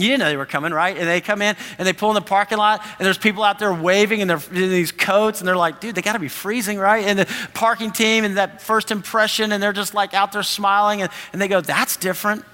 You 0.00 0.08
didn't 0.08 0.20
know 0.20 0.28
they 0.28 0.36
were 0.36 0.46
coming, 0.46 0.72
right? 0.72 0.96
And 0.96 1.06
they 1.06 1.20
come 1.20 1.42
in 1.42 1.56
and 1.78 1.86
they 1.86 1.92
pull 1.92 2.10
in 2.10 2.14
the 2.14 2.20
parking 2.20 2.58
lot, 2.58 2.82
and 2.98 3.06
there's 3.06 3.18
people 3.18 3.42
out 3.42 3.58
there 3.58 3.72
waving 3.72 4.20
in, 4.20 4.28
their, 4.28 4.40
in 4.50 4.70
these 4.70 4.92
coats, 4.92 5.40
and 5.40 5.48
they're 5.48 5.56
like, 5.56 5.80
dude, 5.80 5.94
they 5.94 6.02
got 6.02 6.14
to 6.14 6.18
be 6.18 6.28
freezing, 6.28 6.78
right? 6.78 7.04
And 7.06 7.18
the 7.18 7.26
parking 7.54 7.90
team 7.90 8.24
and 8.24 8.36
that 8.36 8.62
first 8.62 8.90
impression, 8.90 9.52
and 9.52 9.62
they're 9.62 9.72
just 9.72 9.94
like 9.94 10.14
out 10.14 10.32
there 10.32 10.42
smiling, 10.42 11.02
and, 11.02 11.10
and 11.32 11.40
they 11.40 11.48
go, 11.48 11.60
that's 11.60 11.96
different. 11.96 12.44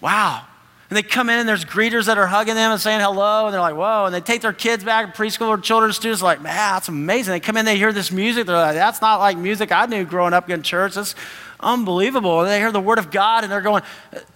Wow. 0.00 0.44
And 0.90 0.96
they 0.96 1.02
come 1.02 1.28
in 1.28 1.38
and 1.38 1.46
there's 1.46 1.66
greeters 1.66 2.06
that 2.06 2.16
are 2.16 2.26
hugging 2.26 2.54
them 2.54 2.72
and 2.72 2.80
saying 2.80 3.00
hello, 3.00 3.44
and 3.44 3.52
they're 3.52 3.60
like, 3.60 3.76
whoa. 3.76 4.06
And 4.06 4.14
they 4.14 4.22
take 4.22 4.40
their 4.40 4.54
kids 4.54 4.82
back, 4.82 5.14
preschool 5.14 5.48
or 5.48 5.58
children's 5.58 5.96
students, 5.96 6.22
like, 6.22 6.40
man, 6.40 6.54
that's 6.54 6.88
amazing. 6.88 7.32
They 7.32 7.40
come 7.40 7.58
in, 7.58 7.66
they 7.66 7.76
hear 7.76 7.92
this 7.92 8.10
music, 8.10 8.46
they're 8.46 8.56
like, 8.56 8.74
that's 8.74 9.02
not 9.02 9.18
like 9.18 9.36
music 9.36 9.70
I 9.70 9.84
knew 9.84 10.04
growing 10.04 10.32
up 10.32 10.48
in 10.48 10.62
church. 10.62 10.94
That's 10.94 11.14
unbelievable. 11.60 12.42
They 12.42 12.58
hear 12.58 12.72
the 12.72 12.80
word 12.80 12.98
of 12.98 13.10
God 13.10 13.44
and 13.44 13.52
they're 13.52 13.60
going, 13.60 13.82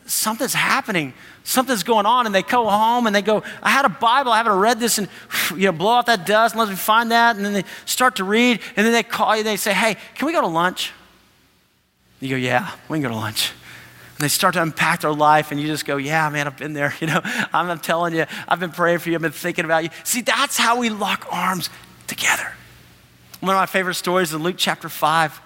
something's 0.06 0.54
happening. 0.54 1.14
Something's 1.44 1.82
going 1.82 2.06
on. 2.06 2.26
And 2.26 2.34
they 2.34 2.42
go 2.42 2.68
home 2.68 3.06
and 3.06 3.14
they 3.14 3.22
go, 3.22 3.42
I 3.62 3.70
had 3.70 3.84
a 3.84 3.88
Bible, 3.88 4.32
I 4.32 4.38
haven't 4.38 4.58
read 4.58 4.80
this, 4.80 4.98
and 4.98 5.08
you 5.50 5.66
know, 5.66 5.72
blow 5.72 5.90
off 5.90 6.06
that 6.06 6.26
dust 6.26 6.54
and 6.54 6.60
let 6.60 6.68
me 6.68 6.76
find 6.76 7.10
that. 7.10 7.36
And 7.36 7.44
then 7.44 7.52
they 7.52 7.64
start 7.84 8.16
to 8.16 8.24
read, 8.24 8.60
and 8.76 8.86
then 8.86 8.92
they 8.92 9.02
call 9.02 9.34
you, 9.34 9.40
and 9.40 9.46
they 9.46 9.56
say, 9.56 9.72
hey, 9.72 9.96
can 10.14 10.26
we 10.26 10.32
go 10.32 10.40
to 10.40 10.46
lunch? 10.46 10.92
You 12.22 12.30
go, 12.30 12.36
yeah, 12.36 12.70
we 12.88 12.98
can 12.98 13.02
go 13.02 13.08
to 13.08 13.16
lunch 13.16 13.50
And 13.50 14.18
they 14.18 14.28
start 14.28 14.54
to 14.54 14.62
unpack 14.62 15.00
their 15.00 15.12
life, 15.12 15.50
and 15.50 15.60
you 15.60 15.66
just 15.66 15.84
go, 15.84 15.96
Yeah, 15.96 16.28
man, 16.28 16.46
I've 16.46 16.56
been 16.56 16.72
there. 16.72 16.94
You 17.00 17.08
know, 17.08 17.20
I'm, 17.24 17.68
I'm 17.68 17.80
telling 17.80 18.14
you, 18.14 18.26
I've 18.46 18.60
been 18.60 18.70
praying 18.70 19.00
for 19.00 19.10
you, 19.10 19.16
I've 19.16 19.22
been 19.22 19.32
thinking 19.32 19.64
about 19.64 19.82
you. 19.82 19.90
See, 20.04 20.20
that's 20.20 20.56
how 20.56 20.78
we 20.78 20.88
lock 20.88 21.26
arms 21.32 21.68
together. 22.06 22.52
One 23.40 23.56
of 23.56 23.60
my 23.60 23.66
favorite 23.66 23.94
stories 23.94 24.32
in 24.32 24.40
Luke 24.44 24.54
chapter 24.56 24.88
5. 24.88 25.40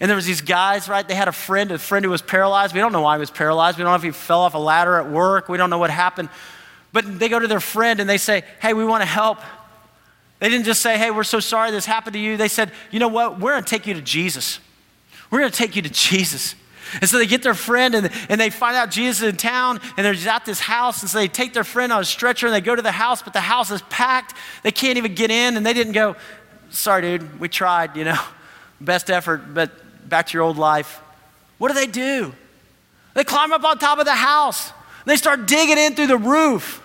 And 0.00 0.08
there 0.08 0.16
was 0.16 0.26
these 0.26 0.40
guys, 0.40 0.88
right? 0.88 1.06
They 1.06 1.14
had 1.14 1.28
a 1.28 1.32
friend, 1.32 1.70
a 1.70 1.78
friend 1.78 2.04
who 2.04 2.10
was 2.10 2.22
paralyzed. 2.22 2.74
We 2.74 2.80
don't 2.80 2.92
know 2.92 3.02
why 3.02 3.16
he 3.16 3.20
was 3.20 3.30
paralyzed. 3.30 3.78
We 3.78 3.84
don't 3.84 3.92
know 3.92 3.96
if 3.96 4.02
he 4.02 4.10
fell 4.10 4.40
off 4.40 4.54
a 4.54 4.58
ladder 4.58 4.96
at 4.96 5.08
work. 5.08 5.48
We 5.48 5.56
don't 5.56 5.70
know 5.70 5.78
what 5.78 5.90
happened. 5.90 6.28
But 6.92 7.18
they 7.18 7.28
go 7.28 7.38
to 7.38 7.46
their 7.46 7.60
friend 7.60 8.00
and 8.00 8.08
they 8.08 8.18
say, 8.18 8.44
Hey, 8.60 8.74
we 8.74 8.84
want 8.84 9.02
to 9.02 9.08
help. 9.08 9.38
They 10.40 10.48
didn't 10.48 10.64
just 10.64 10.82
say, 10.82 10.98
Hey, 10.98 11.10
we're 11.10 11.24
so 11.24 11.40
sorry 11.40 11.70
this 11.70 11.86
happened 11.86 12.14
to 12.14 12.20
you. 12.20 12.36
They 12.36 12.48
said, 12.48 12.72
You 12.90 12.98
know 12.98 13.08
what? 13.08 13.40
We're 13.40 13.52
going 13.52 13.64
to 13.64 13.70
take 13.70 13.86
you 13.86 13.94
to 13.94 14.02
Jesus. 14.02 14.58
We're 15.30 15.40
going 15.40 15.50
to 15.50 15.56
take 15.56 15.76
you 15.76 15.82
to 15.82 15.90
Jesus. 15.90 16.54
And 17.00 17.08
so 17.08 17.18
they 17.18 17.26
get 17.26 17.42
their 17.42 17.54
friend 17.54 17.94
and, 17.94 18.10
and 18.28 18.40
they 18.40 18.50
find 18.50 18.76
out 18.76 18.90
Jesus 18.90 19.22
is 19.22 19.30
in 19.30 19.36
town 19.36 19.80
and 19.96 20.04
they're 20.04 20.32
at 20.32 20.44
this 20.44 20.60
house. 20.60 21.02
And 21.02 21.10
so 21.10 21.18
they 21.18 21.28
take 21.28 21.52
their 21.52 21.64
friend 21.64 21.92
on 21.92 22.00
a 22.00 22.04
stretcher 22.04 22.46
and 22.46 22.54
they 22.54 22.60
go 22.60 22.76
to 22.76 22.82
the 22.82 22.92
house, 22.92 23.22
but 23.22 23.32
the 23.32 23.40
house 23.40 23.70
is 23.70 23.82
packed. 23.82 24.34
They 24.62 24.70
can't 24.70 24.98
even 24.98 25.14
get 25.14 25.30
in. 25.30 25.56
And 25.56 25.64
they 25.64 25.72
didn't 25.72 25.94
go, 25.94 26.16
sorry, 26.70 27.02
dude, 27.02 27.40
we 27.40 27.48
tried, 27.48 27.96
you 27.96 28.04
know, 28.04 28.20
best 28.80 29.10
effort, 29.10 29.54
but 29.54 29.72
back 30.08 30.26
to 30.26 30.34
your 30.34 30.42
old 30.42 30.56
life. 30.56 31.00
What 31.58 31.68
do 31.68 31.74
they 31.74 31.86
do? 31.86 32.34
They 33.14 33.24
climb 33.24 33.52
up 33.52 33.64
on 33.64 33.78
top 33.78 33.98
of 33.98 34.04
the 34.04 34.14
house. 34.14 34.72
They 35.06 35.16
start 35.16 35.46
digging 35.46 35.78
in 35.78 35.94
through 35.94 36.08
the 36.08 36.18
roof. 36.18 36.82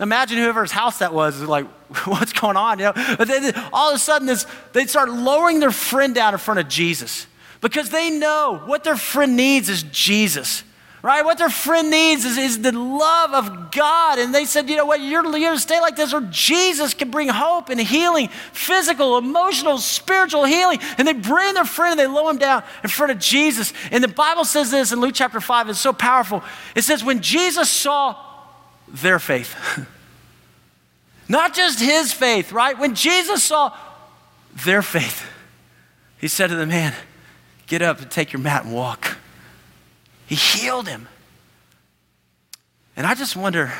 Imagine 0.00 0.38
whoever's 0.38 0.70
house 0.70 1.00
that 1.00 1.12
was 1.12 1.40
is 1.40 1.48
like, 1.48 1.66
what's 2.04 2.32
going 2.32 2.56
on? 2.56 2.78
You 2.78 2.86
know? 2.86 2.92
But 3.16 3.28
then 3.28 3.52
all 3.72 3.90
of 3.90 3.96
a 3.96 3.98
sudden, 3.98 4.26
this, 4.26 4.46
they 4.72 4.86
start 4.86 5.10
lowering 5.10 5.60
their 5.60 5.70
friend 5.70 6.14
down 6.14 6.34
in 6.34 6.38
front 6.38 6.60
of 6.60 6.68
Jesus 6.68 7.26
because 7.60 7.90
they 7.90 8.10
know 8.10 8.62
what 8.66 8.84
their 8.84 8.96
friend 8.96 9.36
needs 9.36 9.68
is 9.68 9.82
Jesus. 9.84 10.62
Right? 11.00 11.24
What 11.24 11.38
their 11.38 11.50
friend 11.50 11.90
needs 11.90 12.24
is, 12.24 12.36
is 12.36 12.60
the 12.60 12.72
love 12.72 13.32
of 13.32 13.70
God. 13.70 14.18
And 14.18 14.34
they 14.34 14.44
said, 14.44 14.68
you 14.68 14.76
know 14.76 14.84
what, 14.84 15.00
you're, 15.00 15.36
you're 15.36 15.52
to 15.52 15.60
stay 15.60 15.80
like 15.80 15.94
this, 15.94 16.12
or 16.12 16.22
Jesus 16.22 16.92
can 16.92 17.10
bring 17.10 17.28
hope 17.28 17.68
and 17.68 17.80
healing, 17.80 18.28
physical, 18.52 19.16
emotional, 19.16 19.78
spiritual 19.78 20.44
healing. 20.44 20.80
And 20.98 21.06
they 21.06 21.12
bring 21.12 21.54
their 21.54 21.64
friend 21.64 21.92
and 21.92 22.00
they 22.00 22.12
lower 22.12 22.30
him 22.30 22.38
down 22.38 22.64
in 22.82 22.90
front 22.90 23.12
of 23.12 23.20
Jesus. 23.20 23.72
And 23.92 24.02
the 24.02 24.08
Bible 24.08 24.44
says 24.44 24.72
this 24.72 24.90
in 24.90 25.00
Luke 25.00 25.14
chapter 25.14 25.40
5, 25.40 25.68
it's 25.68 25.80
so 25.80 25.92
powerful. 25.92 26.42
It 26.74 26.82
says, 26.82 27.04
when 27.04 27.20
Jesus 27.20 27.70
saw 27.70 28.16
their 28.88 29.20
faith, 29.20 29.54
not 31.28 31.54
just 31.54 31.78
his 31.78 32.12
faith, 32.12 32.50
right? 32.50 32.76
When 32.76 32.96
Jesus 32.96 33.44
saw 33.44 33.72
their 34.64 34.82
faith, 34.82 35.24
he 36.18 36.26
said 36.26 36.48
to 36.48 36.56
the 36.56 36.66
man, 36.66 36.92
Get 37.68 37.82
up 37.82 38.00
and 38.00 38.10
take 38.10 38.32
your 38.32 38.40
mat 38.40 38.64
and 38.64 38.74
walk. 38.74 39.18
He 40.28 40.34
healed 40.34 40.86
him. 40.86 41.08
And 42.96 43.06
I 43.06 43.14
just 43.14 43.34
wonder 43.34 43.72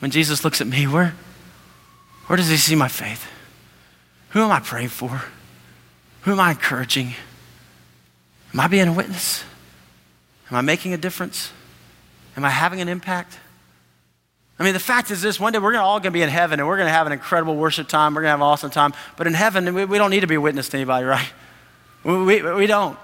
when 0.00 0.10
Jesus 0.10 0.44
looks 0.44 0.60
at 0.60 0.66
me, 0.66 0.86
where, 0.86 1.14
where 2.26 2.36
does 2.36 2.48
he 2.48 2.56
see 2.56 2.74
my 2.74 2.88
faith? 2.88 3.26
Who 4.30 4.42
am 4.42 4.50
I 4.50 4.58
praying 4.60 4.88
for? 4.88 5.22
Who 6.22 6.32
am 6.32 6.40
I 6.40 6.50
encouraging? 6.50 7.14
Am 8.52 8.60
I 8.60 8.66
being 8.66 8.88
a 8.88 8.92
witness? 8.92 9.44
Am 10.50 10.56
I 10.56 10.60
making 10.60 10.92
a 10.92 10.96
difference? 10.96 11.52
Am 12.36 12.44
I 12.44 12.50
having 12.50 12.80
an 12.80 12.88
impact? 12.88 13.38
I 14.58 14.64
mean, 14.64 14.72
the 14.72 14.80
fact 14.80 15.10
is 15.12 15.22
this 15.22 15.38
one 15.38 15.52
day 15.52 15.60
we're 15.60 15.76
all 15.76 16.00
going 16.00 16.04
to 16.04 16.10
be 16.10 16.22
in 16.22 16.28
heaven 16.28 16.58
and 16.58 16.68
we're 16.68 16.76
going 16.76 16.88
to 16.88 16.92
have 16.92 17.06
an 17.06 17.12
incredible 17.12 17.54
worship 17.54 17.86
time. 17.86 18.14
We're 18.14 18.22
going 18.22 18.28
to 18.28 18.32
have 18.32 18.40
an 18.40 18.46
awesome 18.46 18.70
time. 18.70 18.92
But 19.16 19.28
in 19.28 19.34
heaven, 19.34 19.72
we, 19.72 19.84
we 19.84 19.98
don't 19.98 20.10
need 20.10 20.20
to 20.20 20.26
be 20.26 20.34
a 20.34 20.40
witness 20.40 20.68
to 20.70 20.76
anybody, 20.76 21.04
right? 21.04 21.32
We, 22.02 22.24
we, 22.24 22.42
we 22.54 22.66
don't. 22.66 22.98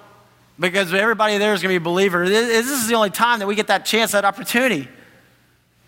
Because 0.61 0.93
everybody 0.93 1.39
there 1.39 1.55
is 1.55 1.63
going 1.63 1.75
to 1.75 1.81
be 1.81 1.83
a 1.83 1.85
believer. 1.85 2.29
This 2.29 2.69
is 2.69 2.87
the 2.87 2.95
only 2.95 3.11
time 3.11 3.39
that 3.39 3.47
we 3.47 3.55
get 3.55 3.69
that 3.69 3.87
chance, 3.87 4.13
that 4.13 4.27
opportunity. 4.27 4.87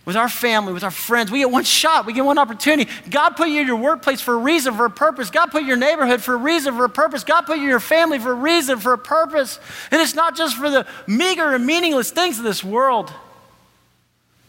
With 0.04 0.16
our 0.16 0.28
family, 0.28 0.72
with 0.72 0.82
our 0.82 0.90
friends, 0.90 1.30
we 1.30 1.38
get 1.38 1.50
one 1.52 1.62
shot, 1.62 2.06
we 2.06 2.12
get 2.12 2.24
one 2.24 2.36
opportunity. 2.36 2.90
God 3.08 3.36
put 3.36 3.48
you 3.50 3.60
in 3.60 3.68
your 3.68 3.76
workplace 3.76 4.20
for 4.20 4.34
a 4.34 4.38
reason, 4.38 4.74
for 4.74 4.84
a 4.86 4.90
purpose. 4.90 5.30
God 5.30 5.52
put 5.52 5.62
your 5.62 5.76
neighborhood 5.76 6.22
for 6.22 6.34
a 6.34 6.38
reason, 6.38 6.74
for 6.74 6.84
a 6.84 6.88
purpose. 6.88 7.22
God 7.22 7.42
put 7.42 7.58
you 7.58 7.62
in 7.64 7.68
your 7.68 7.78
family 7.78 8.18
for 8.18 8.32
a 8.32 8.34
reason, 8.34 8.80
for 8.80 8.94
a 8.94 8.98
purpose. 8.98 9.60
And 9.92 10.00
it's 10.00 10.14
not 10.14 10.36
just 10.36 10.56
for 10.56 10.70
the 10.70 10.88
meager 11.06 11.54
and 11.54 11.64
meaningless 11.64 12.10
things 12.10 12.38
of 12.38 12.44
this 12.44 12.64
world. 12.64 13.12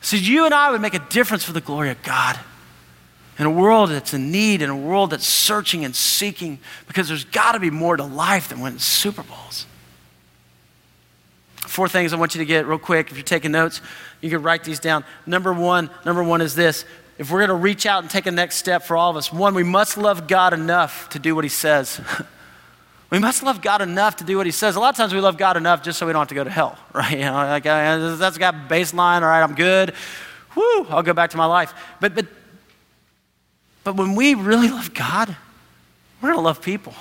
So 0.02 0.18
you 0.18 0.46
and 0.46 0.56
I 0.56 0.72
would 0.72 0.82
make 0.82 0.96
a 0.96 1.06
difference 1.10 1.44
for 1.44 1.52
the 1.52 1.62
glory 1.62 1.92
of 1.92 2.02
God. 2.02 2.40
in 3.40 3.46
a 3.46 3.52
world 3.52 3.90
that's 3.90 4.14
in 4.14 4.32
need, 4.32 4.62
in 4.62 4.70
a 4.70 4.78
world 4.78 5.10
that's 5.10 5.26
searching 5.26 5.84
and 5.86 5.96
seeking, 5.96 6.60
because 6.88 7.08
there's 7.08 7.26
got 7.26 7.54
to 7.54 7.60
be 7.60 7.70
more 7.70 7.98
to 7.98 8.04
life 8.04 8.50
than 8.50 8.60
winning 8.60 8.80
Super 8.80 9.24
Bowls. 9.24 9.66
Four 11.74 11.90
things 11.90 12.14
I 12.14 12.18
want 12.18 12.36
you 12.36 12.40
to 12.40 12.46
get 12.46 12.68
real 12.68 12.78
quick. 12.78 13.10
If 13.10 13.18
you're 13.18 13.24
taking 13.24 13.52
notes, 13.52 13.82
you 14.22 14.30
can 14.30 14.44
write 14.44 14.64
these 14.64 14.80
down. 14.80 15.04
Number 15.26 15.52
one, 15.52 15.90
number 16.06 16.24
one 16.24 16.40
is 16.40 16.54
this. 16.54 16.86
If 17.18 17.32
we're 17.32 17.40
going 17.40 17.50
to 17.50 17.56
reach 17.56 17.88
out 17.88 18.04
and 18.04 18.12
take 18.12 18.28
a 18.28 18.32
next 18.32 18.58
step 18.58 18.84
for 18.84 18.96
all 18.96 19.10
of 19.10 19.18
us, 19.18 19.34
one, 19.34 19.56
we 19.56 19.64
must 19.64 19.98
love 19.98 20.28
God 20.28 20.54
enough 20.54 21.10
to 21.10 21.18
do 21.18 21.34
what 21.34 21.44
He 21.44 21.50
says. 21.50 22.00
we 23.10 23.18
must 23.18 23.42
love 23.42 23.64
God 23.64 23.82
enough 23.82 24.18
to 24.18 24.24
do 24.24 24.38
what 24.38 24.46
He 24.46 24.52
says. 24.52 24.76
A 24.76 24.80
lot 24.80 24.90
of 24.90 24.98
times 24.98 25.16
we 25.16 25.20
love 25.20 25.36
God 25.36 25.58
enough 25.58 25.82
just 25.82 25.98
so 25.98 26.06
we 26.06 26.14
don't 26.14 26.20
have 26.20 26.28
to 26.28 26.36
go 26.36 26.44
to 26.44 26.50
hell, 26.52 26.78
right? 26.94 27.14
You 27.14 27.26
know, 27.26 27.34
like 27.34 27.66
uh, 27.66 28.18
that's 28.18 28.38
got 28.38 28.70
baseline. 28.70 29.24
All 29.24 29.30
right, 29.30 29.42
I'm 29.42 29.56
good. 29.56 29.96
Whoo, 30.56 30.86
I'll 30.90 31.02
go 31.02 31.14
back 31.14 31.32
to 31.32 31.38
my 31.38 31.46
life. 31.46 31.74
But 32.00 32.14
but 32.14 32.28
but 33.84 33.96
when 33.96 34.14
we 34.14 34.36
really 34.36 34.70
love 34.70 34.94
God, 34.94 35.36
we're 36.22 36.30
going 36.30 36.38
to 36.38 36.46
love 36.46 36.62
people. 36.62 36.94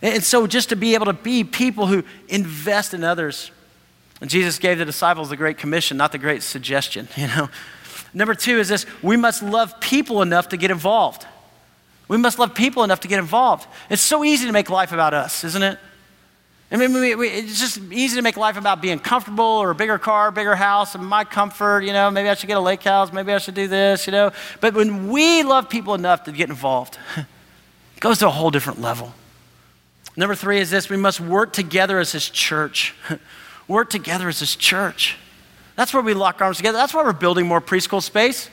And 0.00 0.24
so 0.24 0.46
just 0.46 0.70
to 0.70 0.76
be 0.76 0.94
able 0.94 1.04
to 1.04 1.12
be 1.12 1.44
people 1.44 1.86
who 1.86 2.02
invest 2.30 2.94
in 2.94 3.04
others. 3.04 3.50
And 4.24 4.30
Jesus 4.30 4.58
gave 4.58 4.78
the 4.78 4.86
disciples 4.86 5.28
the 5.28 5.36
great 5.36 5.58
commission, 5.58 5.98
not 5.98 6.10
the 6.10 6.16
great 6.16 6.42
suggestion, 6.42 7.08
you 7.16 7.26
know. 7.26 7.50
Number 8.14 8.34
2 8.34 8.58
is 8.58 8.70
this, 8.70 8.86
we 9.02 9.18
must 9.18 9.42
love 9.42 9.78
people 9.80 10.22
enough 10.22 10.48
to 10.48 10.56
get 10.56 10.70
involved. 10.70 11.26
We 12.08 12.16
must 12.16 12.38
love 12.38 12.54
people 12.54 12.84
enough 12.84 13.00
to 13.00 13.08
get 13.08 13.18
involved. 13.18 13.68
It's 13.90 14.00
so 14.00 14.24
easy 14.24 14.46
to 14.46 14.52
make 14.52 14.70
life 14.70 14.92
about 14.92 15.12
us, 15.12 15.44
isn't 15.44 15.62
it? 15.62 15.78
I 16.72 16.76
mean, 16.78 16.94
we, 16.94 17.14
we, 17.14 17.28
it's 17.28 17.60
just 17.60 17.76
easy 17.92 18.16
to 18.16 18.22
make 18.22 18.38
life 18.38 18.56
about 18.56 18.80
being 18.80 18.98
comfortable 18.98 19.44
or 19.44 19.72
a 19.72 19.74
bigger 19.74 19.98
car, 19.98 20.30
bigger 20.30 20.56
house, 20.56 20.94
and 20.94 21.06
my 21.06 21.24
comfort. 21.24 21.80
You 21.80 21.92
know, 21.92 22.10
maybe 22.10 22.30
I 22.30 22.34
should 22.34 22.46
get 22.46 22.56
a 22.56 22.60
lake 22.60 22.82
house. 22.82 23.12
Maybe 23.12 23.30
I 23.30 23.36
should 23.36 23.54
do 23.54 23.68
this. 23.68 24.06
You 24.06 24.12
know, 24.12 24.32
but 24.62 24.72
when 24.72 25.08
we 25.08 25.42
love 25.42 25.68
people 25.68 25.92
enough 25.92 26.24
to 26.24 26.32
get 26.32 26.48
involved, 26.48 26.96
it 27.18 28.00
goes 28.00 28.20
to 28.20 28.28
a 28.28 28.30
whole 28.30 28.50
different 28.50 28.80
level. 28.80 29.12
Number 30.16 30.34
three 30.34 30.60
is 30.60 30.70
this: 30.70 30.88
we 30.88 30.96
must 30.96 31.20
work 31.20 31.52
together 31.52 31.98
as 31.98 32.12
His 32.12 32.30
church. 32.30 32.94
work 33.68 33.90
together 33.90 34.28
as 34.28 34.40
this 34.40 34.56
church. 34.56 35.16
That's 35.76 35.92
where 35.92 36.02
we 36.02 36.14
lock 36.14 36.40
arms 36.40 36.58
together. 36.58 36.78
That's 36.78 36.94
why 36.94 37.02
we're 37.02 37.12
building 37.12 37.46
more 37.46 37.60
preschool 37.60 38.02
space. 38.02 38.48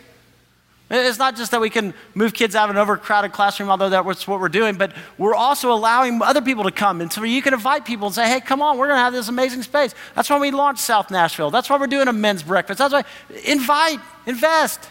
It's 0.93 1.19
not 1.19 1.38
just 1.38 1.52
that 1.52 1.62
we 1.62 1.69
can 1.69 1.93
move 2.15 2.34
kids 2.34 2.54
out 2.54 2.65
of 2.65 2.76
an 2.76 2.78
overcrowded 2.78 3.32
classroom, 3.32 3.69
although 3.69 3.89
that's 3.89 4.28
what 4.28 4.41
we're 4.41 4.50
doing, 4.50 4.76
but 4.76 4.91
we're 5.17 5.36
also 5.36 5.71
allowing 5.71 6.21
other 6.21 6.41
people 6.41 6.65
to 6.65 6.71
come. 6.71 7.00
And 7.00 7.12
so 7.12 7.24
you 7.24 7.41
can 7.41 7.54
invite 7.54 7.86
people 7.86 8.08
and 8.08 8.15
say, 8.15 8.28
hey, 8.28 8.41
come 8.41 8.62
on, 8.62 8.78
we're 8.78 8.88
going 8.88 8.97
to 8.97 9.04
have 9.04 9.13
this 9.13 9.30
amazing 9.30 9.63
space. 9.63 9.95
That's 10.15 10.30
why 10.30 10.38
we 10.38 10.52
launched 10.52 10.82
South 10.82 11.10
Nashville. 11.10 11.50
That's 11.50 11.69
why 11.69 11.78
we're 11.78 11.88
doing 11.88 12.10
a 12.10 12.13
men's 12.13 12.43
breakfast. 12.43 12.80
That's 12.80 12.93
why, 12.93 13.06
invite, 13.45 14.00
invest, 14.26 14.89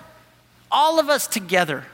all 0.71 0.99
of 0.99 1.11
us 1.11 1.27
together. 1.27 1.85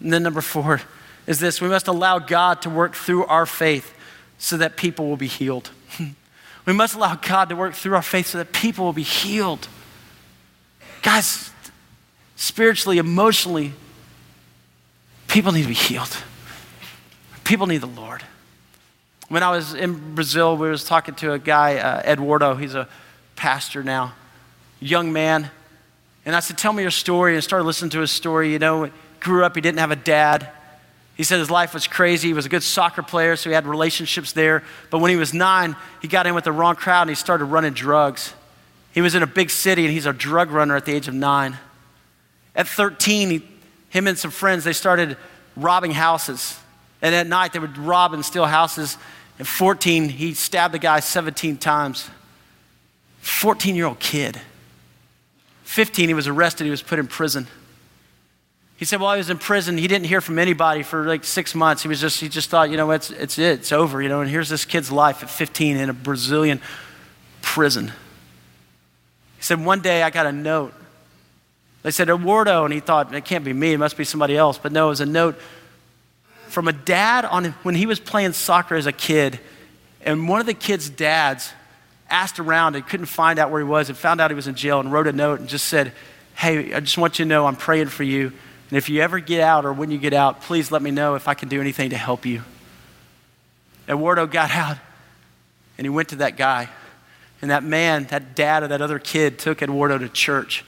And 0.00 0.12
then 0.12 0.22
number 0.22 0.42
four 0.42 0.82
is 1.26 1.40
this 1.40 1.62
we 1.62 1.68
must 1.68 1.88
allow 1.88 2.18
God 2.18 2.60
to 2.62 2.70
work 2.70 2.94
through 2.94 3.24
our 3.26 3.46
faith 3.46 3.94
so 4.36 4.58
that 4.58 4.76
people 4.76 5.08
will 5.08 5.16
be 5.16 5.26
healed. 5.26 5.70
We 6.68 6.74
must 6.74 6.94
allow 6.94 7.14
God 7.14 7.48
to 7.48 7.56
work 7.56 7.74
through 7.74 7.94
our 7.94 8.02
faith 8.02 8.26
so 8.26 8.38
that 8.38 8.52
people 8.52 8.84
will 8.84 8.92
be 8.92 9.02
healed. 9.02 9.66
Guys, 11.02 11.50
spiritually, 12.36 12.98
emotionally, 12.98 13.72
people 15.28 15.52
need 15.52 15.62
to 15.62 15.68
be 15.68 15.74
healed. 15.74 16.14
People 17.44 17.66
need 17.66 17.78
the 17.78 17.86
Lord. 17.86 18.22
When 19.28 19.42
I 19.42 19.50
was 19.50 19.72
in 19.72 20.14
Brazil, 20.14 20.58
we 20.58 20.68
was 20.68 20.84
talking 20.84 21.14
to 21.16 21.32
a 21.32 21.38
guy, 21.38 21.76
uh, 21.76 22.02
Eduardo. 22.04 22.54
He's 22.54 22.74
a 22.74 22.86
pastor 23.34 23.82
now, 23.82 24.12
young 24.78 25.10
man. 25.10 25.50
And 26.26 26.36
I 26.36 26.40
said, 26.40 26.58
"Tell 26.58 26.74
me 26.74 26.82
your 26.82 26.90
story." 26.90 27.34
And 27.34 27.42
started 27.42 27.64
listening 27.64 27.90
to 27.92 28.00
his 28.00 28.10
story. 28.10 28.52
You 28.52 28.58
know, 28.58 28.90
grew 29.20 29.44
up, 29.44 29.54
he 29.54 29.62
didn't 29.62 29.78
have 29.78 29.90
a 29.90 29.96
dad. 29.96 30.50
He 31.18 31.24
said 31.24 31.40
his 31.40 31.50
life 31.50 31.74
was 31.74 31.88
crazy. 31.88 32.28
He 32.28 32.34
was 32.34 32.46
a 32.46 32.48
good 32.48 32.62
soccer 32.62 33.02
player, 33.02 33.34
so 33.34 33.50
he 33.50 33.54
had 33.54 33.66
relationships 33.66 34.32
there. 34.32 34.62
But 34.88 35.00
when 35.00 35.10
he 35.10 35.16
was 35.16 35.34
nine, 35.34 35.74
he 36.00 36.06
got 36.06 36.28
in 36.28 36.34
with 36.34 36.44
the 36.44 36.52
wrong 36.52 36.76
crowd 36.76 37.02
and 37.02 37.10
he 37.10 37.16
started 37.16 37.46
running 37.46 37.72
drugs. 37.72 38.32
He 38.92 39.00
was 39.00 39.16
in 39.16 39.24
a 39.24 39.26
big 39.26 39.50
city 39.50 39.84
and 39.84 39.92
he's 39.92 40.06
a 40.06 40.12
drug 40.12 40.52
runner 40.52 40.76
at 40.76 40.86
the 40.86 40.94
age 40.94 41.08
of 41.08 41.14
nine. 41.14 41.58
At 42.54 42.68
13, 42.68 43.30
he, 43.30 43.48
him 43.90 44.06
and 44.06 44.16
some 44.16 44.30
friends, 44.30 44.62
they 44.62 44.72
started 44.72 45.16
robbing 45.56 45.90
houses. 45.90 46.56
And 47.02 47.12
at 47.12 47.26
night, 47.26 47.52
they 47.52 47.58
would 47.58 47.76
rob 47.76 48.14
and 48.14 48.24
steal 48.24 48.46
houses. 48.46 48.96
At 49.40 49.48
14, 49.48 50.08
he 50.08 50.34
stabbed 50.34 50.76
a 50.76 50.78
guy 50.78 51.00
17 51.00 51.56
times. 51.56 52.08
14 53.22 53.74
year 53.74 53.86
old 53.86 53.98
kid. 53.98 54.40
15, 55.64 56.08
he 56.08 56.14
was 56.14 56.28
arrested. 56.28 56.62
He 56.62 56.70
was 56.70 56.82
put 56.82 57.00
in 57.00 57.08
prison. 57.08 57.48
He 58.78 58.86
said, 58.86 59.00
well, 59.00 59.12
he 59.12 59.18
was 59.18 59.28
in 59.28 59.38
prison, 59.38 59.76
he 59.76 59.88
didn't 59.88 60.06
hear 60.06 60.22
from 60.22 60.38
anybody 60.38 60.82
for 60.82 61.04
like 61.04 61.24
six 61.24 61.54
months. 61.54 61.82
He 61.82 61.88
was 61.88 62.00
just, 62.00 62.20
he 62.20 62.30
just 62.30 62.48
thought, 62.48 62.70
you 62.70 62.78
know, 62.78 62.90
it's, 62.92 63.10
it's 63.10 63.38
it, 63.38 63.60
it's 63.60 63.72
over, 63.72 64.00
you 64.00 64.08
know, 64.08 64.22
and 64.22 64.30
here's 64.30 64.48
this 64.48 64.64
kid's 64.64 64.90
life 64.90 65.22
at 65.22 65.28
15 65.28 65.76
in 65.76 65.90
a 65.90 65.92
Brazilian 65.92 66.60
prison. 67.42 67.88
He 69.36 69.42
said, 69.42 69.62
one 69.62 69.80
day 69.80 70.02
I 70.02 70.10
got 70.10 70.26
a 70.26 70.32
note 70.32 70.72
they 71.82 71.92
said, 71.92 72.10
Eduardo, 72.10 72.64
and 72.64 72.74
he 72.74 72.80
thought, 72.80 73.14
it 73.14 73.24
can't 73.24 73.44
be 73.44 73.52
me, 73.52 73.72
it 73.72 73.78
must 73.78 73.96
be 73.96 74.04
somebody 74.04 74.36
else. 74.36 74.58
But 74.58 74.72
no, 74.72 74.86
it 74.86 74.90
was 74.90 75.00
a 75.00 75.06
note 75.06 75.36
from 76.48 76.66
a 76.66 76.72
dad 76.72 77.24
on 77.24 77.46
when 77.62 77.74
he 77.74 77.86
was 77.86 78.00
playing 78.00 78.32
soccer 78.32 78.74
as 78.74 78.86
a 78.86 78.92
kid. 78.92 79.38
And 80.02 80.28
one 80.28 80.40
of 80.40 80.46
the 80.46 80.54
kids' 80.54 80.90
dads 80.90 81.52
asked 82.10 82.40
around 82.40 82.74
and 82.74 82.86
couldn't 82.86 83.06
find 83.06 83.38
out 83.38 83.50
where 83.50 83.60
he 83.60 83.66
was 83.66 83.88
and 83.88 83.96
found 83.96 84.20
out 84.20 84.30
he 84.30 84.34
was 84.34 84.48
in 84.48 84.54
jail 84.54 84.80
and 84.80 84.92
wrote 84.92 85.06
a 85.06 85.12
note 85.12 85.40
and 85.40 85.48
just 85.48 85.66
said, 85.66 85.92
Hey, 86.34 86.72
I 86.72 86.80
just 86.80 86.98
want 86.98 87.18
you 87.18 87.24
to 87.24 87.28
know 87.28 87.46
I'm 87.46 87.56
praying 87.56 87.88
for 87.88 88.04
you. 88.04 88.32
And 88.70 88.76
if 88.76 88.88
you 88.88 89.00
ever 89.00 89.20
get 89.20 89.40
out 89.40 89.64
or 89.64 89.72
when 89.72 89.90
you 89.90 89.98
get 89.98 90.12
out, 90.12 90.42
please 90.42 90.70
let 90.70 90.82
me 90.82 90.90
know 90.90 91.14
if 91.14 91.26
I 91.26 91.34
can 91.34 91.48
do 91.48 91.60
anything 91.60 91.90
to 91.90 91.96
help 91.96 92.26
you. 92.26 92.42
Eduardo 93.88 94.26
got 94.26 94.50
out 94.50 94.76
and 95.78 95.84
he 95.84 95.88
went 95.88 96.10
to 96.10 96.16
that 96.16 96.36
guy. 96.36 96.68
And 97.40 97.50
that 97.50 97.62
man, 97.62 98.04
that 98.10 98.34
dad 98.34 98.62
of 98.64 98.70
that 98.70 98.82
other 98.82 98.98
kid, 98.98 99.38
took 99.38 99.62
Eduardo 99.62 99.96
to 99.98 100.08
church. 100.08 100.64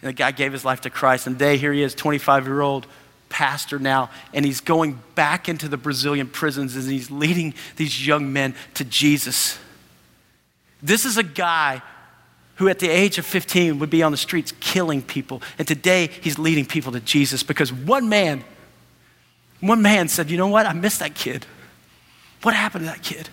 And 0.00 0.08
the 0.08 0.12
guy 0.14 0.30
gave 0.30 0.52
his 0.52 0.64
life 0.64 0.80
to 0.82 0.90
Christ. 0.90 1.26
And 1.26 1.38
today, 1.38 1.58
here 1.58 1.72
he 1.72 1.82
is, 1.82 1.94
25 1.94 2.46
year 2.46 2.60
old 2.60 2.86
pastor 3.28 3.78
now, 3.78 4.10
and 4.32 4.44
he's 4.44 4.60
going 4.60 5.00
back 5.14 5.48
into 5.48 5.68
the 5.68 5.76
Brazilian 5.76 6.26
prisons 6.26 6.76
and 6.76 6.84
he's 6.86 7.10
leading 7.10 7.54
these 7.76 8.06
young 8.06 8.32
men 8.32 8.54
to 8.74 8.84
Jesus. 8.84 9.58
This 10.82 11.04
is 11.04 11.18
a 11.18 11.22
guy 11.22 11.82
who, 12.58 12.68
at 12.68 12.80
the 12.80 12.88
age 12.88 13.18
of 13.18 13.26
15, 13.26 13.78
would 13.78 13.88
be 13.88 14.02
on 14.02 14.10
the 14.10 14.18
streets 14.18 14.52
killing 14.58 15.00
people. 15.00 15.40
And 15.58 15.66
today, 15.66 16.08
he's 16.20 16.38
leading 16.38 16.66
people 16.66 16.90
to 16.90 17.00
Jesus 17.00 17.44
because 17.44 17.72
one 17.72 18.08
man, 18.08 18.42
one 19.60 19.80
man 19.80 20.08
said, 20.08 20.28
You 20.28 20.36
know 20.36 20.48
what? 20.48 20.66
I 20.66 20.72
miss 20.72 20.98
that 20.98 21.14
kid. 21.14 21.46
What 22.42 22.54
happened 22.54 22.84
to 22.84 22.90
that 22.90 23.02
kid? 23.02 23.28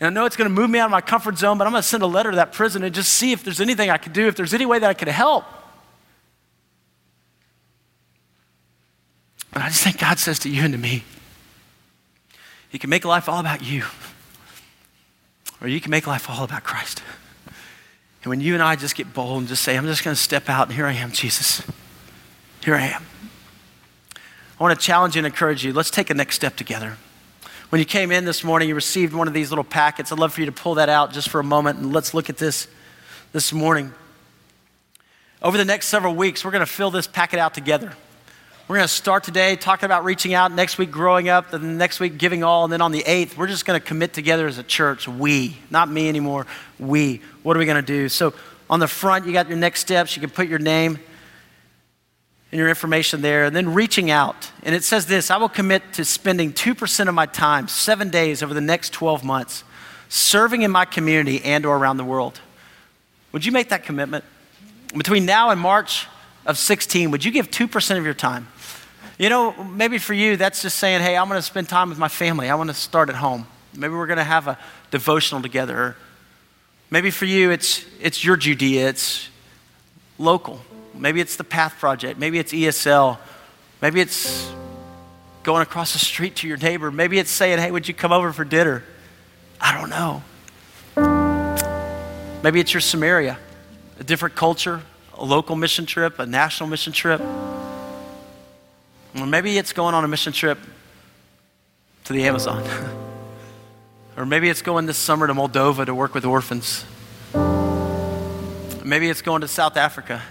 And 0.00 0.06
I 0.06 0.10
know 0.10 0.24
it's 0.24 0.36
going 0.36 0.48
to 0.48 0.54
move 0.54 0.70
me 0.70 0.78
out 0.78 0.86
of 0.86 0.90
my 0.90 1.02
comfort 1.02 1.36
zone, 1.36 1.58
but 1.58 1.66
I'm 1.66 1.72
going 1.72 1.82
to 1.82 1.88
send 1.88 2.02
a 2.02 2.06
letter 2.06 2.30
to 2.30 2.36
that 2.36 2.52
prison 2.52 2.82
and 2.82 2.94
just 2.94 3.12
see 3.12 3.32
if 3.32 3.44
there's 3.44 3.60
anything 3.60 3.90
I 3.90 3.98
can 3.98 4.12
do, 4.12 4.26
if 4.26 4.34
there's 4.34 4.54
any 4.54 4.66
way 4.66 4.78
that 4.78 4.88
I 4.88 4.94
could 4.94 5.08
help. 5.08 5.44
But 9.52 9.62
I 9.62 9.68
just 9.68 9.84
think 9.84 9.98
God 9.98 10.18
says 10.18 10.38
to 10.40 10.48
you 10.48 10.62
and 10.62 10.72
to 10.72 10.78
me, 10.78 11.04
He 12.70 12.78
can 12.78 12.88
make 12.88 13.04
life 13.04 13.28
all 13.28 13.40
about 13.40 13.62
you, 13.62 13.84
or 15.60 15.68
you 15.68 15.82
can 15.82 15.90
make 15.90 16.06
life 16.06 16.30
all 16.30 16.44
about 16.44 16.64
Christ. 16.64 17.02
And 18.22 18.30
when 18.30 18.40
you 18.40 18.54
and 18.54 18.62
I 18.62 18.76
just 18.76 18.94
get 18.94 19.12
bold 19.12 19.38
and 19.40 19.48
just 19.48 19.62
say, 19.62 19.76
I'm 19.76 19.86
just 19.86 20.04
going 20.04 20.14
to 20.14 20.22
step 20.22 20.48
out, 20.48 20.68
and 20.68 20.76
here 20.76 20.86
I 20.86 20.92
am, 20.92 21.10
Jesus. 21.12 21.62
Here 22.64 22.74
I 22.74 22.86
am. 22.86 23.04
I 24.14 24.62
want 24.62 24.78
to 24.78 24.86
challenge 24.86 25.16
you 25.16 25.20
and 25.20 25.26
encourage 25.26 25.64
you. 25.64 25.72
Let's 25.72 25.90
take 25.90 26.08
a 26.10 26.14
next 26.14 26.36
step 26.36 26.54
together. 26.54 26.96
When 27.70 27.80
you 27.80 27.84
came 27.84 28.12
in 28.12 28.24
this 28.24 28.44
morning, 28.44 28.68
you 28.68 28.74
received 28.74 29.12
one 29.14 29.26
of 29.26 29.34
these 29.34 29.50
little 29.50 29.64
packets. 29.64 30.12
I'd 30.12 30.18
love 30.18 30.34
for 30.34 30.40
you 30.40 30.46
to 30.46 30.52
pull 30.52 30.74
that 30.74 30.88
out 30.88 31.12
just 31.12 31.30
for 31.30 31.40
a 31.40 31.44
moment 31.44 31.78
and 31.78 31.92
let's 31.92 32.14
look 32.14 32.30
at 32.30 32.36
this 32.36 32.68
this 33.32 33.52
morning. 33.52 33.92
Over 35.40 35.58
the 35.58 35.64
next 35.64 35.86
several 35.86 36.14
weeks, 36.14 36.44
we're 36.44 36.50
going 36.50 36.60
to 36.64 36.70
fill 36.70 36.90
this 36.90 37.06
packet 37.06 37.40
out 37.40 37.54
together. 37.54 37.94
We're 38.72 38.78
going 38.78 38.88
to 38.88 38.94
start 38.94 39.22
today 39.22 39.56
talking 39.56 39.84
about 39.84 40.02
reaching 40.02 40.32
out, 40.32 40.50
next 40.50 40.78
week 40.78 40.90
growing 40.90 41.28
up, 41.28 41.50
then 41.50 41.76
next 41.76 42.00
week 42.00 42.16
giving 42.16 42.42
all, 42.42 42.64
and 42.64 42.72
then 42.72 42.80
on 42.80 42.90
the 42.90 43.02
8th, 43.02 43.36
we're 43.36 43.46
just 43.46 43.66
going 43.66 43.78
to 43.78 43.86
commit 43.86 44.14
together 44.14 44.46
as 44.46 44.56
a 44.56 44.62
church. 44.62 45.06
We, 45.06 45.58
not 45.68 45.90
me 45.90 46.08
anymore, 46.08 46.46
we. 46.78 47.20
What 47.42 47.54
are 47.54 47.58
we 47.58 47.66
going 47.66 47.76
to 47.76 47.82
do? 47.82 48.08
So 48.08 48.32
on 48.70 48.80
the 48.80 48.88
front, 48.88 49.26
you 49.26 49.34
got 49.34 49.46
your 49.46 49.58
next 49.58 49.80
steps. 49.80 50.16
You 50.16 50.22
can 50.22 50.30
put 50.30 50.48
your 50.48 50.58
name 50.58 50.98
and 52.50 52.58
your 52.58 52.70
information 52.70 53.20
there, 53.20 53.44
and 53.44 53.54
then 53.54 53.74
reaching 53.74 54.10
out. 54.10 54.50
And 54.62 54.74
it 54.74 54.84
says 54.84 55.04
this 55.04 55.30
I 55.30 55.36
will 55.36 55.50
commit 55.50 55.82
to 55.92 56.04
spending 56.06 56.54
2% 56.54 57.08
of 57.08 57.14
my 57.14 57.26
time, 57.26 57.68
seven 57.68 58.08
days 58.08 58.42
over 58.42 58.54
the 58.54 58.62
next 58.62 58.94
12 58.94 59.22
months, 59.22 59.64
serving 60.08 60.62
in 60.62 60.70
my 60.70 60.86
community 60.86 61.44
and 61.44 61.66
or 61.66 61.76
around 61.76 61.98
the 61.98 62.04
world. 62.04 62.40
Would 63.32 63.44
you 63.44 63.52
make 63.52 63.68
that 63.68 63.84
commitment? 63.84 64.24
Between 64.96 65.26
now 65.26 65.50
and 65.50 65.60
March 65.60 66.06
of 66.46 66.58
16, 66.58 67.10
would 67.10 67.24
you 67.24 67.30
give 67.30 67.50
2% 67.50 67.98
of 67.98 68.04
your 68.04 68.14
time? 68.14 68.48
You 69.18 69.28
know, 69.28 69.52
maybe 69.64 69.98
for 69.98 70.14
you, 70.14 70.36
that's 70.36 70.62
just 70.62 70.78
saying, 70.78 71.00
hey, 71.00 71.16
I'm 71.16 71.28
going 71.28 71.38
to 71.38 71.46
spend 71.46 71.68
time 71.68 71.88
with 71.88 71.98
my 71.98 72.08
family. 72.08 72.48
I 72.48 72.54
want 72.54 72.70
to 72.70 72.74
start 72.74 73.08
at 73.08 73.14
home. 73.14 73.46
Maybe 73.74 73.94
we're 73.94 74.06
going 74.06 74.18
to 74.18 74.24
have 74.24 74.48
a 74.48 74.58
devotional 74.90 75.42
together. 75.42 75.96
Maybe 76.90 77.10
for 77.10 77.24
you, 77.24 77.50
it's, 77.50 77.84
it's 78.00 78.24
your 78.24 78.36
Judea, 78.36 78.88
it's 78.88 79.28
local. 80.18 80.60
Maybe 80.94 81.20
it's 81.20 81.36
the 81.36 81.44
Path 81.44 81.78
Project. 81.78 82.18
Maybe 82.18 82.38
it's 82.38 82.52
ESL. 82.52 83.18
Maybe 83.80 84.00
it's 84.00 84.50
going 85.42 85.62
across 85.62 85.92
the 85.92 85.98
street 85.98 86.36
to 86.36 86.48
your 86.48 86.56
neighbor. 86.56 86.90
Maybe 86.90 87.18
it's 87.18 87.30
saying, 87.30 87.58
hey, 87.58 87.70
would 87.70 87.88
you 87.88 87.94
come 87.94 88.12
over 88.12 88.32
for 88.32 88.44
dinner? 88.44 88.84
I 89.60 89.78
don't 89.78 89.90
know. 89.90 90.22
Maybe 92.42 92.60
it's 92.60 92.74
your 92.74 92.80
Samaria, 92.80 93.38
a 94.00 94.04
different 94.04 94.34
culture, 94.34 94.82
a 95.18 95.24
local 95.24 95.56
mission 95.56 95.86
trip, 95.86 96.18
a 96.18 96.26
national 96.26 96.68
mission 96.68 96.92
trip. 96.92 97.20
Or 99.20 99.26
maybe 99.26 99.58
it's 99.58 99.72
going 99.72 99.94
on 99.94 100.04
a 100.04 100.08
mission 100.08 100.32
trip 100.32 100.58
to 102.04 102.12
the 102.12 102.24
Amazon. 102.24 102.66
or 104.16 104.26
maybe 104.26 104.48
it's 104.48 104.62
going 104.62 104.86
this 104.86 104.98
summer 104.98 105.26
to 105.26 105.34
Moldova 105.34 105.86
to 105.86 105.94
work 105.94 106.14
with 106.14 106.24
orphans. 106.24 106.84
Maybe 108.84 109.08
it's 109.08 109.22
going 109.22 109.42
to 109.42 109.48
South 109.48 109.76
Africa. 109.76 110.22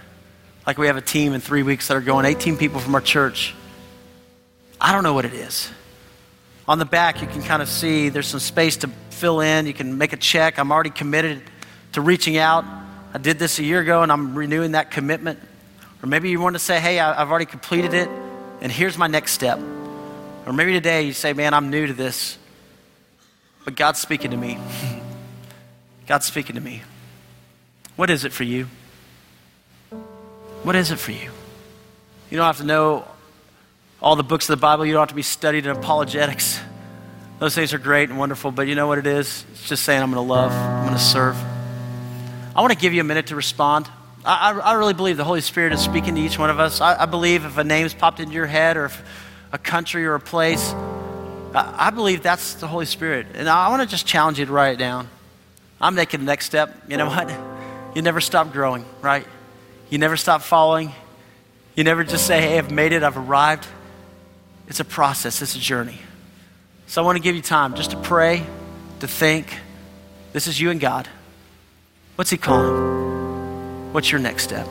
Like 0.66 0.78
we 0.78 0.86
have 0.86 0.96
a 0.96 1.02
team 1.02 1.32
in 1.32 1.40
three 1.40 1.62
weeks 1.62 1.88
that 1.88 1.96
are 1.96 2.00
going, 2.00 2.26
18 2.26 2.56
people 2.56 2.80
from 2.80 2.94
our 2.94 3.00
church. 3.00 3.54
I 4.80 4.92
don't 4.92 5.02
know 5.02 5.14
what 5.14 5.24
it 5.24 5.34
is. 5.34 5.70
On 6.68 6.78
the 6.78 6.84
back, 6.84 7.20
you 7.20 7.26
can 7.26 7.42
kind 7.42 7.62
of 7.62 7.68
see 7.68 8.08
there's 8.08 8.26
some 8.26 8.40
space 8.40 8.76
to 8.78 8.88
fill 9.10 9.40
in. 9.40 9.66
You 9.66 9.74
can 9.74 9.98
make 9.98 10.12
a 10.12 10.16
check. 10.16 10.58
I'm 10.58 10.70
already 10.70 10.90
committed 10.90 11.42
to 11.92 12.00
reaching 12.00 12.36
out. 12.36 12.64
I 13.14 13.18
did 13.18 13.38
this 13.38 13.58
a 13.58 13.62
year 13.62 13.80
ago 13.80 14.02
and 14.02 14.10
I'm 14.10 14.34
renewing 14.34 14.72
that 14.72 14.90
commitment. 14.90 15.38
Or 16.02 16.08
maybe 16.08 16.30
you 16.30 16.40
want 16.40 16.54
to 16.54 16.58
say, 16.58 16.80
hey, 16.80 16.98
I've 16.98 17.30
already 17.30 17.46
completed 17.46 17.94
it 17.94 18.08
and 18.60 18.72
here's 18.72 18.96
my 18.96 19.06
next 19.06 19.32
step. 19.32 19.58
Or 20.46 20.52
maybe 20.52 20.72
today 20.72 21.02
you 21.02 21.12
say, 21.12 21.32
man, 21.32 21.54
I'm 21.54 21.70
new 21.70 21.86
to 21.86 21.92
this, 21.92 22.38
but 23.64 23.76
God's 23.76 24.00
speaking 24.00 24.30
to 24.30 24.36
me. 24.36 24.58
God's 26.06 26.26
speaking 26.26 26.56
to 26.56 26.60
me. 26.60 26.82
What 27.96 28.10
is 28.10 28.24
it 28.24 28.32
for 28.32 28.44
you? 28.44 28.68
What 30.62 30.74
is 30.74 30.90
it 30.90 30.98
for 30.98 31.12
you? 31.12 31.30
You 32.30 32.36
don't 32.38 32.46
have 32.46 32.58
to 32.58 32.64
know 32.64 33.06
all 34.00 34.16
the 34.16 34.24
books 34.24 34.48
of 34.48 34.58
the 34.58 34.60
Bible, 34.60 34.84
you 34.84 34.92
don't 34.92 35.02
have 35.02 35.10
to 35.10 35.14
be 35.14 35.22
studied 35.22 35.66
in 35.66 35.76
apologetics. 35.76 36.58
Those 37.38 37.54
things 37.54 37.72
are 37.72 37.78
great 37.78 38.08
and 38.08 38.18
wonderful, 38.18 38.50
but 38.50 38.66
you 38.66 38.74
know 38.74 38.86
what 38.86 38.98
it 38.98 39.06
is? 39.06 39.44
It's 39.52 39.68
just 39.68 39.84
saying, 39.84 40.02
I'm 40.02 40.12
going 40.12 40.24
to 40.24 40.32
love, 40.32 40.52
I'm 40.52 40.86
going 40.86 40.96
to 40.96 41.02
serve. 41.02 41.36
I 42.54 42.60
want 42.60 42.72
to 42.72 42.78
give 42.78 42.92
you 42.92 43.00
a 43.00 43.04
minute 43.04 43.28
to 43.28 43.36
respond. 43.36 43.88
I, 44.24 44.52
I, 44.52 44.58
I, 44.58 44.72
really 44.74 44.92
believe 44.92 45.16
the 45.16 45.24
Holy 45.24 45.40
Spirit 45.40 45.72
is 45.72 45.80
speaking 45.80 46.16
to 46.16 46.20
each 46.20 46.38
one 46.38 46.50
of 46.50 46.60
us. 46.60 46.82
I, 46.82 47.02
I, 47.02 47.06
believe 47.06 47.46
if 47.46 47.56
a 47.56 47.64
name's 47.64 47.94
popped 47.94 48.20
into 48.20 48.34
your 48.34 48.46
head 48.46 48.76
or 48.76 48.86
if 48.86 49.02
a 49.52 49.58
country 49.58 50.04
or 50.04 50.14
a 50.14 50.20
place, 50.20 50.74
I, 51.54 51.90
believe 51.90 52.22
that's 52.22 52.54
the 52.54 52.66
Holy 52.66 52.84
Spirit. 52.84 53.28
And 53.34 53.48
I 53.48 53.70
want 53.70 53.80
to 53.82 53.88
just 53.88 54.06
challenge 54.06 54.38
you 54.38 54.44
to 54.44 54.52
write 54.52 54.74
it 54.74 54.78
down. 54.78 55.08
I'm 55.80 55.94
making 55.94 56.20
the 56.20 56.26
next 56.26 56.44
step. 56.44 56.74
You 56.88 56.96
know 56.96 57.06
what? 57.06 57.32
You 57.94 58.00
never 58.00 58.22
stop 58.22 58.54
growing, 58.54 58.86
right? 59.02 59.26
You 59.90 59.98
never 59.98 60.16
stop 60.16 60.40
following. 60.40 60.92
You 61.74 61.84
never 61.84 62.04
just 62.04 62.26
say, 62.26 62.40
hey, 62.40 62.56
I've 62.56 62.70
made 62.70 62.92
it, 62.92 63.02
I've 63.02 63.18
arrived. 63.18 63.66
It's 64.66 64.80
a 64.80 64.84
process, 64.86 65.42
it's 65.42 65.54
a 65.54 65.58
journey. 65.58 65.98
So 66.86 67.02
I 67.02 67.04
want 67.04 67.16
to 67.16 67.22
give 67.22 67.36
you 67.36 67.42
time 67.42 67.74
just 67.74 67.90
to 67.90 67.98
pray, 67.98 68.46
to 69.00 69.06
think. 69.06 69.58
This 70.32 70.46
is 70.46 70.58
you 70.58 70.70
and 70.70 70.80
God. 70.80 71.06
What's 72.16 72.30
He 72.30 72.36
calling? 72.36 73.92
What's 73.92 74.12
your 74.12 74.20
next 74.20 74.44
step? 74.44 74.66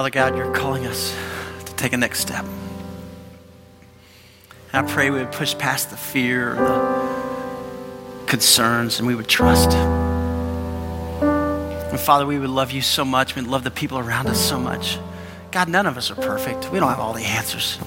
Father 0.00 0.08
God, 0.08 0.34
you're 0.34 0.50
calling 0.54 0.86
us 0.86 1.14
to 1.66 1.74
take 1.74 1.92
a 1.92 1.96
next 1.98 2.20
step. 2.20 2.46
And 4.72 4.86
I 4.86 4.90
pray 4.90 5.10
we 5.10 5.18
would 5.18 5.30
push 5.30 5.54
past 5.58 5.90
the 5.90 5.96
fear, 5.98 6.54
and 6.54 6.66
the 6.66 8.24
concerns, 8.24 8.98
and 8.98 9.06
we 9.06 9.14
would 9.14 9.28
trust. 9.28 9.76
And 11.20 12.00
Father, 12.00 12.24
we 12.24 12.38
would 12.38 12.48
love 12.48 12.72
you 12.72 12.80
so 12.80 13.04
much. 13.04 13.36
We'd 13.36 13.46
love 13.46 13.62
the 13.62 13.70
people 13.70 13.98
around 13.98 14.28
us 14.28 14.40
so 14.40 14.58
much. 14.58 14.98
God, 15.50 15.68
none 15.68 15.84
of 15.84 15.98
us 15.98 16.10
are 16.10 16.14
perfect. 16.14 16.72
We 16.72 16.80
don't 16.80 16.88
have 16.88 16.98
all 16.98 17.12
the 17.12 17.26
answers. 17.26 17.78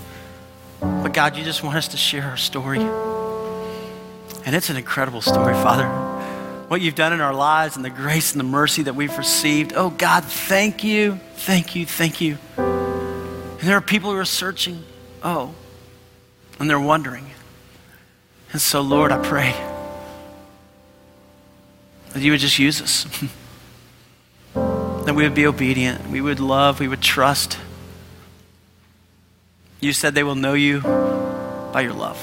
But 0.81 1.15
God, 1.15 1.35
you 1.35 1.43
just 1.43 1.63
want 1.63 1.77
us 1.77 1.87
to 1.87 1.97
share 1.97 2.25
our 2.25 2.37
story. 2.37 2.81
And 4.45 4.55
it's 4.55 4.69
an 4.69 4.77
incredible 4.77 5.21
story, 5.21 5.55
Father 5.55 6.12
what 6.73 6.81
you've 6.81 6.95
done 6.95 7.13
in 7.13 7.21
our 7.21 7.35
lives 7.35 7.75
and 7.75 7.85
the 7.85 7.89
grace 7.91 8.31
and 8.31 8.39
the 8.39 8.43
mercy 8.43 8.81
that 8.81 8.95
we've 8.95 9.15
received. 9.15 9.73
Oh, 9.75 9.91
God, 9.91 10.23
thank 10.23 10.83
you, 10.83 11.19
thank 11.35 11.75
you, 11.75 11.85
thank 11.85 12.19
you. 12.19 12.39
And 12.57 13.59
there 13.59 13.77
are 13.77 13.81
people 13.81 14.09
who 14.09 14.17
are 14.17 14.25
searching, 14.25 14.83
oh, 15.21 15.53
and 16.57 16.67
they're 16.67 16.79
wondering. 16.79 17.29
And 18.53 18.59
so, 18.59 18.81
Lord, 18.81 19.11
I 19.11 19.19
pray 19.19 19.51
that 22.13 22.23
you 22.23 22.31
would 22.31 22.39
just 22.39 22.57
use 22.57 22.81
us, 22.81 23.03
that 24.55 25.13
we 25.13 25.21
would 25.21 25.35
be 25.35 25.45
obedient, 25.45 26.09
we 26.09 26.21
would 26.21 26.39
love, 26.39 26.79
we 26.79 26.87
would 26.87 27.01
trust. 27.01 27.59
You 29.79 29.93
said 29.93 30.15
they 30.15 30.23
will 30.23 30.33
know 30.33 30.55
you 30.55 30.81
by 30.81 31.81
your 31.81 31.93
love. 31.93 32.17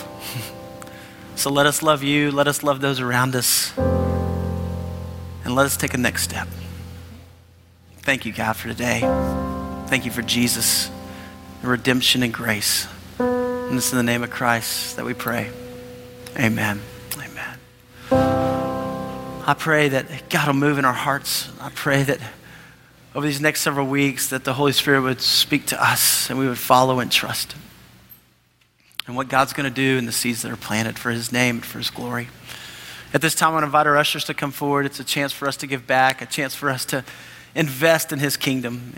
so 1.36 1.52
let 1.52 1.66
us 1.66 1.84
love 1.84 2.02
you, 2.02 2.32
let 2.32 2.48
us 2.48 2.64
love 2.64 2.80
those 2.80 2.98
around 2.98 3.36
us 3.36 3.72
and 5.50 5.56
let 5.56 5.66
us 5.66 5.76
take 5.76 5.94
a 5.94 5.98
next 5.98 6.22
step. 6.22 6.46
Thank 7.98 8.24
you, 8.24 8.32
God, 8.32 8.52
for 8.52 8.68
today. 8.68 9.00
Thank 9.88 10.04
you 10.04 10.12
for 10.12 10.22
Jesus, 10.22 10.88
and 11.60 11.68
redemption 11.68 12.22
and 12.22 12.32
grace. 12.32 12.86
And 13.18 13.76
it's 13.76 13.90
in 13.90 13.96
the 13.96 14.04
name 14.04 14.22
of 14.22 14.30
Christ 14.30 14.94
that 14.94 15.04
we 15.04 15.12
pray. 15.12 15.50
Amen. 16.38 16.80
Amen. 17.16 17.58
I 18.12 19.56
pray 19.58 19.88
that 19.88 20.28
God 20.30 20.46
will 20.46 20.54
move 20.54 20.78
in 20.78 20.84
our 20.84 20.92
hearts. 20.92 21.50
I 21.60 21.70
pray 21.70 22.04
that 22.04 22.20
over 23.16 23.26
these 23.26 23.40
next 23.40 23.62
several 23.62 23.88
weeks 23.88 24.28
that 24.28 24.44
the 24.44 24.52
Holy 24.52 24.72
Spirit 24.72 25.00
would 25.00 25.20
speak 25.20 25.66
to 25.66 25.84
us 25.84 26.30
and 26.30 26.38
we 26.38 26.46
would 26.46 26.58
follow 26.58 27.00
and 27.00 27.10
trust 27.10 27.54
Him. 27.54 27.62
And 29.08 29.16
what 29.16 29.26
God's 29.26 29.52
going 29.52 29.68
to 29.68 29.74
do 29.74 29.98
in 29.98 30.06
the 30.06 30.12
seeds 30.12 30.42
that 30.42 30.52
are 30.52 30.56
planted 30.56 30.96
for 30.96 31.10
His 31.10 31.32
name 31.32 31.56
and 31.56 31.66
for 31.66 31.78
His 31.78 31.90
glory. 31.90 32.28
At 33.12 33.20
this 33.20 33.34
time, 33.34 33.50
I 33.50 33.52
want 33.54 33.62
to 33.62 33.66
invite 33.66 33.86
our 33.86 33.96
ushers 33.96 34.24
to 34.26 34.34
come 34.34 34.52
forward. 34.52 34.86
It's 34.86 35.00
a 35.00 35.04
chance 35.04 35.32
for 35.32 35.48
us 35.48 35.56
to 35.58 35.66
give 35.66 35.86
back, 35.86 36.22
a 36.22 36.26
chance 36.26 36.54
for 36.54 36.70
us 36.70 36.84
to 36.86 37.04
invest 37.54 38.12
in 38.12 38.20
his 38.20 38.36
kingdom. 38.36 38.92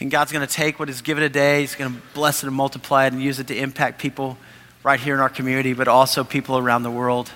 And 0.00 0.10
God's 0.10 0.32
going 0.32 0.46
to 0.46 0.52
take 0.52 0.78
what 0.78 0.88
He's 0.88 1.02
given 1.02 1.22
today, 1.22 1.60
He's 1.60 1.74
going 1.74 1.92
to 1.92 2.00
bless 2.14 2.42
it 2.42 2.46
and 2.46 2.56
multiply 2.56 3.06
it 3.06 3.12
and 3.12 3.22
use 3.22 3.40
it 3.40 3.48
to 3.48 3.56
impact 3.56 3.98
people 4.00 4.38
right 4.84 5.00
here 5.00 5.14
in 5.14 5.20
our 5.20 5.28
community, 5.28 5.72
but 5.72 5.88
also 5.88 6.22
people 6.22 6.56
around 6.56 6.84
the 6.84 6.90
world. 6.90 7.30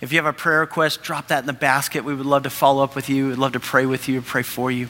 If 0.00 0.12
you 0.12 0.18
have 0.18 0.26
a 0.26 0.32
prayer 0.32 0.60
request, 0.60 1.02
drop 1.02 1.28
that 1.28 1.40
in 1.40 1.46
the 1.46 1.52
basket. 1.52 2.04
We 2.04 2.14
would 2.14 2.24
love 2.24 2.44
to 2.44 2.50
follow 2.50 2.84
up 2.84 2.94
with 2.94 3.08
you. 3.08 3.28
We'd 3.28 3.38
love 3.38 3.52
to 3.52 3.60
pray 3.60 3.84
with 3.84 4.08
you, 4.08 4.22
pray 4.22 4.42
for 4.42 4.70
you. 4.70 4.88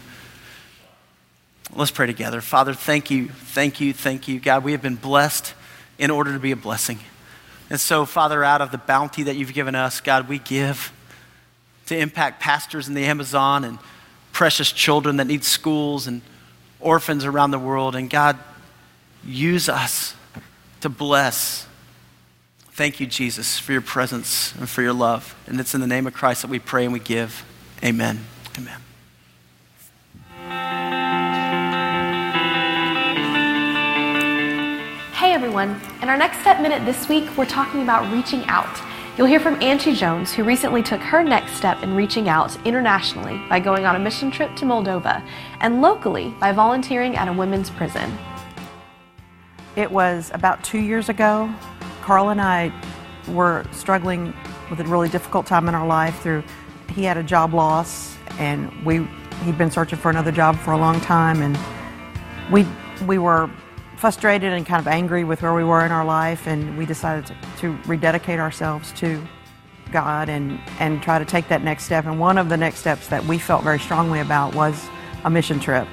Let's 1.74 1.91
pray 1.91 2.07
together. 2.07 2.43
Father, 2.43 2.74
thank 2.74 3.11
you, 3.11 3.28
thank 3.28 3.80
you, 3.80 3.95
thank 3.95 4.28
you. 4.28 4.39
God, 4.39 4.64
we 4.64 4.72
have 4.72 4.82
been 4.82 4.97
blessed 4.97 5.55
in 5.99 6.11
order 6.11 6.32
to 6.32 6.39
be 6.39 6.53
a 6.53 6.57
blessing. 6.57 6.99
And 7.71 7.81
so, 7.81 8.05
Father, 8.07 8.43
out 8.43 8.61
of 8.61 8.71
the 8.71 8.79
bounty 8.79 9.25
that 9.25 9.37
you've 9.37 9.53
given 9.53 9.75
us, 9.75 10.01
God, 10.01 10.29
we 10.29 10.39
give 10.39 10.93
to 11.87 11.97
impact 11.97 12.41
pastors 12.41 12.89
in 12.89 12.95
the 12.95 13.05
Amazon 13.05 13.64
and 13.64 13.79
precious 14.33 14.73
children 14.73 15.16
that 15.16 15.27
need 15.27 15.45
schools 15.45 16.07
and 16.07 16.23
orphans 16.81 17.25
around 17.25 17.51
the 17.51 17.59
world. 17.59 17.95
And 17.95 18.09
God, 18.09 18.39
use 19.25 19.69
us 19.69 20.14
to 20.81 20.89
bless. 20.89 21.66
Thank 22.73 23.01
you, 23.01 23.07
Jesus, 23.07 23.59
for 23.59 23.73
your 23.73 23.81
presence 23.81 24.55
and 24.55 24.69
for 24.69 24.83
your 24.83 24.93
love. 24.93 25.35
And 25.47 25.59
it's 25.61 25.75
in 25.75 25.81
the 25.81 25.87
name 25.87 26.07
of 26.07 26.14
Christ 26.14 26.43
that 26.43 26.51
we 26.51 26.59
pray 26.59 26.85
and 26.85 26.93
we 26.93 27.01
give. 27.01 27.45
Amen. 27.83 28.25
Amen. 28.57 28.88
Everyone. 35.39 35.80
In 36.03 36.09
our 36.09 36.16
Next 36.16 36.41
Step 36.41 36.61
Minute 36.61 36.84
this 36.84 37.09
week, 37.09 37.24
we're 37.39 37.47
talking 37.47 37.82
about 37.84 38.12
reaching 38.12 38.45
out. 38.47 38.82
You'll 39.16 39.28
hear 39.28 39.39
from 39.39 39.55
Angie 39.62 39.95
Jones, 39.95 40.32
who 40.32 40.43
recently 40.43 40.82
took 40.82 41.01
her 41.01 41.22
next 41.22 41.53
step 41.53 41.80
in 41.84 41.95
reaching 41.95 42.28
out 42.28 42.59
internationally 42.66 43.41
by 43.49 43.61
going 43.61 43.86
on 43.86 43.95
a 43.95 44.01
mission 44.01 44.32
trip 44.32 44.57
to 44.57 44.64
Moldova 44.64 45.24
and 45.61 45.80
locally 45.80 46.34
by 46.41 46.51
volunteering 46.51 47.16
at 47.16 47.28
a 47.28 47.32
women's 47.32 47.70
prison. 47.70 48.18
It 49.76 49.89
was 49.93 50.32
about 50.34 50.64
two 50.64 50.80
years 50.80 51.09
ago. 51.09 51.55
Carl 52.03 52.30
and 52.30 52.41
I 52.41 52.72
were 53.28 53.64
struggling 53.70 54.34
with 54.70 54.80
a 54.80 54.84
really 54.86 55.09
difficult 55.09 55.47
time 55.47 55.68
in 55.68 55.74
our 55.76 55.86
life 55.86 56.20
through 56.20 56.43
he 56.97 57.05
had 57.05 57.16
a 57.16 57.22
job 57.22 57.55
loss 57.55 58.16
and 58.41 58.72
we 58.84 59.07
he'd 59.45 59.57
been 59.57 59.70
searching 59.70 60.01
for 60.01 60.11
another 60.11 60.32
job 60.32 60.57
for 60.57 60.72
a 60.72 60.78
long 60.78 61.01
time 61.01 61.43
and 61.43 61.57
we 62.51 62.66
we 63.07 63.18
were 63.18 63.49
frustrated 63.99 64.53
and 64.53 64.64
kind 64.64 64.80
of 64.80 64.86
angry 64.86 65.24
with 65.24 65.42
where 65.42 65.55
we 65.55 65.64
were 65.64 65.84
in 65.84 65.90
our 65.90 66.05
life, 66.05 66.46
and 66.46 66.78
we 66.78 66.86
decided 66.86 67.26
to, 67.26 67.36
to 67.59 67.78
rededicate 67.86 68.38
ourselves 68.38 68.92
to 68.92 69.20
God 69.90 70.28
and, 70.28 70.61
and 70.78 71.03
try 71.03 71.18
to 71.18 71.24
take 71.24 71.49
that 71.49 71.62
next 71.62 71.84
step. 71.84 72.07
And 72.07 72.20
one 72.20 72.38
of 72.38 72.49
the 72.49 72.57
next 72.57 72.78
steps 72.78 73.09
that 73.09 73.24
we 73.24 73.38
felt 73.38 73.64
very 73.64 73.80
strongly 73.80 74.20
about 74.20 74.55
was 74.55 74.88
a 75.24 75.30
mission 75.30 75.59
trip. 75.59 75.88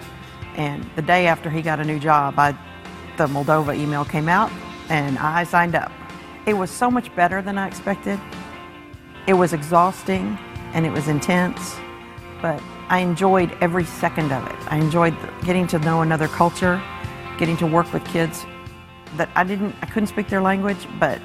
And 0.55 0.87
the 0.95 1.01
day 1.01 1.25
after 1.25 1.49
he 1.49 1.61
got 1.61 1.79
a 1.79 1.83
new 1.83 1.99
job, 1.99 2.37
I, 2.37 2.51
the 3.17 3.25
Moldova 3.25 3.75
email 3.75 4.05
came 4.05 4.29
out, 4.29 4.51
and 4.89 5.17
I 5.17 5.43
signed 5.43 5.75
up. 5.75 5.91
It 6.45 6.53
was 6.53 6.69
so 6.69 6.91
much 6.91 7.13
better 7.15 7.41
than 7.41 7.57
I 7.57 7.67
expected. 7.67 8.19
It 9.25 9.33
was 9.33 9.53
exhausting 9.53 10.37
and 10.73 10.85
it 10.85 10.91
was 10.91 11.07
intense, 11.07 11.75
but 12.39 12.61
I 12.89 12.99
enjoyed 12.99 13.57
every 13.61 13.85
second 13.85 14.31
of 14.31 14.45
it. 14.45 14.71
I 14.71 14.77
enjoyed 14.77 15.15
getting 15.43 15.65
to 15.67 15.79
know 15.79 16.01
another 16.01 16.27
culture 16.27 16.79
getting 17.37 17.57
to 17.57 17.67
work 17.67 17.91
with 17.93 18.05
kids 18.05 18.45
that 19.17 19.29
I 19.35 19.43
didn't, 19.43 19.75
I 19.81 19.85
couldn't 19.85 20.07
speak 20.07 20.29
their 20.29 20.41
language, 20.41 20.87
but 20.99 21.21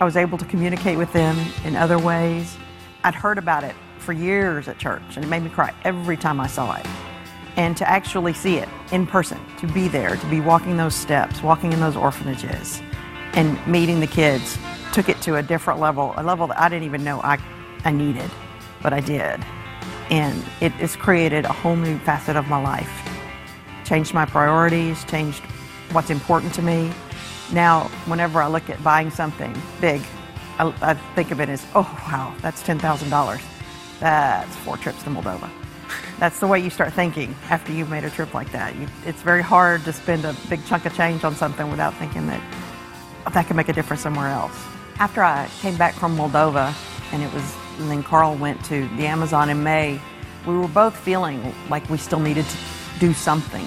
I 0.00 0.04
was 0.04 0.16
able 0.16 0.38
to 0.38 0.44
communicate 0.44 0.96
with 0.96 1.12
them 1.12 1.36
in 1.64 1.76
other 1.76 1.98
ways. 1.98 2.56
I'd 3.04 3.14
heard 3.14 3.38
about 3.38 3.64
it 3.64 3.74
for 3.98 4.12
years 4.12 4.68
at 4.68 4.78
church, 4.78 5.02
and 5.16 5.24
it 5.24 5.28
made 5.28 5.42
me 5.42 5.50
cry 5.50 5.74
every 5.84 6.16
time 6.16 6.40
I 6.40 6.46
saw 6.46 6.74
it. 6.74 6.86
And 7.56 7.76
to 7.76 7.88
actually 7.88 8.32
see 8.32 8.56
it 8.56 8.68
in 8.92 9.06
person, 9.06 9.38
to 9.58 9.66
be 9.66 9.88
there, 9.88 10.16
to 10.16 10.26
be 10.26 10.40
walking 10.40 10.76
those 10.76 10.94
steps, 10.94 11.42
walking 11.42 11.72
in 11.72 11.80
those 11.80 11.96
orphanages, 11.96 12.80
and 13.34 13.64
meeting 13.66 14.00
the 14.00 14.06
kids, 14.06 14.58
took 14.92 15.08
it 15.08 15.20
to 15.22 15.36
a 15.36 15.42
different 15.42 15.80
level, 15.80 16.14
a 16.16 16.22
level 16.22 16.46
that 16.46 16.60
I 16.60 16.68
didn't 16.68 16.84
even 16.84 17.04
know 17.04 17.20
I, 17.20 17.38
I 17.84 17.90
needed, 17.90 18.30
but 18.82 18.92
I 18.92 19.00
did. 19.00 19.44
And 20.10 20.42
it 20.60 20.72
has 20.72 20.96
created 20.96 21.44
a 21.44 21.52
whole 21.52 21.76
new 21.76 21.98
facet 21.98 22.36
of 22.36 22.48
my 22.48 22.60
life 22.60 23.09
changed 23.90 24.14
my 24.14 24.24
priorities, 24.24 25.04
changed 25.06 25.42
what's 25.90 26.10
important 26.10 26.54
to 26.54 26.62
me. 26.62 26.92
Now, 27.52 27.88
whenever 28.06 28.40
I 28.40 28.46
look 28.46 28.70
at 28.70 28.80
buying 28.84 29.10
something 29.10 29.52
big, 29.80 30.00
I, 30.60 30.72
I 30.80 30.94
think 31.16 31.32
of 31.32 31.40
it 31.40 31.48
as, 31.48 31.66
oh, 31.74 31.82
wow, 32.06 32.32
that's 32.40 32.62
$10,000. 32.62 33.42
That's 33.98 34.56
four 34.58 34.76
trips 34.76 35.02
to 35.02 35.10
Moldova. 35.10 35.50
That's 36.20 36.38
the 36.38 36.46
way 36.46 36.60
you 36.60 36.70
start 36.70 36.92
thinking 36.92 37.34
after 37.48 37.72
you've 37.72 37.90
made 37.90 38.04
a 38.04 38.10
trip 38.10 38.32
like 38.32 38.52
that. 38.52 38.76
You, 38.76 38.86
it's 39.06 39.22
very 39.22 39.42
hard 39.42 39.82
to 39.86 39.92
spend 39.92 40.24
a 40.24 40.36
big 40.48 40.64
chunk 40.66 40.86
of 40.86 40.94
change 40.94 41.24
on 41.24 41.34
something 41.34 41.68
without 41.68 41.92
thinking 41.94 42.28
that 42.28 42.40
oh, 43.26 43.30
that 43.30 43.48
could 43.48 43.56
make 43.56 43.68
a 43.68 43.72
difference 43.72 44.02
somewhere 44.02 44.28
else. 44.28 44.56
After 45.00 45.24
I 45.24 45.48
came 45.62 45.76
back 45.76 45.94
from 45.94 46.16
Moldova, 46.16 46.72
and 47.12 47.24
it 47.24 47.32
was, 47.34 47.56
and 47.80 47.90
then 47.90 48.04
Carl 48.04 48.36
went 48.36 48.64
to 48.66 48.86
the 48.96 49.08
Amazon 49.08 49.50
in 49.50 49.64
May, 49.64 50.00
we 50.46 50.56
were 50.56 50.68
both 50.68 50.96
feeling 50.96 51.52
like 51.68 51.90
we 51.90 51.98
still 51.98 52.20
needed 52.20 52.44
to 52.44 52.56
do 53.00 53.14
something, 53.14 53.66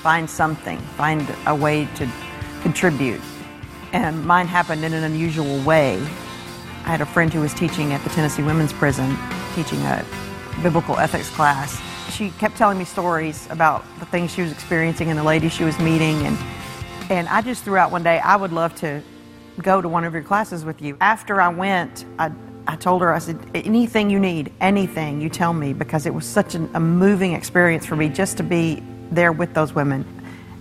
find 0.00 0.30
something, 0.30 0.78
find 0.96 1.28
a 1.46 1.54
way 1.54 1.86
to 1.96 2.08
contribute. 2.62 3.20
And 3.92 4.24
mine 4.24 4.46
happened 4.46 4.84
in 4.84 4.94
an 4.94 5.02
unusual 5.02 5.60
way. 5.64 5.96
I 5.96 6.88
had 6.88 7.00
a 7.00 7.06
friend 7.06 7.32
who 7.32 7.40
was 7.40 7.52
teaching 7.52 7.92
at 7.92 8.02
the 8.04 8.10
Tennessee 8.10 8.42
Women's 8.42 8.72
Prison, 8.72 9.16
teaching 9.54 9.80
a 9.80 10.06
biblical 10.62 10.96
ethics 10.98 11.28
class. 11.30 11.82
She 12.12 12.30
kept 12.30 12.56
telling 12.56 12.78
me 12.78 12.84
stories 12.84 13.48
about 13.50 13.84
the 13.98 14.06
things 14.06 14.32
she 14.32 14.42
was 14.42 14.52
experiencing 14.52 15.10
and 15.10 15.18
the 15.18 15.24
ladies 15.24 15.52
she 15.52 15.64
was 15.64 15.78
meeting. 15.80 16.16
And, 16.24 16.38
and 17.10 17.28
I 17.28 17.42
just 17.42 17.64
threw 17.64 17.76
out 17.76 17.90
one 17.90 18.04
day, 18.04 18.20
I 18.20 18.36
would 18.36 18.52
love 18.52 18.74
to 18.76 19.02
go 19.60 19.82
to 19.82 19.88
one 19.88 20.04
of 20.04 20.14
your 20.14 20.22
classes 20.22 20.64
with 20.64 20.80
you. 20.80 20.96
After 21.00 21.40
I 21.40 21.48
went, 21.48 22.04
I 22.18 22.30
I 22.70 22.76
told 22.76 23.02
her, 23.02 23.12
I 23.12 23.18
said, 23.18 23.36
anything 23.52 24.10
you 24.10 24.20
need, 24.20 24.52
anything 24.60 25.20
you 25.20 25.28
tell 25.28 25.52
me, 25.52 25.72
because 25.72 26.06
it 26.06 26.14
was 26.14 26.24
such 26.24 26.54
an, 26.54 26.70
a 26.72 26.78
moving 26.78 27.32
experience 27.32 27.84
for 27.84 27.96
me 27.96 28.08
just 28.08 28.36
to 28.36 28.44
be 28.44 28.80
there 29.10 29.32
with 29.32 29.54
those 29.54 29.74
women. 29.74 30.04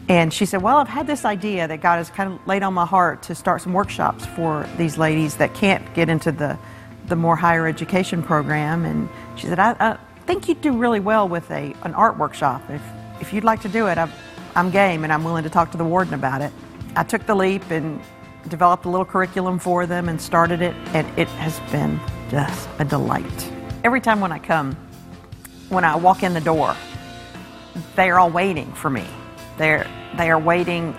And 0.07 0.34
she 0.34 0.47
said, 0.47 0.64
Well, 0.64 0.78
I've 0.78 0.88
had 0.88 1.05
this 1.05 1.24
idea 1.24 1.68
that 1.68 1.82
God 1.82 1.97
has 1.97 2.10
kind 2.10 2.34
of 2.34 2.47
laid 2.47 2.64
on 2.64 2.74
my 2.74 2.88
heart 2.88 3.22
to 3.24 3.36
start 3.36 3.62
some 3.62 3.74
workshops 3.74 4.26
for 4.26 4.68
these 4.76 4.97
ladies 4.97 5.36
that 5.36 5.53
can't 5.53 5.93
get 5.93 6.10
into 6.10 6.32
the, 6.32 6.57
the 7.05 7.16
more 7.16 7.36
higher 7.36 7.68
education 7.68 8.24
program. 8.24 8.86
And 8.86 9.07
she 9.36 9.45
said, 9.45 9.60
I, 9.60 9.76
I 9.80 9.97
think 10.26 10.47
you'd 10.47 10.62
do 10.62 10.76
really 10.76 10.99
well 10.99 11.30
with 11.30 11.51
a, 11.51 11.76
an 11.84 11.93
art 11.93 12.18
workshop. 12.18 12.64
If, 12.72 12.82
if 13.22 13.34
you'd 13.34 13.43
like 13.43 13.62
to 13.62 13.70
do 13.70 13.86
it, 13.86 13.99
I'm, 13.99 14.12
I'm 14.55 14.72
game 14.72 15.03
and 15.03 15.14
I'm 15.14 15.24
willing 15.24 15.43
to 15.43 15.49
talk 15.51 15.70
to 15.74 15.78
the 15.78 15.86
warden 15.86 16.16
about 16.16 16.41
it. 16.41 16.51
I 16.95 17.03
took 17.03 17.28
the 17.28 17.36
leap 17.36 17.70
and 17.70 18.01
developed 18.50 18.86
a 18.86 18.89
little 18.89 19.06
curriculum 19.06 19.60
for 19.60 19.86
them 19.86 20.10
and 20.10 20.22
started 20.22 20.62
it, 20.62 20.76
and 20.93 21.08
it 21.18 21.28
has 21.30 21.60
been 21.72 22.00
just 22.30 22.70
a 22.80 22.86
delight. 22.86 23.52
Every 23.84 24.02
time 24.02 24.20
when 24.20 24.32
I 24.32 24.39
come, 24.39 24.76
when 25.70 25.84
I 25.84 25.95
walk 25.95 26.24
in 26.24 26.34
the 26.34 26.41
door, 26.41 26.76
they 27.95 28.10
are 28.10 28.20
all 28.20 28.30
waiting 28.30 28.72
for 28.74 28.89
me. 28.89 29.06
They're 29.58 29.88
they 30.18 30.30
are 30.30 30.39
waiting 30.39 30.95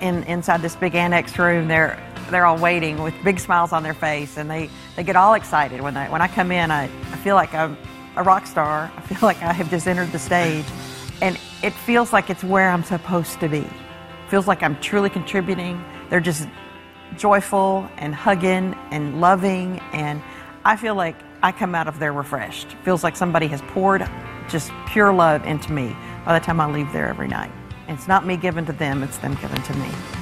in 0.00 0.24
inside 0.24 0.62
this 0.62 0.76
big 0.76 0.94
annex 0.94 1.38
room. 1.38 1.68
They're 1.68 1.98
they're 2.30 2.46
all 2.46 2.58
waiting 2.58 3.02
with 3.02 3.14
big 3.22 3.38
smiles 3.38 3.72
on 3.72 3.82
their 3.82 3.94
face, 3.94 4.36
and 4.36 4.50
they, 4.50 4.70
they 4.96 5.04
get 5.04 5.16
all 5.16 5.34
excited 5.34 5.80
when 5.80 5.96
I 5.96 6.10
when 6.10 6.20
I 6.22 6.28
come 6.28 6.50
in. 6.50 6.70
I, 6.70 6.84
I 6.84 7.16
feel 7.18 7.36
like 7.36 7.54
I'm 7.54 7.76
a 8.16 8.22
rock 8.22 8.46
star. 8.46 8.90
I 8.96 9.00
feel 9.02 9.18
like 9.22 9.40
I 9.42 9.52
have 9.52 9.70
just 9.70 9.86
entered 9.86 10.10
the 10.12 10.18
stage, 10.18 10.66
and 11.20 11.38
it 11.62 11.72
feels 11.72 12.12
like 12.12 12.30
it's 12.30 12.42
where 12.42 12.70
I'm 12.70 12.84
supposed 12.84 13.38
to 13.40 13.48
be. 13.48 13.58
It 13.58 14.28
feels 14.28 14.48
like 14.48 14.62
I'm 14.62 14.80
truly 14.80 15.10
contributing. 15.10 15.82
They're 16.10 16.20
just 16.20 16.48
joyful 17.18 17.88
and 17.96 18.14
hugging 18.14 18.74
and 18.90 19.20
loving. 19.20 19.80
And 19.92 20.22
I 20.64 20.76
feel 20.76 20.94
like 20.94 21.16
I 21.42 21.52
come 21.52 21.74
out 21.74 21.88
of 21.88 21.98
there 21.98 22.12
refreshed. 22.12 22.68
Feels 22.84 23.02
like 23.02 23.16
somebody 23.16 23.46
has 23.48 23.60
poured 23.62 24.08
just 24.48 24.70
pure 24.86 25.12
love 25.12 25.44
into 25.44 25.72
me 25.72 25.96
by 26.24 26.38
the 26.38 26.44
time 26.44 26.60
I 26.60 26.70
leave 26.70 26.92
there 26.92 27.08
every 27.08 27.28
night. 27.28 27.50
And 27.88 27.98
it's 27.98 28.08
not 28.08 28.26
me 28.26 28.36
giving 28.36 28.66
to 28.66 28.72
them, 28.72 29.02
it's 29.02 29.18
them 29.18 29.34
giving 29.40 29.62
to 29.62 29.74
me. 29.74 30.21